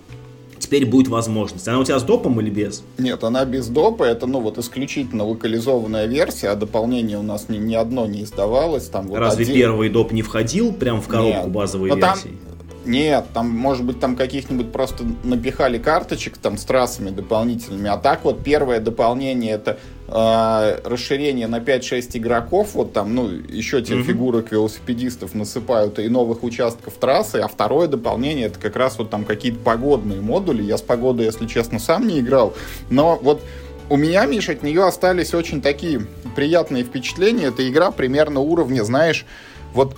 теперь 0.59 0.87
будет 0.87 1.09
возможность. 1.09 1.67
Она 1.69 1.79
у 1.79 1.85
тебя 1.85 1.99
с 1.99 2.03
допом 2.03 2.41
или 2.41 2.51
без? 2.51 2.83
Нет, 2.99 3.25
она 3.25 3.45
без 3.45 3.69
допа. 3.69 4.05
Это, 4.05 4.27
ну, 4.27 4.41
вот 4.41 4.59
исключительно 4.59 5.25
локализованная 5.25 6.07
версия, 6.07 6.49
а 6.49 6.55
дополнение 6.55 7.19
у 7.19 7.23
нас 7.23 7.49
ни, 7.49 7.59
ни 7.59 7.75
одно 7.75 8.07
не 8.07 8.25
издавалось. 8.25 8.85
Там 8.89 9.09
вот 9.09 9.19
Разве 9.19 9.45
один... 9.45 9.55
первый 9.55 9.89
доп 9.89 10.13
не 10.13 10.23
входил 10.23 10.73
прям 10.73 11.01
в 11.01 11.09
коробку 11.09 11.45
Нет. 11.45 11.51
базовой 11.51 11.89
Но 11.91 11.97
версии? 11.97 12.29
Там 12.29 12.54
нет, 12.85 13.27
там, 13.33 13.49
может 13.51 13.85
быть, 13.85 14.01
там 14.01 14.17
каких-нибудь 14.17 14.73
просто 14.73 15.05
напихали 15.23 15.79
карточек 15.79 16.39
там 16.39 16.57
с 16.57 16.65
трассами 16.65 17.11
дополнительными. 17.11 17.89
А 17.89 17.97
так 17.97 18.25
вот 18.25 18.43
первое 18.43 18.81
дополнение 18.81 19.53
это 19.53 19.79
э, 20.09 20.81
расширение 20.85 21.47
на 21.47 21.61
5-6 21.61 22.11
игроков. 22.15 22.75
Вот 22.75 22.93
там, 22.93 23.15
ну, 23.15 23.29
еще 23.29 23.83
те 23.83 23.95
mm-hmm. 23.95 24.03
фигурок 24.03 24.53
велосипедистов 24.53 25.35
насыпают 25.35 25.99
и 25.99 26.09
новых 26.09 26.43
участков 26.43 26.95
трассы. 26.95 27.37
А 27.37 27.49
второе 27.49 27.89
дополнение 27.89 28.47
это 28.47 28.59
как 28.59 28.77
раз 28.77 28.99
вот 28.99 29.11
там 29.11 29.25
какие-то 29.25 29.59
погодные 29.59 30.21
модули. 30.21 30.63
Я 30.63 30.79
с 30.79 30.83
погодой, 30.83 31.27
если 31.27 31.47
честно, 31.47 31.79
сам 31.79 32.07
не 32.07 32.21
играл. 32.21 32.55
Но 32.91 33.19
вот 33.21 33.43
у 33.91 33.97
меня, 33.97 34.25
Миш, 34.27 34.49
от 34.49 34.63
нее 34.63 34.85
остались 34.85 35.35
очень 35.35 35.61
такие 35.61 36.07
приятные 36.35 36.85
впечатления. 36.85 37.47
Это 37.47 37.69
игра 37.69 37.91
примерно 37.91 38.41
уровня, 38.41 38.83
знаешь, 38.83 39.27
вот 39.75 39.97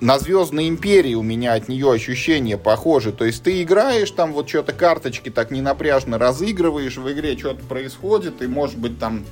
на 0.00 0.18
Звездной 0.18 0.68
Империи 0.68 1.14
у 1.14 1.22
меня 1.22 1.54
от 1.54 1.68
нее 1.68 1.90
ощущения 1.90 2.58
похожи. 2.58 3.12
То 3.12 3.24
есть 3.24 3.42
ты 3.42 3.62
играешь, 3.62 4.10
там 4.10 4.32
вот 4.32 4.48
что-то 4.48 4.72
карточки 4.72 5.30
так 5.30 5.50
ненапряжно 5.50 6.18
разыгрываешь, 6.18 6.96
в 6.96 7.10
игре 7.10 7.36
что-то 7.38 7.64
происходит, 7.64 8.42
и 8.42 8.46
может 8.46 8.76
быть 8.76 8.98
там 8.98 9.24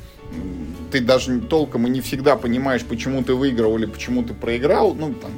ты 0.90 1.00
даже 1.00 1.40
толком 1.40 1.86
и 1.86 1.90
не 1.90 2.00
всегда 2.00 2.36
понимаешь, 2.36 2.82
почему 2.84 3.22
ты 3.22 3.34
выиграл 3.34 3.76
или 3.76 3.86
почему 3.86 4.22
ты 4.22 4.32
проиграл. 4.32 4.94
Ну, 4.94 5.12
там, 5.12 5.32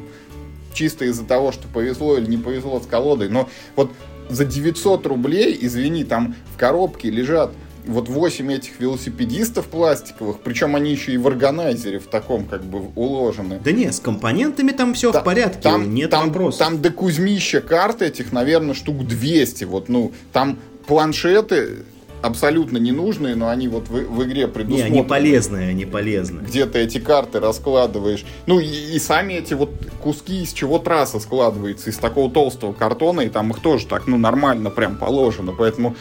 чисто 0.72 1.06
из-за 1.06 1.24
того, 1.24 1.50
что 1.50 1.66
повезло 1.68 2.16
или 2.18 2.26
не 2.26 2.36
повезло 2.36 2.80
с 2.80 2.86
колодой. 2.86 3.28
Но 3.28 3.48
вот 3.74 3.90
за 4.28 4.44
900 4.44 5.06
рублей, 5.06 5.56
извини, 5.60 6.04
там 6.04 6.36
в 6.54 6.58
коробке 6.58 7.10
лежат 7.10 7.52
вот 7.86 8.08
8 8.08 8.52
этих 8.52 8.80
велосипедистов 8.80 9.66
пластиковых, 9.66 10.40
причем 10.40 10.76
они 10.76 10.90
еще 10.92 11.12
и 11.12 11.16
в 11.16 11.26
органайзере 11.26 11.98
в 11.98 12.06
таком 12.06 12.46
как 12.46 12.64
бы 12.64 12.90
уложены. 12.94 13.60
Да 13.62 13.72
не, 13.72 13.90
с 13.90 14.00
компонентами 14.00 14.72
там 14.72 14.94
все 14.94 15.12
Та, 15.12 15.20
в 15.20 15.24
порядке, 15.24 15.60
там, 15.62 15.94
нет 15.94 16.10
там, 16.10 16.28
вопросов. 16.28 16.58
Там 16.58 16.82
до 16.82 16.90
Кузьмища 16.90 17.60
карт 17.60 18.02
этих, 18.02 18.32
наверное, 18.32 18.74
штук 18.74 19.06
200, 19.06 19.64
вот, 19.64 19.88
ну, 19.88 20.12
там 20.32 20.58
планшеты 20.86 21.84
абсолютно 22.22 22.78
ненужные, 22.78 23.34
но 23.34 23.48
они 23.48 23.68
вот 23.68 23.88
в, 23.88 23.92
в 23.92 24.24
игре 24.24 24.48
предусмотрены. 24.48 24.90
Не, 24.90 25.00
они 25.00 25.08
полезные, 25.08 25.68
они 25.68 25.84
полезные. 25.84 26.44
Где 26.44 26.66
ты 26.66 26.80
эти 26.80 26.98
карты 26.98 27.40
раскладываешь. 27.40 28.24
Ну 28.46 28.58
и, 28.58 28.66
и 28.66 28.98
сами 28.98 29.34
эти 29.34 29.54
вот 29.54 29.70
куски, 30.02 30.42
из 30.42 30.52
чего 30.52 30.78
трасса 30.78 31.20
складывается, 31.20 31.90
из 31.90 31.96
такого 31.96 32.30
толстого 32.30 32.72
картона, 32.72 33.20
и 33.22 33.28
там 33.28 33.50
их 33.50 33.60
тоже 33.60 33.86
так, 33.86 34.06
ну, 34.06 34.18
нормально 34.18 34.70
прям 34.70 34.96
положено. 34.96 35.52
Поэтому 35.56 35.96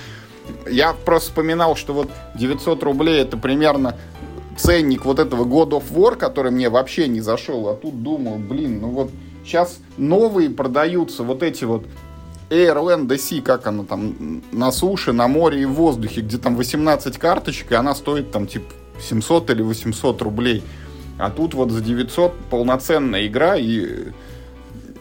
я 0.69 0.93
просто 0.93 1.29
вспоминал, 1.29 1.75
что 1.75 1.93
вот 1.93 2.09
900 2.35 2.83
рублей 2.83 3.21
это 3.21 3.37
примерно 3.37 3.95
ценник 4.57 5.05
вот 5.05 5.19
этого 5.19 5.43
God 5.43 5.71
of 5.71 5.91
War, 5.91 6.15
который 6.15 6.51
мне 6.51 6.69
вообще 6.69 7.07
не 7.07 7.21
зашел. 7.21 7.67
А 7.69 7.75
тут 7.75 8.01
думаю, 8.03 8.37
блин, 8.39 8.79
ну 8.81 8.89
вот 8.89 9.11
сейчас 9.43 9.79
новые 9.97 10.49
продаются 10.49 11.23
вот 11.23 11.43
эти 11.43 11.65
вот 11.65 11.85
Airland 12.49 13.07
Sea, 13.07 13.41
как 13.41 13.67
она 13.67 13.83
там, 13.83 14.43
на 14.51 14.71
суше, 14.71 15.13
на 15.13 15.27
море 15.27 15.63
и 15.63 15.65
в 15.65 15.73
воздухе, 15.73 16.21
где 16.21 16.37
там 16.37 16.55
18 16.55 17.17
карточек, 17.17 17.71
и 17.71 17.75
она 17.75 17.95
стоит 17.95 18.31
там 18.31 18.47
типа 18.47 18.71
700 19.01 19.49
или 19.51 19.61
800 19.61 20.21
рублей. 20.21 20.63
А 21.17 21.29
тут 21.29 21.53
вот 21.53 21.71
за 21.71 21.81
900 21.81 22.33
полноценная 22.49 23.25
игра, 23.25 23.55
и 23.55 24.11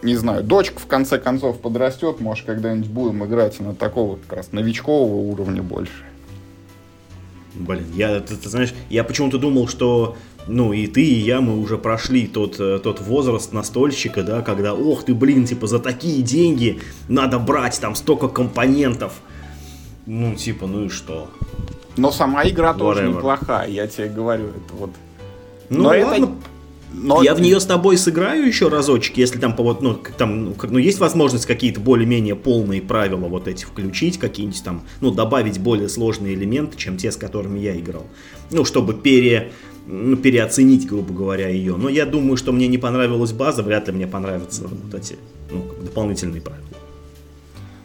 не 0.01 0.15
знаю, 0.15 0.43
дочка 0.43 0.79
в 0.79 0.87
конце 0.87 1.17
концов 1.17 1.59
подрастет, 1.59 2.19
может, 2.19 2.45
когда-нибудь 2.45 2.89
будем 2.89 3.25
играть 3.25 3.59
на 3.59 3.73
такого 3.73 4.17
как 4.17 4.37
раз 4.37 4.51
новичкового 4.51 5.15
уровня 5.15 5.63
больше. 5.63 6.03
Блин, 7.53 7.85
я, 7.93 8.19
ты, 8.19 8.35
ты 8.35 8.49
знаешь, 8.49 8.73
я 8.89 9.03
почему-то 9.03 9.37
думал, 9.37 9.67
что 9.67 10.17
ну 10.47 10.73
и 10.73 10.85
ты, 10.87 11.03
и 11.03 11.19
я, 11.21 11.41
мы 11.41 11.59
уже 11.59 11.77
прошли 11.77 12.27
тот, 12.27 12.59
э, 12.59 12.79
тот 12.83 13.01
возраст 13.01 13.51
настольщика, 13.51 14.21
да, 14.23 14.41
когда, 14.41 14.73
ох 14.73 15.03
ты, 15.03 15.15
блин, 15.15 15.45
типа, 15.45 15.65
за 15.67 15.79
такие 15.79 16.21
деньги 16.21 16.81
надо 17.07 17.39
брать 17.39 17.79
там 17.79 17.95
столько 17.95 18.27
компонентов. 18.27 19.13
Ну, 20.05 20.35
типа, 20.35 20.67
ну 20.67 20.85
и 20.85 20.89
что? 20.89 21.31
Но 21.97 22.11
сама 22.11 22.47
игра 22.47 22.71
Whatever. 22.73 22.77
тоже 22.77 23.07
неплохая, 23.07 23.69
я 23.69 23.87
тебе 23.87 24.09
говорю, 24.09 24.49
это 24.49 24.73
вот... 24.73 24.89
Ну, 25.69 25.83
Но 25.83 25.89
ладно, 25.89 26.13
это 26.13 26.29
но... 26.97 27.21
Я 27.23 27.35
в 27.35 27.41
нее 27.41 27.59
с 27.59 27.65
тобой 27.65 27.97
сыграю 27.97 28.47
еще 28.47 28.67
разочек, 28.67 29.17
если 29.17 29.37
там, 29.39 29.55
вот, 29.57 29.81
ну, 29.81 29.99
там, 30.17 30.45
ну, 30.45 30.55
ну, 30.63 30.77
есть 30.77 30.99
возможность 30.99 31.45
какие-то 31.45 31.79
более-менее 31.79 32.35
полные 32.35 32.81
правила 32.81 33.27
вот 33.27 33.47
эти 33.47 33.65
включить, 33.65 34.17
какие-нибудь 34.17 34.63
там, 34.63 34.83
ну, 35.01 35.11
добавить 35.11 35.59
более 35.59 35.89
сложные 35.89 36.33
элементы, 36.35 36.77
чем 36.77 36.97
те, 36.97 37.11
с 37.11 37.17
которыми 37.17 37.59
я 37.59 37.77
играл. 37.77 38.05
Ну, 38.51 38.65
чтобы 38.65 38.93
пере, 38.93 39.51
ну, 39.85 40.15
переоценить, 40.15 40.87
грубо 40.87 41.13
говоря, 41.13 41.49
ее. 41.49 41.75
Но 41.75 41.89
я 41.89 42.05
думаю, 42.05 42.37
что 42.37 42.51
мне 42.51 42.67
не 42.67 42.77
понравилась 42.77 43.33
база, 43.33 43.61
вряд 43.61 43.87
ли 43.87 43.93
мне 43.93 44.07
понравятся 44.07 44.67
вот 44.67 44.93
эти 44.93 45.17
ну, 45.51 45.65
дополнительные 45.83 46.41
правила. 46.41 46.63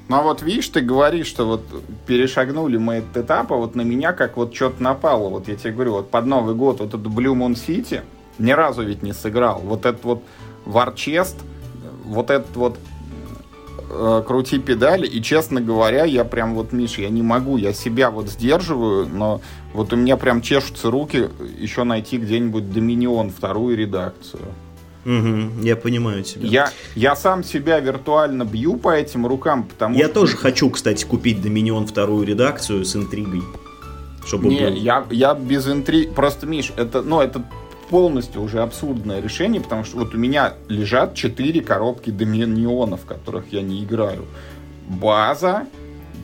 Ну 0.08 0.16
а 0.16 0.22
вот 0.22 0.42
видишь, 0.42 0.68
ты 0.68 0.80
говоришь, 0.80 1.28
что 1.28 1.46
вот 1.46 1.62
перешагнули 2.04 2.78
мы 2.78 2.94
этот 2.94 3.24
этап, 3.24 3.52
а 3.52 3.56
вот 3.56 3.76
на 3.76 3.82
меня 3.82 4.12
как 4.12 4.36
вот 4.36 4.52
что-то 4.52 4.82
напало. 4.82 5.28
Вот 5.28 5.46
я 5.46 5.54
тебе 5.54 5.72
говорю, 5.72 5.92
вот 5.92 6.10
под 6.10 6.26
Новый 6.26 6.56
год 6.56 6.80
вот 6.80 6.88
этот 6.88 7.06
Blue 7.06 7.32
Moon 7.32 7.54
City 7.54 8.00
ни 8.40 8.52
разу 8.52 8.82
ведь 8.82 9.02
не 9.02 9.12
сыграл. 9.12 9.60
Вот 9.60 9.86
этот 9.86 10.04
вот 10.04 10.22
Варчест, 10.64 11.36
вот 12.04 12.30
этот 12.30 12.54
вот 12.56 12.78
э, 13.90 14.22
крути 14.26 14.58
педали, 14.58 15.06
и, 15.06 15.22
честно 15.22 15.60
говоря, 15.60 16.04
я 16.04 16.24
прям 16.24 16.54
вот, 16.54 16.72
Миша, 16.72 17.02
я 17.02 17.08
не 17.08 17.22
могу, 17.22 17.56
я 17.56 17.72
себя 17.72 18.10
вот 18.10 18.28
сдерживаю, 18.28 19.06
но 19.06 19.40
вот 19.72 19.92
у 19.92 19.96
меня 19.96 20.16
прям 20.16 20.42
чешутся 20.42 20.90
руки 20.90 21.28
еще 21.58 21.84
найти 21.84 22.18
где-нибудь 22.18 22.72
Доминион, 22.72 23.30
вторую 23.30 23.76
редакцию. 23.76 24.42
Угу, 25.06 25.62
я 25.62 25.76
понимаю 25.76 26.22
тебя. 26.24 26.46
Я, 26.46 26.70
я 26.94 27.16
сам 27.16 27.42
себя 27.42 27.80
виртуально 27.80 28.44
бью 28.44 28.76
по 28.76 28.90
этим 28.94 29.26
рукам, 29.26 29.64
потому 29.64 29.96
я 29.96 30.06
что... 30.06 30.14
тоже 30.14 30.36
хочу, 30.36 30.68
кстати, 30.68 31.04
купить 31.04 31.40
Доминион 31.40 31.86
вторую 31.86 32.26
редакцию 32.26 32.84
с 32.84 32.94
интригой. 32.94 33.42
Чтобы 34.26 34.48
Не, 34.48 34.68
был... 34.68 34.74
я, 34.74 35.06
я 35.10 35.34
без 35.34 35.66
интриг... 35.66 36.14
Просто, 36.14 36.46
Миш, 36.46 36.72
это, 36.76 37.00
ну, 37.00 37.22
это 37.22 37.42
полностью 37.90 38.40
уже 38.42 38.60
абсурдное 38.62 39.20
решение, 39.20 39.60
потому 39.60 39.84
что 39.84 39.98
вот 39.98 40.14
у 40.14 40.18
меня 40.18 40.54
лежат 40.68 41.14
четыре 41.14 41.60
коробки 41.60 42.10
доминионов, 42.10 43.02
в 43.02 43.04
которых 43.04 43.52
я 43.52 43.62
не 43.62 43.82
играю. 43.82 44.26
База, 44.88 45.66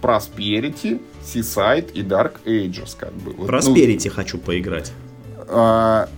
Prosperity, 0.00 1.02
Seaside 1.24 1.92
и 1.92 2.02
Dark 2.02 2.34
Ages, 2.44 2.96
как 2.96 3.12
бы. 3.14 3.32
Вот, 3.32 3.50
Prosperity 3.50 4.02
ну, 4.04 4.14
хочу 4.14 4.38
поиграть. 4.38 4.92
А, 5.48 6.08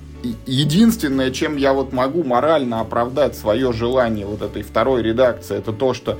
единственное, 0.44 1.30
чем 1.30 1.56
я 1.56 1.72
вот 1.72 1.94
могу 1.94 2.24
морально 2.24 2.80
оправдать 2.80 3.34
свое 3.34 3.72
желание 3.72 4.26
вот 4.26 4.42
этой 4.42 4.62
второй 4.62 5.02
редакции, 5.02 5.56
это 5.56 5.72
то, 5.72 5.94
что 5.94 6.18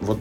вот 0.00 0.18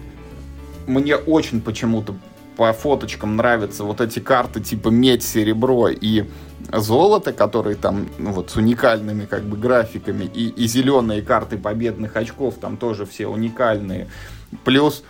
мне 0.88 1.16
очень 1.16 1.62
почему-то 1.62 2.16
по 2.58 2.72
фоточкам 2.74 3.36
нравятся 3.36 3.84
вот 3.84 4.02
эти 4.02 4.20
карты 4.20 4.62
типа 4.62 4.90
медь, 4.90 5.24
серебро 5.24 5.90
и 5.90 6.26
золото, 6.72 7.34
которые 7.34 7.76
там 7.76 8.08
ну, 8.18 8.32
вот 8.32 8.52
с 8.52 8.56
уникальными 8.56 9.26
как 9.26 9.44
бы 9.44 9.58
графиками, 9.58 10.26
и, 10.26 10.50
и 10.50 10.68
зеленые 10.68 11.22
карты 11.22 11.58
победных 11.58 12.16
очков 12.16 12.56
там 12.60 12.78
тоже 12.78 13.06
все 13.06 13.28
уникальные. 13.28 14.08
Плюс, 14.66 15.04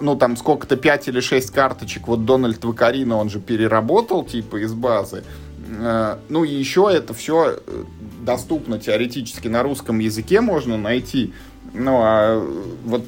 ну 0.00 0.16
там 0.16 0.36
сколько-то 0.36 0.76
5 0.76 1.08
или 1.08 1.20
6 1.20 1.50
карточек, 1.50 2.08
вот 2.08 2.24
Дональд 2.24 2.64
Вакарина, 2.64 3.16
он 3.16 3.28
же 3.28 3.40
переработал 3.40 4.24
типа 4.24 4.62
из 4.62 4.72
базы. 4.72 5.24
Э, 5.68 6.18
ну 6.28 6.44
и 6.44 6.54
еще 6.54 6.88
это 6.90 7.12
все 7.14 7.58
э, 7.66 7.84
доступно 8.22 8.78
теоретически 8.78 9.48
на 9.48 9.62
русском 9.62 9.98
языке 9.98 10.40
можно 10.40 10.76
найти. 10.76 11.32
Ну 11.74 11.98
а 12.02 12.42
вот 12.84 13.04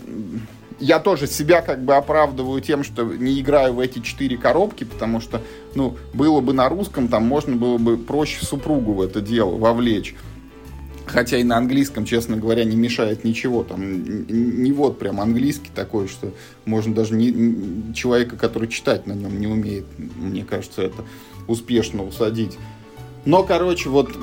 я 0.81 0.99
тоже 0.99 1.27
себя 1.27 1.61
как 1.61 1.85
бы 1.85 1.95
оправдываю 1.95 2.61
тем, 2.61 2.83
что 2.83 3.05
не 3.05 3.41
играю 3.41 3.75
в 3.75 3.81
эти 3.81 4.01
четыре 4.01 4.37
коробки, 4.37 4.85
потому 4.85 5.21
что, 5.21 5.43
ну, 5.75 5.97
было 6.15 6.41
бы 6.41 6.53
на 6.53 6.69
русском, 6.69 7.09
там 7.09 7.25
можно 7.25 7.55
было 7.55 7.79
бы 7.79 7.97
проще 7.97 8.45
супругу 8.45 8.95
в 8.95 9.03
это 9.03 9.21
дело 9.21 9.57
вовлечь. 9.57 10.15
Хотя 11.07 11.39
и 11.39 11.45
на 11.45 11.57
английском, 11.57 12.05
честно 12.05 12.37
говоря, 12.37 12.65
не 12.65 12.77
мешает 12.77 13.25
ничего. 13.25 13.65
Там 13.65 13.81
не 13.83 14.71
вот 14.71 14.99
прям 14.99 15.21
английский 15.21 15.71
такой, 15.75 16.07
что 16.09 16.33
можно 16.65 16.95
даже 16.95 17.15
не, 17.15 17.93
человека, 17.95 18.37
который 18.37 18.69
читать 18.69 19.07
на 19.07 19.13
нем 19.13 19.39
не 19.41 19.49
умеет, 19.49 19.87
мне 19.99 20.45
кажется, 20.45 20.83
это 20.83 21.05
успешно 21.49 22.05
усадить. 22.05 22.59
Но, 23.25 23.43
короче, 23.43 23.89
вот 23.89 24.17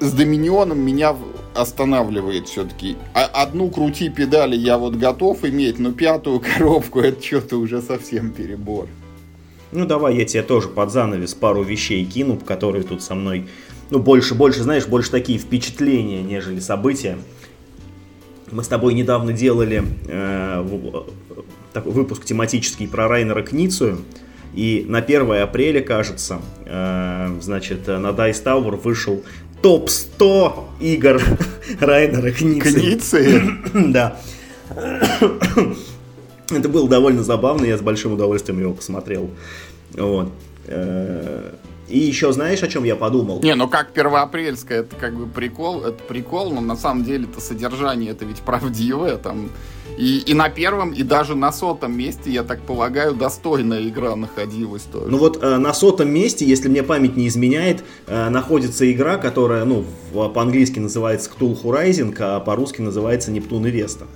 с 0.00 0.12
Доминионом 0.12 0.80
меня 0.80 1.14
останавливает 1.56 2.48
все-таки. 2.48 2.96
А 3.14 3.24
одну 3.24 3.70
крути 3.70 4.08
педали 4.08 4.56
я 4.56 4.78
вот 4.78 4.96
готов 4.96 5.44
иметь, 5.44 5.78
но 5.78 5.92
пятую 5.92 6.40
коробку 6.40 7.00
это 7.00 7.22
что-то 7.22 7.56
уже 7.56 7.82
совсем 7.82 8.30
перебор. 8.30 8.88
Ну 9.72 9.84
давай 9.84 10.16
я 10.16 10.24
тебе 10.24 10.42
тоже 10.42 10.68
под 10.68 10.92
занавес 10.92 11.34
пару 11.34 11.62
вещей 11.62 12.04
кину, 12.04 12.36
которые 12.36 12.84
тут 12.84 13.02
со 13.02 13.14
мной, 13.14 13.48
ну 13.90 13.98
больше, 13.98 14.34
больше, 14.34 14.62
знаешь, 14.62 14.86
больше 14.86 15.10
такие 15.10 15.38
впечатления, 15.38 16.22
нежели 16.22 16.60
события. 16.60 17.18
Мы 18.50 18.62
с 18.62 18.68
тобой 18.68 18.94
недавно 18.94 19.32
делали 19.32 19.84
э, 20.06 20.64
такой 21.72 21.92
выпуск 21.92 22.24
тематический 22.24 22.86
про 22.86 23.08
Райнера 23.08 23.42
Кницию. 23.42 23.98
И 24.54 24.86
на 24.88 24.98
1 24.98 25.42
апреля, 25.42 25.82
кажется, 25.82 26.40
э, 26.64 27.36
значит, 27.40 27.88
на 27.88 28.08
Dice 28.12 28.42
Tower 28.42 28.80
вышел 28.80 29.22
топ-100 29.66 30.64
игр 30.78 31.20
Райнера 31.80 32.30
Кницы. 32.30 32.72
Кницы? 32.72 33.42
да. 33.74 34.16
Это 36.50 36.68
было 36.68 36.88
довольно 36.88 37.24
забавно, 37.24 37.64
я 37.64 37.76
с 37.76 37.80
большим 37.80 38.12
удовольствием 38.12 38.60
его 38.60 38.74
посмотрел. 38.74 39.28
Вот. 39.94 40.30
И 41.88 41.98
еще 41.98 42.32
знаешь, 42.32 42.62
о 42.62 42.68
чем 42.68 42.84
я 42.84 42.96
подумал? 42.96 43.40
Не, 43.42 43.54
ну 43.54 43.68
как 43.68 43.92
первоапрельское, 43.92 44.80
это 44.80 44.96
как 44.96 45.14
бы 45.14 45.26
прикол, 45.26 45.84
это 45.84 46.02
прикол, 46.02 46.50
но 46.50 46.60
на 46.60 46.76
самом 46.76 47.04
деле 47.04 47.28
это 47.30 47.40
содержание, 47.40 48.10
это 48.10 48.24
ведь 48.24 48.40
правдивое, 48.40 49.16
там 49.18 49.50
и, 49.96 50.18
и 50.18 50.34
на 50.34 50.48
первом, 50.48 50.92
и 50.92 51.02
даже 51.02 51.34
на 51.36 51.52
сотом 51.52 51.96
месте, 51.96 52.30
я 52.30 52.42
так 52.42 52.60
полагаю, 52.60 53.14
достойная 53.14 53.88
игра 53.88 54.14
находилась 54.16 54.82
тоже. 54.82 55.06
Ну 55.06 55.16
вот 55.16 55.42
э, 55.42 55.56
на 55.56 55.72
сотом 55.72 56.10
месте, 56.10 56.44
если 56.44 56.68
мне 56.68 56.82
память 56.82 57.16
не 57.16 57.28
изменяет, 57.28 57.82
э, 58.06 58.28
находится 58.28 58.90
игра, 58.90 59.16
которая, 59.16 59.64
ну, 59.64 59.84
по-английски 60.12 60.80
называется 60.80 61.30
Cthulhu 61.30 61.62
Rising, 61.62 62.14
а 62.18 62.40
по-русски 62.40 62.82
называется 62.82 63.30
Нептун 63.30 63.66
и 63.66 63.70
Веста. 63.70 64.06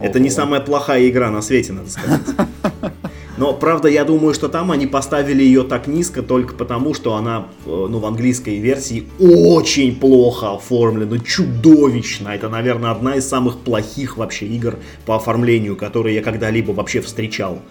Это 0.00 0.20
не 0.20 0.30
самая 0.30 0.60
плохая 0.60 1.08
игра 1.08 1.30
на 1.30 1.42
свете, 1.42 1.72
надо 1.72 1.90
сказать. 1.90 2.20
Но, 3.40 3.54
правда, 3.54 3.88
я 3.88 4.04
думаю, 4.04 4.34
что 4.34 4.50
там 4.50 4.70
они 4.70 4.86
поставили 4.86 5.42
ее 5.42 5.62
так 5.62 5.86
низко 5.86 6.22
только 6.22 6.52
потому, 6.52 6.92
что 6.92 7.14
она, 7.14 7.46
э, 7.64 7.86
ну, 7.88 7.98
в 7.98 8.04
английской 8.04 8.58
версии 8.58 9.08
очень 9.18 9.98
плохо 9.98 10.56
оформлена, 10.56 11.18
чудовищно. 11.20 12.28
Это, 12.28 12.50
наверное, 12.50 12.90
одна 12.90 13.14
из 13.14 13.26
самых 13.26 13.60
плохих 13.60 14.18
вообще 14.18 14.46
игр 14.46 14.76
по 15.06 15.16
оформлению, 15.16 15.74
которые 15.74 16.16
я 16.16 16.22
когда-либо 16.22 16.72
вообще 16.72 17.00
встречал. 17.00 17.62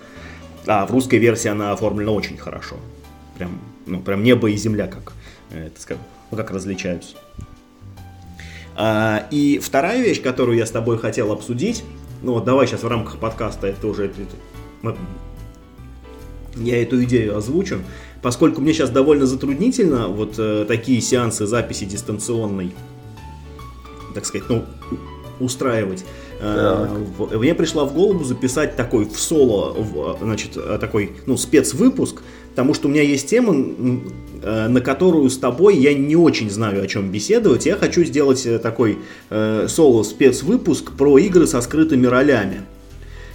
А 0.66 0.88
в 0.88 0.92
русской 0.92 1.20
версии 1.20 1.50
она 1.50 1.72
оформлена 1.72 2.14
очень 2.14 2.38
хорошо. 2.38 2.78
Прям, 3.38 3.60
ну, 3.86 4.00
прям 4.00 4.24
небо 4.24 4.50
и 4.50 4.58
земля 4.58 4.88
как, 4.88 5.14
э, 5.52 5.68
это 5.68 5.98
ну, 6.32 6.38
как 6.38 6.50
различаются. 6.50 7.16
А, 8.76 9.28
и 9.30 9.60
вторая 9.60 10.02
вещь, 10.02 10.24
которую 10.24 10.58
я 10.58 10.66
с 10.66 10.72
тобой 10.72 10.98
хотел 10.98 11.32
обсудить, 11.32 11.84
ну 12.24 12.34
вот 12.34 12.44
давай 12.44 12.66
сейчас 12.66 12.82
в 12.82 12.88
рамках 12.88 13.20
подкаста 13.20 13.68
это 13.68 13.86
уже 13.86 14.06
это, 14.06 14.16
мы 14.82 14.96
я 16.60 16.82
эту 16.82 17.04
идею 17.04 17.38
озвучу, 17.38 17.80
поскольку 18.22 18.62
мне 18.62 18.74
сейчас 18.74 18.90
довольно 18.90 19.26
затруднительно 19.26 20.08
вот 20.08 20.36
э, 20.38 20.66
такие 20.68 21.02
сеансы 21.02 21.46
записи 21.46 21.86
дистанционной, 21.86 22.72
так 24.14 24.26
сказать, 24.26 24.48
ну, 24.50 24.66
устраивать. 25.40 26.06
Э, 26.42 26.88
мне 27.34 27.54
пришла 27.56 27.86
в 27.86 27.94
голову 27.94 28.24
записать 28.24 28.76
такой 28.76 29.06
в 29.06 29.20
соло, 29.20 29.74
в, 29.74 30.18
значит, 30.22 30.52
э, 30.56 30.78
такой, 30.80 31.12
ну, 31.26 31.38
спецвыпуск, 31.38 32.22
потому 32.50 32.74
что 32.74 32.88
у 32.88 32.92
меня 32.92 33.02
есть 33.02 33.30
тема, 33.30 33.56
э, 34.44 34.68
на 34.68 34.82
которую 34.82 35.30
с 35.30 35.38
тобой 35.38 35.78
я 35.78 35.94
не 35.94 36.16
очень 36.16 36.50
знаю, 36.50 36.84
о 36.84 36.88
чем 36.88 37.12
беседовать. 37.12 37.66
Я 37.66 37.76
хочу 37.76 38.04
сделать 38.04 38.46
э, 38.46 38.60
такой 38.60 39.00
э, 39.30 39.68
соло 39.70 40.04
спецвыпуск 40.04 40.92
про 40.92 41.18
игры 41.20 41.48
со 41.48 41.62
скрытыми 41.62 42.06
ролями. 42.06 42.64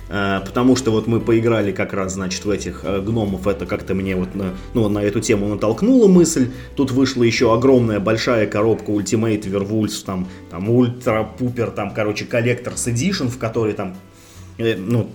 Э, 0.09 0.41
потому 0.45 0.77
что 0.77 0.91
вот 0.91 1.07
мы 1.07 1.21
поиграли 1.21 1.73
как 1.73 1.93
раз, 1.93 2.15
значит, 2.15 2.45
в 2.45 2.51
этих 2.51 2.81
э, 2.85 3.01
гномов, 3.01 3.47
это 3.47 3.67
как-то 3.67 3.95
мне 3.95 4.17
вот 4.17 4.35
на, 4.35 4.55
ну, 4.75 4.89
на 4.89 5.03
эту 5.03 5.21
тему 5.21 5.49
натолкнула 5.49 6.09
мысль. 6.09 6.51
Тут 6.77 6.91
вышла 6.91 7.23
еще 7.23 7.53
огромная 7.53 8.01
большая 8.01 8.47
коробка 8.47 8.93
Ultimate 8.93 9.43
Werewolves, 9.43 10.05
там, 10.05 10.29
там 10.51 10.69
Ультра 10.69 11.29
Пупер, 11.39 11.71
там, 11.71 11.93
короче, 11.93 12.25
Collector's 12.25 12.93
Edition, 12.93 13.29
в 13.29 13.39
которой 13.39 13.73
там, 13.73 13.97
э, 14.59 14.77
ну, 14.77 15.09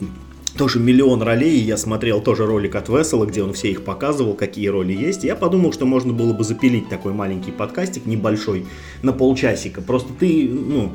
тоже 0.57 0.79
миллион 0.79 1.21
ролей, 1.21 1.59
я 1.59 1.77
смотрел 1.77 2.21
тоже 2.21 2.45
ролик 2.45 2.75
от 2.75 2.89
Весела, 2.89 3.25
где 3.25 3.43
он 3.43 3.53
все 3.53 3.71
их 3.71 3.83
показывал, 3.83 4.33
какие 4.33 4.67
роли 4.67 4.93
есть. 4.93 5.23
Я 5.23 5.35
подумал, 5.35 5.71
что 5.71 5.85
можно 5.85 6.11
было 6.11 6.33
бы 6.33 6.43
запилить 6.43 6.89
такой 6.89 7.13
маленький 7.13 7.51
подкастик 7.51 8.05
небольшой 8.05 8.65
на 9.01 9.13
полчасика. 9.13 9.81
Просто 9.81 10.11
ты, 10.19 10.49
ну, 10.49 10.93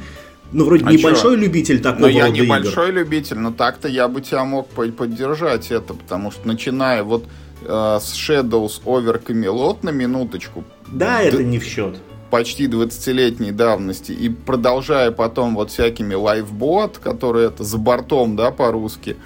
ну, 0.53 0.65
вроде 0.65 0.85
а 0.85 0.93
небольшой 0.93 1.37
чё? 1.37 1.43
любитель 1.43 1.81
такого 1.81 2.03
Но 2.03 2.09
я 2.09 2.29
небольшой 2.29 2.89
игр. 2.89 2.99
любитель, 2.99 3.39
но 3.39 3.53
так-то 3.53 3.89
я 3.89 4.09
бы 4.09 4.21
тебя 4.21 4.45
мог 4.45 4.69
поддержать 4.69 5.71
это, 5.71 5.95
потому 5.95 6.31
что 6.31 6.47
начиная 6.47 7.03
вот 7.03 7.25
э, 7.63 7.99
с 8.01 8.15
Shadows 8.15 8.83
Over 8.85 9.23
Camelot 9.25 9.79
на 9.83 9.91
минуточку. 9.91 10.65
Да, 10.89 11.23
это 11.23 11.43
не 11.43 11.59
в 11.59 11.65
счет. 11.65 11.97
Почти 12.35 12.67
20-летней 12.67 13.53
давности, 13.53 14.11
и 14.11 14.29
продолжая 14.29 15.13
потом 15.13 15.55
вот 15.55 15.71
всякими 15.71 16.15
лайфбот, 16.15 16.99
которые 16.99 17.47
это 17.47 17.63
за 17.63 17.79
бортом, 17.79 18.35
да, 18.35 18.51
по-русски, 18.51 19.17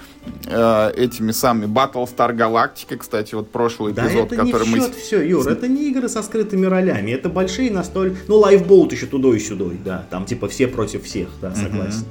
э, 0.45 0.91
этими 0.95 1.31
самыми 1.31 1.65
Battlestar 1.65 2.35
Galactica, 2.35 2.97
кстати, 2.97 3.33
вот 3.33 3.49
прошлый 3.49 3.93
да 3.93 4.05
эпизод, 4.05 4.31
это 4.31 4.35
который 4.35 4.67
не 4.67 4.75
мы... 4.75 4.77
счет 4.77 4.93
все, 4.93 5.27
Юр, 5.27 5.47
это 5.47 5.67
не 5.67 5.89
игры 5.89 6.07
со 6.07 6.21
скрытыми 6.21 6.67
ролями, 6.67 7.09
это 7.09 7.29
большие 7.29 7.71
настоль... 7.71 8.15
Ну, 8.27 8.35
лайфбоут 8.35 8.91
еще 8.91 9.07
тудой 9.07 9.37
и 9.37 9.39
сюдой, 9.39 9.79
да, 9.83 10.05
там 10.11 10.25
типа 10.25 10.47
все 10.47 10.67
против 10.67 11.03
всех, 11.05 11.29
да, 11.41 11.55
согласен. 11.55 12.05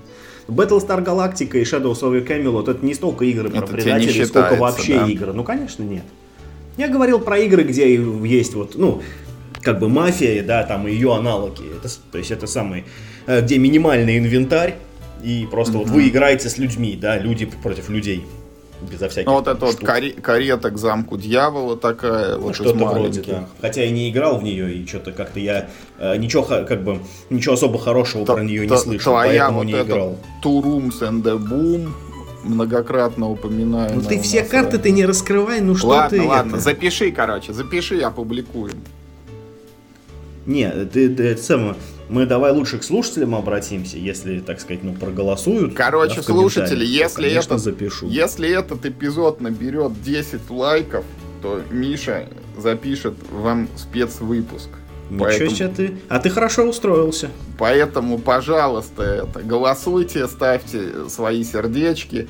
Battlestar 0.49 1.05
Galactica 1.05 1.59
и 1.59 1.63
Shadows 1.63 2.01
of 2.03 2.11
the 2.11 2.27
Camelot 2.27 2.69
это 2.69 2.85
не 2.85 2.95
столько 2.95 3.25
игры 3.25 3.51
про 3.51 3.59
Это 3.59 3.73
предателей, 3.73 4.25
сколько 4.25 4.57
вообще 4.57 4.99
да? 4.99 5.07
игры. 5.07 5.33
Ну, 5.33 5.45
конечно, 5.45 5.85
нет. 5.85 6.03
Я 6.77 6.89
говорил 6.89 7.21
про 7.21 7.39
игры, 7.39 7.63
где 7.63 7.95
есть 7.95 8.55
вот, 8.55 8.75
ну, 8.75 9.01
как 9.63 9.79
бы 9.79 9.89
мафия, 9.89 10.43
да, 10.43 10.63
там 10.65 10.87
и 10.89 10.93
ее 10.93 11.15
аналоги. 11.15 11.63
Это, 11.77 11.89
то 12.13 12.19
есть 12.19 12.31
это 12.31 12.47
самый, 12.47 12.85
э, 13.27 13.41
где 13.43 13.59
минимальный 13.59 14.19
инвентарь, 14.19 14.75
и 15.23 15.47
просто 15.51 15.79
вот 15.79 15.89
вы 15.89 16.09
играете 16.09 16.49
с 16.49 16.59
людьми, 16.59 16.97
да, 17.01 17.19
люди 17.19 17.47
против 17.47 17.89
людей. 17.89 18.25
Безо 18.81 19.09
всяких 19.09 19.27
Ну, 19.27 19.33
вот 19.35 19.49
это 19.49 19.67
вот 19.67 19.75
штук. 19.75 19.89
каре- 19.89 20.13
карета 20.13 20.71
к 20.71 20.79
замку 20.79 21.17
дьявола 21.19 21.77
такая, 21.77 22.37
Ну, 22.37 22.43
вот 22.43 22.55
что-то 22.55 22.75
вроде, 22.87 23.23
да. 23.23 23.49
Хотя 23.61 23.83
и 23.83 23.91
не 23.91 24.09
играл 24.09 24.39
в 24.39 24.45
нее, 24.45 24.73
и 24.73 24.87
что-то 24.87 25.11
как-то 25.11 25.41
я 25.41 25.69
э, 25.99 26.17
ничего, 26.17 26.45
как 26.45 26.85
бы, 26.85 27.01
ничего 27.29 27.55
особо 27.55 27.81
хорошего 27.81 28.25
Т- 28.25 28.35
про 28.35 28.45
нее 28.45 28.69
не 28.69 28.77
слышал, 28.77 29.15
поэтому 29.15 29.59
вот 29.59 29.65
не 29.65 29.73
играл. 29.73 30.17
Two 30.45 30.63
Rooms 30.63 31.01
and 31.01 31.27
a 31.29 31.35
Boom, 31.35 31.91
многократно 32.45 33.29
упоминаю. 33.29 33.97
Ну 33.97 34.01
ты 34.03 34.21
все 34.21 34.45
карты 34.45 34.79
ты 34.79 34.93
не 34.93 35.05
раскрывай, 35.05 35.61
ну 35.61 35.75
что 35.75 35.89
ладно, 35.89 36.17
ты 36.19 36.23
ладно, 36.25 36.51
это? 36.53 36.61
запиши, 36.61 37.11
короче, 37.11 37.53
запиши, 37.53 38.01
опубликуем. 38.01 38.75
Не, 40.49 40.71
ты, 40.87 41.15
ты 41.15 41.25
это 41.25 41.43
самое, 41.43 41.75
мы 42.09 42.25
давай 42.25 42.53
лучше 42.53 42.79
к 42.79 42.83
слушателям 42.83 43.35
обратимся, 43.35 43.99
если, 43.99 44.41
так 44.41 44.61
сказать, 44.61 44.83
ну, 44.83 44.95
проголосуют. 44.95 45.75
Короче, 45.75 46.17
да, 46.17 46.23
слушатели, 46.23 46.87
если 46.87 47.17
то, 47.17 47.29
конечно, 47.29 47.55
это- 47.55 47.63
запишу. 47.63 48.09
Если 48.09 48.49
этот 48.49 48.87
эпизод 48.87 49.43
наберет 49.43 50.03
10 50.03 50.49
лайков, 50.49 51.05
то 51.43 51.61
Миша 51.71 52.31
запишет 52.57 53.15
вам 53.31 53.69
спецвыпуск. 53.77 54.71
Ничего 55.11 55.25
Поэтому, 55.25 55.51
себе 55.51 55.69
ты. 55.69 55.99
А 56.09 56.19
ты 56.19 56.31
хорошо 56.31 56.65
устроился. 56.65 57.31
поэтому, 57.59 58.19
пожалуйста, 58.19 59.03
это, 59.03 59.43
голосуйте, 59.43 60.27
ставьте 60.29 61.09
свои 61.11 61.45
сердечки 61.45 62.27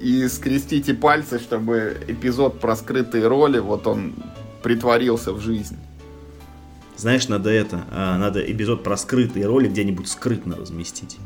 и 0.00 0.26
скрестите 0.26 0.94
пальцы, 0.94 1.38
чтобы 1.38 1.96
эпизод 2.08 2.58
про 2.58 2.74
скрытые 2.74 3.28
роли, 3.28 3.60
вот 3.60 3.86
он 3.86 4.14
притворился 4.64 5.32
в 5.32 5.40
жизнь. 5.40 5.76
Знаешь, 6.96 7.28
надо 7.28 7.50
это, 7.50 7.84
а, 7.90 8.18
надо 8.18 8.40
эпизод 8.40 8.82
про 8.84 8.96
скрытые 8.96 9.46
роли 9.46 9.68
где-нибудь 9.68 10.08
скрытно 10.08 10.56
разместить. 10.56 11.18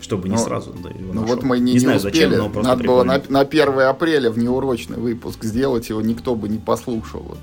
Чтобы 0.00 0.28
не 0.28 0.36
Ну, 0.36 0.40
сразу 0.44 0.72
да, 0.82 0.88
его 0.90 1.12
Ну 1.12 1.20
нашел. 1.22 1.34
вот 1.36 1.42
мы 1.44 1.58
не, 1.58 1.72
не 1.74 1.78
знаю 1.80 1.96
успели. 1.98 2.12
зачем, 2.14 2.30
но 2.54 2.62
Надо 2.62 2.84
было 2.84 3.02
прикольно. 3.02 3.22
на, 3.28 3.32
на 3.32 3.40
1 3.40 3.80
апреля 3.80 4.30
внеурочный 4.30 4.96
выпуск 4.98 5.44
сделать, 5.44 5.88
его 5.88 6.00
никто 6.00 6.34
бы 6.34 6.48
не 6.48 6.58
послушал 6.58 7.20
вот, 7.22 7.38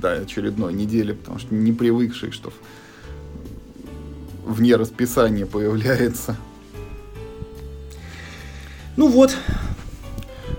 до 0.00 0.12
очередной 0.12 0.72
недели, 0.72 1.12
потому 1.12 1.38
что 1.38 1.54
не 1.54 1.72
привыкший, 1.72 2.30
что 2.30 2.52
вне 4.46 4.76
расписания 4.76 5.44
появляется. 5.46 6.36
Ну 8.96 9.08
вот, 9.08 9.36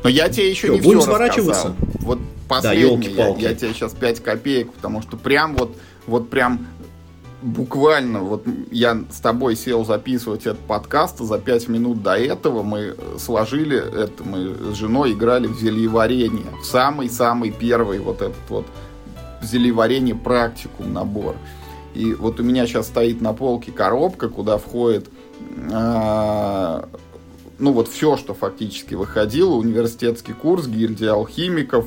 Но 0.03 0.09
я 0.09 0.29
тебе 0.29 0.49
еще 0.49 0.67
Чё, 0.67 0.73
не 0.75 0.81
будем 0.81 0.99
все 0.99 1.07
сворачиваться? 1.09 1.67
рассказал. 1.69 1.88
Вот 2.49 2.63
последнее, 2.63 2.81
я, 2.81 2.91
ёлки-палки. 2.91 3.41
я 3.41 3.53
тебе 3.53 3.73
сейчас 3.73 3.93
5 3.93 4.23
копеек, 4.23 4.73
потому 4.73 5.01
что 5.01 5.17
прям 5.17 5.55
вот, 5.55 5.77
вот 6.07 6.29
прям 6.29 6.67
буквально, 7.41 8.21
вот 8.21 8.43
я 8.71 9.03
с 9.11 9.19
тобой 9.19 9.55
сел 9.55 9.85
записывать 9.85 10.41
этот 10.41 10.59
подкаст, 10.59 11.19
за 11.19 11.37
5 11.37 11.67
минут 11.69 12.01
до 12.01 12.17
этого 12.17 12.63
мы 12.63 12.95
сложили 13.17 13.77
это, 13.77 14.23
мы 14.23 14.73
с 14.73 14.75
женой 14.75 15.13
играли 15.13 15.47
в 15.47 15.57
зельеварение. 15.59 16.47
В 16.61 16.65
самый-самый 16.65 17.51
первый 17.51 17.99
вот 17.99 18.21
этот 18.21 18.49
вот 18.49 18.65
зельеварение 19.41 20.15
практикум 20.15 20.91
набор. 20.91 21.35
И 21.93 22.13
вот 22.13 22.39
у 22.39 22.43
меня 22.43 22.65
сейчас 22.65 22.87
стоит 22.87 23.21
на 23.21 23.33
полке 23.33 23.71
коробка, 23.71 24.27
куда 24.27 24.57
входит 24.57 25.09
а, 25.71 26.87
ну 27.59 27.73
вот 27.73 27.89
все, 27.89 28.17
что 28.17 28.33
фактически 28.33 28.95
выходило, 28.95 29.55
университетский 29.55 30.33
курс, 30.33 30.67
гильдия 30.67 31.11
алхимиков, 31.11 31.85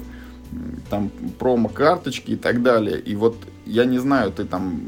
там 0.90 1.10
промо-карточки 1.38 2.32
и 2.32 2.36
так 2.36 2.62
далее. 2.62 2.98
И 3.00 3.14
вот 3.14 3.36
я 3.66 3.84
не 3.84 3.98
знаю, 3.98 4.32
ты 4.32 4.44
там, 4.44 4.80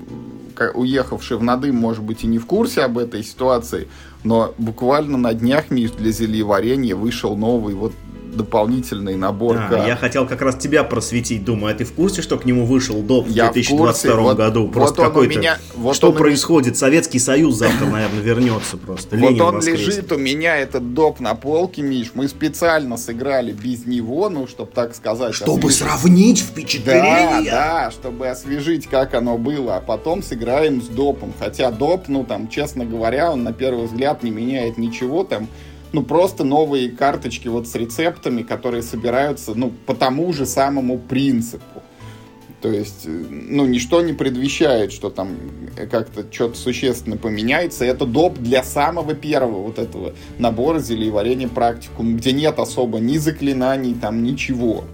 ка- 0.54 0.72
уехавший 0.74 1.36
в 1.36 1.42
Надым, 1.42 1.76
может 1.76 2.02
быть, 2.02 2.24
и 2.24 2.26
не 2.26 2.38
в 2.38 2.46
курсе 2.46 2.82
об 2.82 2.98
этой 2.98 3.22
ситуации, 3.22 3.88
но 4.22 4.54
буквально 4.58 5.18
на 5.18 5.34
днях, 5.34 5.70
Миш, 5.70 5.90
для 5.92 6.10
зельеварения 6.10 6.96
вышел 6.96 7.36
новый 7.36 7.74
вот 7.74 7.92
дополнительный 8.34 9.16
набор 9.16 9.56
А, 9.58 9.68
карт. 9.68 9.86
я 9.86 9.96
хотел 9.96 10.26
как 10.26 10.42
раз 10.42 10.56
тебя 10.56 10.84
просветить, 10.84 11.44
думаю, 11.44 11.74
а 11.74 11.78
ты 11.78 11.84
в 11.84 11.92
курсе, 11.92 12.22
что 12.22 12.36
к 12.38 12.44
нему 12.44 12.66
вышел 12.66 13.00
доп 13.02 13.26
в 13.26 13.30
Я 13.30 13.50
в 13.50 13.52
2022 13.54 13.86
курсе, 13.86 14.22
вот- 14.22 14.36
году? 14.36 14.62
вот 14.64 14.72
Просто 14.72 15.02
у 15.02 15.04
какой-то... 15.04 15.38
меня- 15.38 15.58
вот 15.76 15.96
что 15.96 16.08
у 16.08 16.10
меня- 16.10 16.20
происходит? 16.20 16.76
Советский 16.76 17.18
Союз 17.18 17.54
завтра, 17.56 17.86
наверное, 17.86 18.20
вернется 18.20 18.76
просто. 18.76 19.16
Вот 19.16 19.30
Ленин 19.30 19.40
он 19.42 19.54
воскреснет. 19.56 19.86
лежит 19.88 20.12
у 20.12 20.18
меня, 20.18 20.56
этот 20.56 20.94
доп 20.94 21.20
на 21.20 21.34
полке, 21.34 21.82
Миш. 21.82 22.10
Мы 22.14 22.28
специально 22.28 22.96
сыграли 22.96 23.52
без 23.52 23.86
него, 23.86 24.28
ну, 24.28 24.46
чтобы 24.46 24.70
так 24.74 24.94
сказать. 24.94 25.34
Чтобы 25.34 25.68
освежить. 25.68 25.78
сравнить 25.78 26.44
Да, 26.44 26.52
впечатления. 26.52 27.50
да, 27.50 27.90
чтобы 27.90 28.28
освежить, 28.28 28.86
как 28.86 29.14
оно 29.14 29.38
было, 29.38 29.76
а 29.76 29.80
потом 29.80 30.22
сыграем 30.22 30.82
с 30.82 30.86
допом. 30.86 31.32
Хотя 31.38 31.70
доп, 31.70 32.08
ну, 32.08 32.24
там, 32.24 32.48
честно 32.48 32.84
говоря, 32.84 33.32
он 33.32 33.42
на 33.44 33.52
первый 33.52 33.86
взгляд 33.86 34.22
не 34.22 34.30
меняет 34.30 34.78
ничего, 34.78 35.24
там, 35.24 35.48
ну, 35.94 36.02
просто 36.02 36.42
новые 36.42 36.90
карточки 36.90 37.46
вот 37.46 37.68
с 37.68 37.74
рецептами, 37.76 38.42
которые 38.42 38.82
собираются, 38.82 39.54
ну, 39.54 39.70
по 39.86 39.94
тому 39.94 40.32
же 40.32 40.44
самому 40.44 40.98
принципу. 40.98 41.82
То 42.60 42.68
есть, 42.68 43.06
э, 43.06 43.10
ну, 43.30 43.64
ничто 43.64 44.02
не 44.02 44.12
предвещает, 44.12 44.90
что 44.90 45.08
там 45.08 45.36
как-то 45.88 46.26
что-то 46.32 46.58
существенно 46.58 47.16
поменяется. 47.16 47.84
Это 47.84 48.06
доп 48.06 48.38
для 48.38 48.64
самого 48.64 49.14
первого 49.14 49.62
вот 49.62 49.78
этого 49.78 50.14
набора 50.36 50.80
зельеварения 50.80 51.46
практикум, 51.46 52.16
где 52.16 52.32
нет 52.32 52.58
особо 52.58 52.98
ни 52.98 53.16
заклинаний, 53.16 53.94
там 53.94 54.24
ничего. 54.24 54.84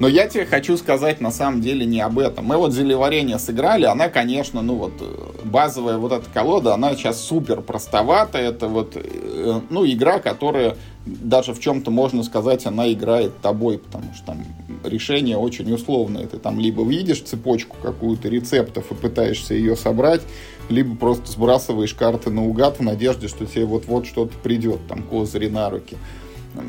Но 0.00 0.06
я 0.06 0.28
тебе 0.28 0.46
хочу 0.46 0.76
сказать 0.76 1.20
на 1.20 1.30
самом 1.30 1.60
деле 1.60 1.84
не 1.84 2.00
об 2.00 2.18
этом. 2.18 2.44
Мы 2.44 2.56
вот 2.56 2.72
зелеварение 2.72 3.38
сыграли, 3.38 3.84
она, 3.84 4.08
конечно, 4.08 4.62
ну 4.62 4.76
вот 4.76 4.92
э, 5.00 5.44
базовая 5.44 5.98
вот 5.98 6.12
эта 6.12 6.30
колода, 6.30 6.74
она 6.74 6.94
сейчас 6.94 7.20
супер 7.20 7.62
простоватая. 7.62 8.50
Это 8.50 8.68
вот, 8.68 8.92
э, 8.94 9.60
ну, 9.70 9.84
игра, 9.86 10.20
которая 10.20 10.76
даже 11.04 11.52
в 11.52 11.60
чем-то 11.60 11.90
можно 11.90 12.22
сказать, 12.22 12.66
она 12.66 12.92
играет 12.92 13.40
тобой, 13.40 13.78
потому 13.78 14.14
что 14.14 14.26
там 14.26 14.44
решение 14.84 15.36
очень 15.36 15.72
условное. 15.72 16.26
Ты 16.26 16.38
там 16.38 16.60
либо 16.60 16.84
видишь 16.84 17.22
цепочку 17.22 17.76
какую-то 17.82 18.28
рецептов 18.28 18.92
и 18.92 18.94
пытаешься 18.94 19.54
ее 19.54 19.74
собрать, 19.76 20.20
либо 20.68 20.94
просто 20.96 21.32
сбрасываешь 21.32 21.94
карты 21.94 22.30
наугад 22.30 22.78
в 22.78 22.82
надежде, 22.82 23.26
что 23.26 23.46
тебе 23.46 23.64
вот-вот 23.64 24.06
что-то 24.06 24.36
придет, 24.38 24.86
там 24.88 25.02
козыри 25.02 25.48
на 25.48 25.70
руки. 25.70 25.96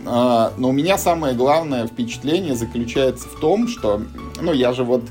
А, 0.06 0.54
Но 0.58 0.70
у 0.70 0.72
меня 0.72 0.98
самое 0.98 1.36
главное 1.36 1.88
впечатление 1.88 2.56
заключается 2.56 3.28
в 3.28 3.40
том, 3.40 3.68
что, 3.68 4.02
ну, 4.42 4.54
я 4.54 4.74
же 4.74 4.84
вот, 4.84 5.04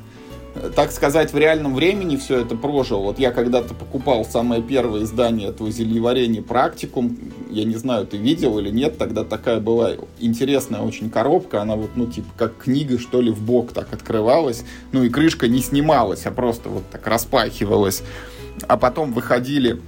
э, 0.54 0.70
так 0.74 0.92
сказать, 0.92 1.32
в 1.32 1.38
реальном 1.38 1.74
времени 1.74 2.16
все 2.16 2.40
это 2.40 2.56
прожил. 2.56 3.02
Вот 3.02 3.18
я 3.18 3.30
когда-то 3.30 3.74
покупал 3.74 4.24
самое 4.24 4.62
первое 4.62 5.04
издание 5.04 5.48
этого 5.48 5.70
зельеварения 5.70 6.42
«Практикум». 6.42 7.16
Я 7.50 7.64
не 7.64 7.76
знаю, 7.76 8.06
ты 8.06 8.16
видел 8.16 8.58
или 8.58 8.70
нет, 8.70 8.98
тогда 8.98 9.24
такая 9.24 9.60
была 9.60 9.92
интересная 10.18 10.80
очень 10.80 11.10
коробка. 11.10 11.62
Она 11.62 11.76
вот, 11.76 11.90
ну, 11.96 12.06
типа, 12.06 12.28
как 12.36 12.58
книга, 12.58 12.98
что 12.98 13.20
ли, 13.20 13.30
в 13.30 13.40
бок 13.40 13.72
так 13.72 13.92
открывалась. 13.92 14.64
Ну, 14.92 15.02
и 15.02 15.08
крышка 15.08 15.48
не 15.48 15.60
снималась, 15.60 16.26
а 16.26 16.30
просто 16.30 16.68
вот 16.68 16.84
так 16.90 17.06
распахивалась. 17.06 18.02
А 18.66 18.76
потом 18.76 19.12
выходили 19.12 19.80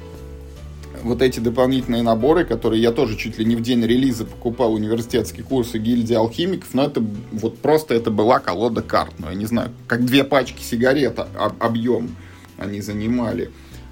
вот 1.05 1.23
эти 1.23 1.41
дополнительные 1.41 2.03
наборы, 2.03 2.45
которые 2.45 2.83
я 2.83 2.93
тоже 2.93 3.17
чуть 3.17 3.39
ли 3.39 3.45
не 3.45 3.57
в 3.57 3.63
день 3.63 3.85
релиза 3.85 4.25
покупал 4.25 4.75
университетские 4.75 5.45
курсы 5.45 5.79
гильдии 5.79 6.15
алхимиков, 6.15 6.75
но 6.75 6.85
это 6.85 7.05
вот 7.33 7.59
просто 7.59 7.95
это 7.95 8.11
была 8.11 8.39
колода 8.39 8.83
карт, 8.83 9.15
ну 9.19 9.29
я 9.29 9.35
не 9.35 9.47
знаю, 9.47 9.71
как 9.87 10.05
две 10.05 10.25
пачки 10.25 10.63
сигарет 10.63 11.19
об- 11.19 11.63
объем 11.63 12.17
они 12.61 12.81
занимали. 12.81 13.51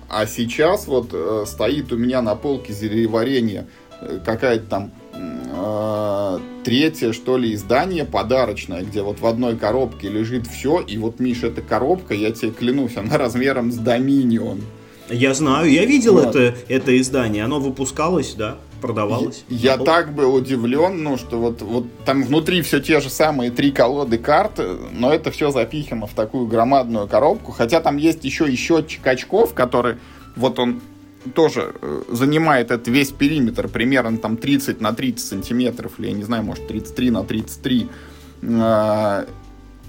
А 0.08 0.26
сейчас 0.26 0.86
вот 0.86 1.10
э, 1.12 1.44
стоит 1.46 1.92
у 1.92 1.96
меня 1.96 2.22
на 2.22 2.34
полке 2.34 2.72
зельеварения 2.72 3.66
э, 4.00 4.20
какая-то 4.24 4.66
там 4.66 4.92
э, 5.12 6.38
третье, 6.64 7.12
что 7.12 7.36
ли, 7.36 7.54
издание 7.54 8.04
подарочное, 8.04 8.82
где 8.82 9.02
вот 9.02 9.20
в 9.20 9.26
одной 9.26 9.56
коробке 9.56 10.08
лежит 10.08 10.46
все, 10.46 10.80
и 10.80 10.96
вот, 10.96 11.20
Миш, 11.20 11.42
эта 11.42 11.60
коробка, 11.60 12.14
я 12.14 12.30
тебе 12.30 12.52
клянусь, 12.52 12.96
она 12.96 13.18
размером 13.18 13.70
с 13.70 13.76
Доминион. 13.76 14.62
Я 15.10 15.34
знаю, 15.34 15.70
я 15.70 15.84
видел 15.84 16.14
Вот. 16.14 16.34
это, 16.34 16.56
это 16.68 16.98
издание, 17.00 17.44
оно 17.44 17.60
выпускалось, 17.60 18.34
да. 18.34 18.56
продавалось. 18.80 19.44
Я, 19.48 19.72
я 19.72 19.78
так 19.78 20.14
был 20.14 20.34
удивлен, 20.34 21.02
ну, 21.02 21.16
что 21.16 21.38
вот, 21.38 21.62
вот 21.62 21.86
там 22.04 22.22
внутри 22.22 22.62
все 22.62 22.80
те 22.80 23.00
же 23.00 23.10
самые 23.10 23.50
три 23.50 23.72
колоды 23.72 24.18
карт, 24.18 24.60
но 24.92 25.12
это 25.12 25.30
все 25.30 25.50
запихано 25.50 26.06
в 26.06 26.14
такую 26.14 26.46
громадную 26.46 27.08
коробку. 27.08 27.52
Хотя 27.52 27.80
там 27.80 27.96
есть 27.96 28.24
еще 28.24 28.50
и 28.50 28.56
счетчик 28.56 29.06
очков, 29.06 29.54
который 29.54 29.96
вот 30.36 30.58
он 30.58 30.80
тоже 31.34 31.74
э, 31.80 32.02
занимает 32.10 32.70
этот 32.70 32.88
весь 32.88 33.10
периметр, 33.10 33.68
примерно 33.68 34.18
там 34.18 34.36
30 34.36 34.80
на 34.80 34.92
30 34.92 35.26
сантиметров, 35.26 35.92
или 35.98 36.08
я 36.08 36.12
не 36.12 36.22
знаю, 36.22 36.44
может 36.44 36.66
33 36.68 37.10
на 37.10 37.24
33. 37.24 37.88
А, 38.42 39.26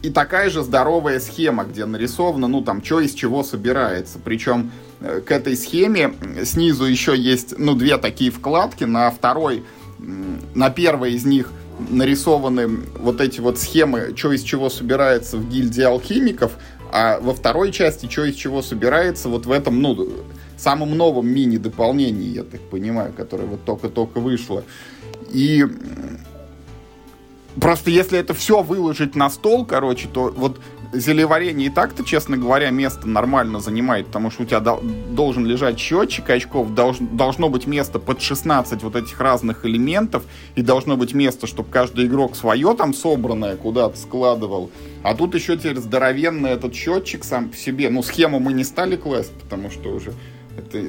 и 0.02 0.10
такая 0.10 0.50
же 0.50 0.64
здоровая 0.64 1.20
схема, 1.20 1.66
где 1.66 1.86
нарисовано, 1.86 2.48
ну 2.48 2.62
там, 2.62 2.84
что 2.84 3.02
из 3.02 3.14
чего 3.14 3.44
собирается. 3.44 4.20
Причем 4.24 4.72
э, 5.02 5.22
к 5.22 5.32
этой 5.32 5.56
схеме 5.58 6.14
снизу 6.44 6.86
еще 6.86 7.18
есть, 7.18 7.58
ну, 7.58 7.76
две 7.76 7.98
такие 7.98 8.32
вкладки. 8.32 8.86
На 8.86 9.12
второй, 9.12 9.64
на 10.00 10.70
первой 10.70 11.14
из 11.14 11.26
них 11.26 11.52
нарисованы 11.90 12.68
вот 12.98 13.22
эти 13.22 13.40
вот 13.40 13.58
схемы, 13.58 14.14
что 14.16 14.32
из 14.32 14.44
чего 14.44 14.70
собирается 14.70 15.38
в 15.38 15.50
гильдии 15.50 15.84
алхимиков, 15.84 16.54
а 16.92 17.20
во 17.20 17.34
второй 17.34 17.72
части, 17.72 18.10
что 18.10 18.26
из 18.26 18.36
чего 18.36 18.62
собирается 18.62 19.30
вот 19.30 19.46
в 19.46 19.52
этом, 19.52 19.82
ну, 19.82 20.10
самом 20.58 20.98
новом 20.98 21.28
мини-дополнении, 21.28 22.30
я 22.30 22.44
так 22.44 22.62
понимаю, 22.62 23.14
которое 23.14 23.46
вот 23.46 23.64
только-только 23.66 24.20
вышло. 24.20 24.64
И 25.32 25.66
просто 27.60 27.90
если 27.90 28.20
это 28.20 28.34
все 28.34 28.62
выложить 28.62 29.16
на 29.16 29.30
стол, 29.30 29.66
короче, 29.66 30.08
то 30.12 30.34
вот 30.36 30.60
зелеварение 30.94 31.68
и 31.68 31.70
так-то, 31.70 32.04
честно 32.04 32.38
говоря, 32.38 32.70
место 32.72 33.08
нормально 33.08 33.60
занимает, 33.60 34.08
потому 34.08 34.32
что 34.32 34.44
у 34.44 34.46
тебя 34.46 34.60
должен 34.60 35.46
лежать 35.46 35.80
счетчик 35.80 36.30
очков, 36.30 36.74
долж, 36.74 36.98
должно 37.00 37.50
быть 37.50 37.68
место 37.68 38.00
под 38.00 38.22
16 38.22 38.84
вот 38.84 38.96
этих 38.96 39.20
разных 39.20 39.66
элементов, 39.66 40.24
и 40.56 40.62
должно 40.62 40.98
быть 40.98 41.14
место, 41.14 41.48
чтобы 41.48 41.70
каждый 41.70 42.08
игрок 42.08 42.36
свое 42.36 42.74
там 42.76 42.94
собранное 42.94 43.56
куда-то 43.56 43.98
складывал. 43.98 44.72
А 45.04 45.14
тут 45.14 45.36
еще 45.36 45.58
теперь 45.58 45.78
здоровенный 45.78 46.52
этот 46.52 46.74
счетчик 46.74 47.24
сам 47.24 47.50
по 47.50 47.56
себе. 47.56 47.90
Ну, 47.90 48.02
схему 48.02 48.40
мы 48.40 48.54
не 48.54 48.64
стали 48.64 48.96
класть, 48.96 49.32
потому 49.42 49.70
что 49.70 49.90
уже 49.90 50.14
это 50.58 50.84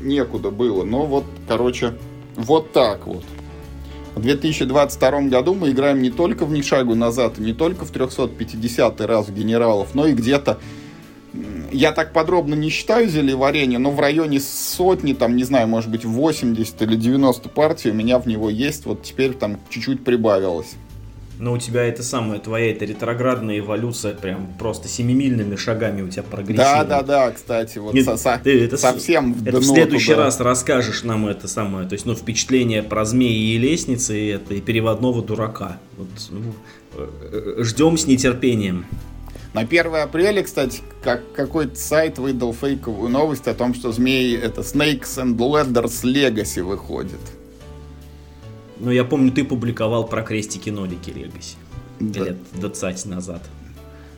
некуда 0.00 0.50
было. 0.50 0.84
Но 0.84 1.06
вот, 1.06 1.24
короче, 1.48 1.94
вот 2.36 2.72
так 2.72 3.06
вот. 3.06 3.24
В 4.20 4.22
2022 4.22 5.22
году 5.22 5.54
мы 5.54 5.70
играем 5.70 6.02
не 6.02 6.10
только 6.10 6.44
в 6.44 6.52
«Ни 6.52 6.60
шагу 6.60 6.94
назад», 6.94 7.38
не 7.38 7.54
только 7.54 7.86
в 7.86 7.90
350 7.90 9.00
раз 9.00 9.28
в 9.28 9.34
«Генералов», 9.34 9.94
но 9.94 10.06
и 10.06 10.12
где-то 10.12 10.58
я 11.72 11.92
так 11.92 12.12
подробно 12.12 12.54
не 12.54 12.68
считаю 12.68 13.08
зельеварение, 13.08 13.78
но 13.78 13.90
в 13.90 13.98
районе 13.98 14.38
сотни, 14.38 15.14
там, 15.14 15.36
не 15.36 15.44
знаю, 15.44 15.68
может 15.68 15.90
быть, 15.90 16.04
80 16.04 16.82
или 16.82 16.96
90 16.96 17.48
партий 17.48 17.92
у 17.92 17.94
меня 17.94 18.18
в 18.18 18.26
него 18.26 18.50
есть. 18.50 18.84
Вот 18.84 19.02
теперь 19.02 19.32
там 19.32 19.58
чуть-чуть 19.70 20.04
прибавилось 20.04 20.74
но 21.40 21.54
у 21.54 21.58
тебя 21.58 21.84
это 21.84 22.02
самое, 22.02 22.38
твоя 22.38 22.70
это 22.70 22.84
ретроградная 22.84 23.58
эволюция 23.60 24.14
прям 24.14 24.52
просто 24.58 24.88
семимильными 24.88 25.56
шагами 25.56 26.02
у 26.02 26.08
тебя 26.08 26.22
прогрессирует. 26.22 26.88
Да, 26.88 27.02
да, 27.02 27.02
да, 27.02 27.30
кстати, 27.32 27.78
вот 27.78 27.94
Нет, 27.94 28.04
со, 28.04 28.18
со, 28.18 28.38
ты 28.42 28.62
это 28.62 28.76
совсем 28.76 29.32
в 29.32 29.46
Это 29.46 29.58
в 29.58 29.64
следующий 29.64 30.12
туда. 30.12 30.24
раз 30.24 30.38
расскажешь 30.38 31.02
нам 31.02 31.26
это 31.26 31.48
самое, 31.48 31.88
то 31.88 31.94
есть, 31.94 32.04
ну, 32.04 32.14
впечатление 32.14 32.82
про 32.82 33.06
змеи 33.06 33.54
и 33.54 33.58
лестницы, 33.58 34.18
и 34.18 34.26
это, 34.28 34.52
и 34.52 34.60
переводного 34.60 35.22
дурака. 35.22 35.78
Вот, 35.96 36.08
ну, 36.28 36.52
э, 36.94 37.08
э, 37.58 37.62
ждем 37.64 37.96
с 37.96 38.06
нетерпением. 38.06 38.84
На 39.54 39.62
1 39.62 39.94
апреля, 39.96 40.42
кстати, 40.42 40.82
как 41.02 41.32
какой-то 41.32 41.74
сайт 41.74 42.18
выдал 42.18 42.52
фейковую 42.52 43.08
новость 43.08 43.48
о 43.48 43.54
том, 43.54 43.74
что 43.74 43.92
змеи 43.92 44.38
это 44.38 44.60
Snakes 44.60 45.16
and 45.16 45.36
Ladders 45.36 46.04
Legacy 46.04 46.62
выходит. 46.62 47.18
Ну, 48.80 48.90
я 48.90 49.04
помню, 49.04 49.30
ты 49.30 49.44
публиковал 49.44 50.06
про 50.06 50.22
крестики-нолики 50.22 51.10
Легаси. 51.10 51.56
Да. 52.00 52.24
Лет 52.24 52.38
20 52.54 53.06
назад. 53.06 53.42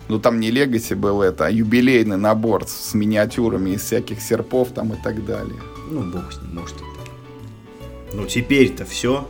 Ну, 0.08 0.18
там 0.20 0.40
не 0.40 0.50
Легаси 0.50 0.94
был 0.94 1.20
это, 1.22 1.46
а 1.46 1.50
юбилейный 1.50 2.16
набор 2.16 2.64
с 2.66 2.94
миниатюрами 2.94 3.70
из 3.70 3.82
всяких 3.82 4.20
серпов 4.20 4.68
там 4.72 4.92
и 4.92 4.96
так 5.02 5.24
далее. 5.26 5.60
Ну, 5.90 6.02
бог 6.02 6.32
с 6.32 6.40
ним, 6.40 6.54
может 6.54 6.76
это. 6.76 8.14
Ну, 8.14 8.26
теперь-то 8.26 8.84
все. 8.84 9.26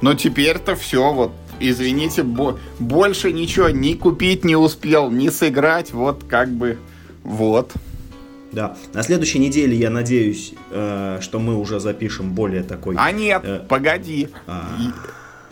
Ну, 0.00 0.14
теперь-то 0.14 0.76
все, 0.76 1.12
вот, 1.12 1.32
извините, 1.60 2.22
бо- 2.22 2.58
больше 2.78 3.32
ничего 3.32 3.70
ни 3.70 3.94
купить 3.94 4.44
не 4.44 4.56
успел, 4.56 5.10
ни 5.10 5.28
сыграть, 5.30 5.92
вот, 5.92 6.24
как 6.28 6.50
бы, 6.50 6.78
вот. 7.22 7.72
Да. 8.54 8.76
На 8.92 9.02
следующей 9.02 9.38
неделе 9.38 9.76
я 9.76 9.90
надеюсь, 9.90 10.54
э, 10.70 11.18
что 11.20 11.38
мы 11.38 11.56
уже 11.56 11.80
запишем 11.80 12.32
более 12.32 12.62
такой. 12.62 12.96
А 12.98 13.10
нет, 13.10 13.42
э, 13.44 13.60
погоди. 13.68 14.28
А... 14.46 14.64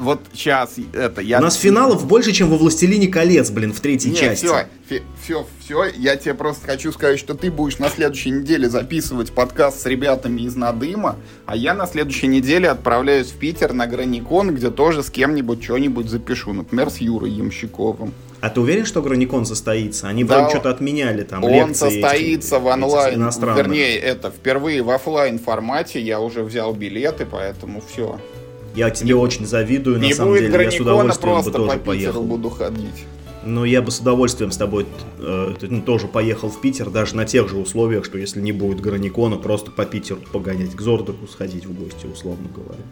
Вот 0.03 0.20
сейчас 0.32 0.74
это 0.92 1.20
я. 1.20 1.38
У 1.38 1.42
нас 1.42 1.55
финалов 1.55 2.09
больше, 2.09 2.32
чем 2.32 2.50
во 2.50 2.57
Властелине 2.57 3.07
колец, 3.07 3.50
блин, 3.50 3.72
в 3.72 3.78
третьей 3.78 4.11
Нет, 4.11 4.20
части. 4.20 4.46
Все, 4.46 5.03
все, 5.22 5.46
все. 5.61 5.84
Я 5.96 6.16
тебе 6.16 6.34
просто 6.34 6.66
хочу 6.66 6.90
сказать, 6.90 7.20
что 7.20 7.34
ты 7.34 7.53
будешь 7.53 7.78
на 7.78 7.88
следующей 7.88 8.30
неделе 8.30 8.68
записывать 8.68 9.32
подкаст 9.32 9.80
с 9.80 9.86
ребятами 9.86 10.40
из 10.40 10.57
Надыма, 10.57 11.16
а 11.46 11.55
я 11.55 11.72
на 11.74 11.86
следующей 11.86 12.26
неделе 12.26 12.68
отправляюсь 12.68 13.28
в 13.28 13.34
Питер 13.34 13.74
на 13.74 13.86
Граникон, 13.86 14.55
где 14.57 14.70
тоже 14.72 15.05
с 15.05 15.11
кем-нибудь 15.11 15.62
что-нибудь 15.62 16.09
запишу. 16.09 16.53
Например, 16.53 16.90
с 16.90 16.96
Юрой 16.96 17.30
Ямщиковым. 17.30 18.12
А 18.43 18.51
ты 18.51 18.61
уверен, 18.61 18.84
что 18.84 19.03
Граникон 19.03 19.47
состоится? 19.47 20.09
Они 20.09 20.24
да, 20.24 20.51
что-то 20.51 20.70
отменяли 20.70 21.22
там 21.22 21.45
Он 21.45 21.76
состоится 21.76 22.57
эти, 22.57 22.62
в 22.62 22.66
онлайн, 22.66 23.30
вернее, 23.57 23.97
это 23.97 24.30
впервые 24.30 24.82
в 24.82 24.90
офлайн 24.90 25.38
формате. 25.38 26.01
Я 26.01 26.18
уже 26.18 26.43
взял 26.43 26.74
билеты, 26.74 27.24
поэтому 27.24 27.80
все. 27.80 28.18
Я 28.74 28.90
тебе 28.90 29.09
не, 29.09 29.14
очень 29.14 29.47
завидую, 29.47 30.01
не 30.01 30.09
на 30.09 30.14
самом 30.16 30.32
будет 30.32 30.51
деле. 30.51 30.64
Я 30.64 30.70
с 30.72 30.80
удовольствием 30.80 31.43
бы 31.43 31.53
тоже 31.53 31.78
по 31.78 31.84
поехал. 31.84 32.22
буду 32.24 32.51
ходить. 32.51 33.05
Но 33.45 33.64
я 33.64 33.80
бы 33.80 33.93
с 33.93 34.01
удовольствием 34.01 34.51
с 34.51 34.57
тобой 34.57 34.86
э, 35.20 35.55
ну, 35.61 35.80
тоже 35.80 36.09
поехал 36.09 36.49
в 36.49 36.61
Питер, 36.61 36.90
даже 36.90 37.14
на 37.14 37.24
тех 37.24 37.49
же 37.49 37.59
условиях, 37.59 38.05
что 38.05 38.18
если 38.18 38.40
не 38.40 38.51
будет 38.51 38.80
Граникона, 38.80 39.36
просто 39.36 39.70
по 39.70 39.84
Питеру 39.84 40.18
погонять, 40.32 40.74
к 40.74 40.80
Зордаку 40.80 41.28
сходить 41.28 41.64
в 41.64 41.72
гости, 41.72 42.07
условно 42.07 42.49
говоря. 42.53 42.82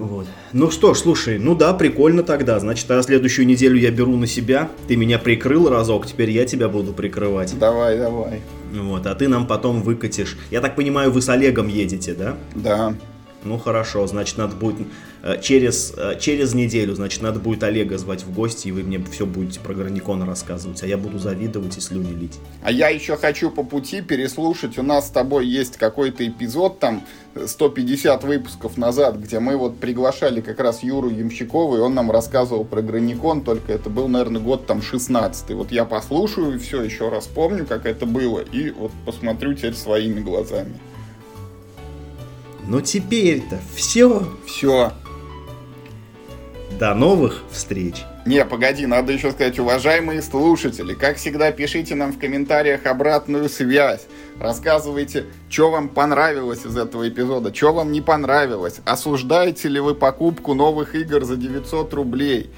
Вот. 0.00 0.26
Ну 0.52 0.70
что 0.70 0.94
ж, 0.94 0.98
слушай, 0.98 1.38
ну 1.38 1.54
да, 1.54 1.74
прикольно 1.74 2.22
тогда. 2.22 2.58
Значит, 2.58 2.90
а 2.90 3.02
следующую 3.02 3.46
неделю 3.46 3.78
я 3.78 3.90
беру 3.90 4.16
на 4.16 4.26
себя. 4.26 4.70
Ты 4.88 4.96
меня 4.96 5.18
прикрыл 5.18 5.68
разок, 5.68 6.06
теперь 6.06 6.30
я 6.30 6.46
тебя 6.46 6.68
буду 6.68 6.92
прикрывать. 6.92 7.58
Давай, 7.58 7.98
давай. 7.98 8.40
Вот, 8.72 9.06
а 9.06 9.14
ты 9.14 9.28
нам 9.28 9.46
потом 9.46 9.82
выкатишь. 9.82 10.38
Я 10.50 10.60
так 10.60 10.76
понимаю, 10.76 11.10
вы 11.10 11.20
с 11.20 11.28
Олегом 11.28 11.68
едете, 11.68 12.14
да? 12.14 12.36
Да. 12.54 12.94
Ну 13.42 13.58
хорошо, 13.58 14.06
значит, 14.06 14.36
надо 14.36 14.54
будет 14.54 14.86
э, 15.22 15.40
через, 15.40 15.94
э, 15.96 16.18
через 16.20 16.52
неделю, 16.52 16.94
значит, 16.94 17.22
надо 17.22 17.40
будет 17.40 17.62
Олега 17.62 17.96
звать 17.96 18.22
в 18.22 18.34
гости, 18.34 18.68
и 18.68 18.72
вы 18.72 18.82
мне 18.82 19.02
все 19.10 19.24
будете 19.24 19.60
про 19.60 19.72
Граникона 19.72 20.26
рассказывать, 20.26 20.82
а 20.82 20.86
я 20.86 20.98
буду 20.98 21.18
завидовать 21.18 21.78
и 21.78 21.80
слюни 21.80 22.12
лить. 22.12 22.38
А 22.62 22.70
я 22.70 22.88
еще 22.90 23.16
хочу 23.16 23.50
по 23.50 23.62
пути 23.64 24.02
переслушать, 24.02 24.76
у 24.78 24.82
нас 24.82 25.06
с 25.06 25.10
тобой 25.10 25.46
есть 25.46 25.78
какой-то 25.78 26.26
эпизод 26.26 26.80
там 26.80 27.02
150 27.46 28.24
выпусков 28.24 28.76
назад, 28.76 29.16
где 29.16 29.40
мы 29.40 29.56
вот 29.56 29.78
приглашали 29.78 30.42
как 30.42 30.60
раз 30.60 30.82
Юру 30.82 31.08
Ямщикова, 31.08 31.78
и 31.78 31.80
он 31.80 31.94
нам 31.94 32.10
рассказывал 32.10 32.64
про 32.64 32.82
Граникон, 32.82 33.42
только 33.42 33.72
это 33.72 33.88
был, 33.88 34.08
наверное, 34.08 34.42
год 34.42 34.66
там 34.66 34.82
16 34.82 35.50
Вот 35.50 35.72
я 35.72 35.86
послушаю 35.86 36.60
все, 36.60 36.82
еще 36.82 37.08
раз 37.08 37.26
помню, 37.26 37.64
как 37.64 37.86
это 37.86 38.04
было, 38.04 38.40
и 38.40 38.70
вот 38.70 38.92
посмотрю 39.06 39.54
теперь 39.54 39.74
своими 39.74 40.20
глазами. 40.20 40.74
Ну 42.66 42.80
теперь-то 42.80 43.58
все. 43.74 44.28
Все. 44.46 44.92
До 46.78 46.94
новых 46.94 47.42
встреч. 47.50 48.04
Не, 48.26 48.44
погоди, 48.44 48.86
надо 48.86 49.12
еще 49.12 49.32
сказать, 49.32 49.58
уважаемые 49.58 50.20
слушатели, 50.20 50.94
как 50.94 51.16
всегда, 51.16 51.50
пишите 51.52 51.94
нам 51.94 52.12
в 52.12 52.18
комментариях 52.18 52.86
обратную 52.86 53.48
связь. 53.48 54.06
Рассказывайте, 54.38 55.24
что 55.48 55.70
вам 55.70 55.88
понравилось 55.88 56.64
из 56.66 56.76
этого 56.76 57.08
эпизода, 57.08 57.54
что 57.54 57.72
вам 57.72 57.92
не 57.92 58.02
понравилось. 58.02 58.80
Осуждаете 58.84 59.68
ли 59.68 59.80
вы 59.80 59.94
покупку 59.94 60.54
новых 60.54 60.94
игр 60.94 61.24
за 61.24 61.36
900 61.36 61.92
рублей? 61.94 62.50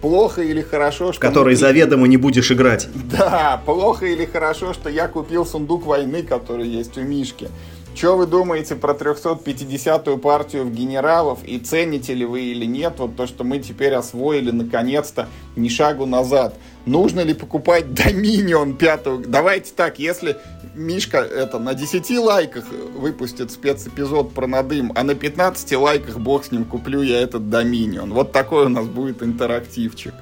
Плохо 0.00 0.42
или 0.42 0.62
хорошо, 0.62 1.12
что... 1.12 1.20
Который 1.20 1.54
мы... 1.54 1.56
заведомо 1.56 2.06
не 2.08 2.16
будешь 2.16 2.50
играть. 2.50 2.88
Да, 3.10 3.60
плохо 3.66 4.06
или 4.06 4.24
хорошо, 4.24 4.72
что 4.72 4.88
я 4.88 5.08
купил 5.08 5.44
сундук 5.44 5.84
войны, 5.84 6.22
который 6.22 6.66
есть 6.66 6.96
у 6.96 7.02
Мишки. 7.02 7.48
Что 7.94 8.16
вы 8.16 8.26
думаете 8.26 8.76
про 8.76 8.94
350-ю 8.94 10.16
партию 10.18 10.64
в 10.64 10.72
генералов 10.72 11.40
и 11.44 11.58
цените 11.58 12.14
ли 12.14 12.24
вы 12.24 12.42
или 12.44 12.64
нет 12.64 12.94
вот 12.98 13.16
то, 13.16 13.26
что 13.26 13.44
мы 13.44 13.58
теперь 13.58 13.92
освоили 13.94 14.50
наконец-то 14.50 15.28
ни 15.56 15.68
шагу 15.68 16.06
назад? 16.06 16.54
Нужно 16.86 17.20
ли 17.20 17.34
покупать 17.34 17.92
Доминион 17.92 18.76
пятого? 18.76 19.22
Давайте 19.22 19.72
так, 19.74 19.98
если 19.98 20.38
Мишка 20.74 21.18
это 21.18 21.58
на 21.58 21.74
10 21.74 22.10
лайках 22.18 22.64
выпустит 22.96 23.50
спецэпизод 23.50 24.32
про 24.32 24.46
надым, 24.46 24.92
а 24.94 25.02
на 25.02 25.14
15 25.14 25.72
лайках 25.76 26.18
бог 26.18 26.44
с 26.44 26.52
ним 26.52 26.64
куплю 26.64 27.02
я 27.02 27.20
этот 27.20 27.50
Доминион. 27.50 28.14
Вот 28.14 28.32
такой 28.32 28.66
у 28.66 28.68
нас 28.68 28.86
будет 28.86 29.22
интерактивчик. 29.22 30.14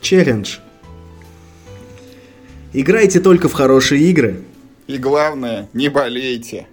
Челлендж. 0.00 0.56
Играйте 2.72 3.20
только 3.20 3.48
в 3.48 3.52
хорошие 3.52 4.02
игры. 4.02 4.42
И 4.88 4.98
главное, 4.98 5.68
не 5.72 5.88
болейте. 5.88 6.66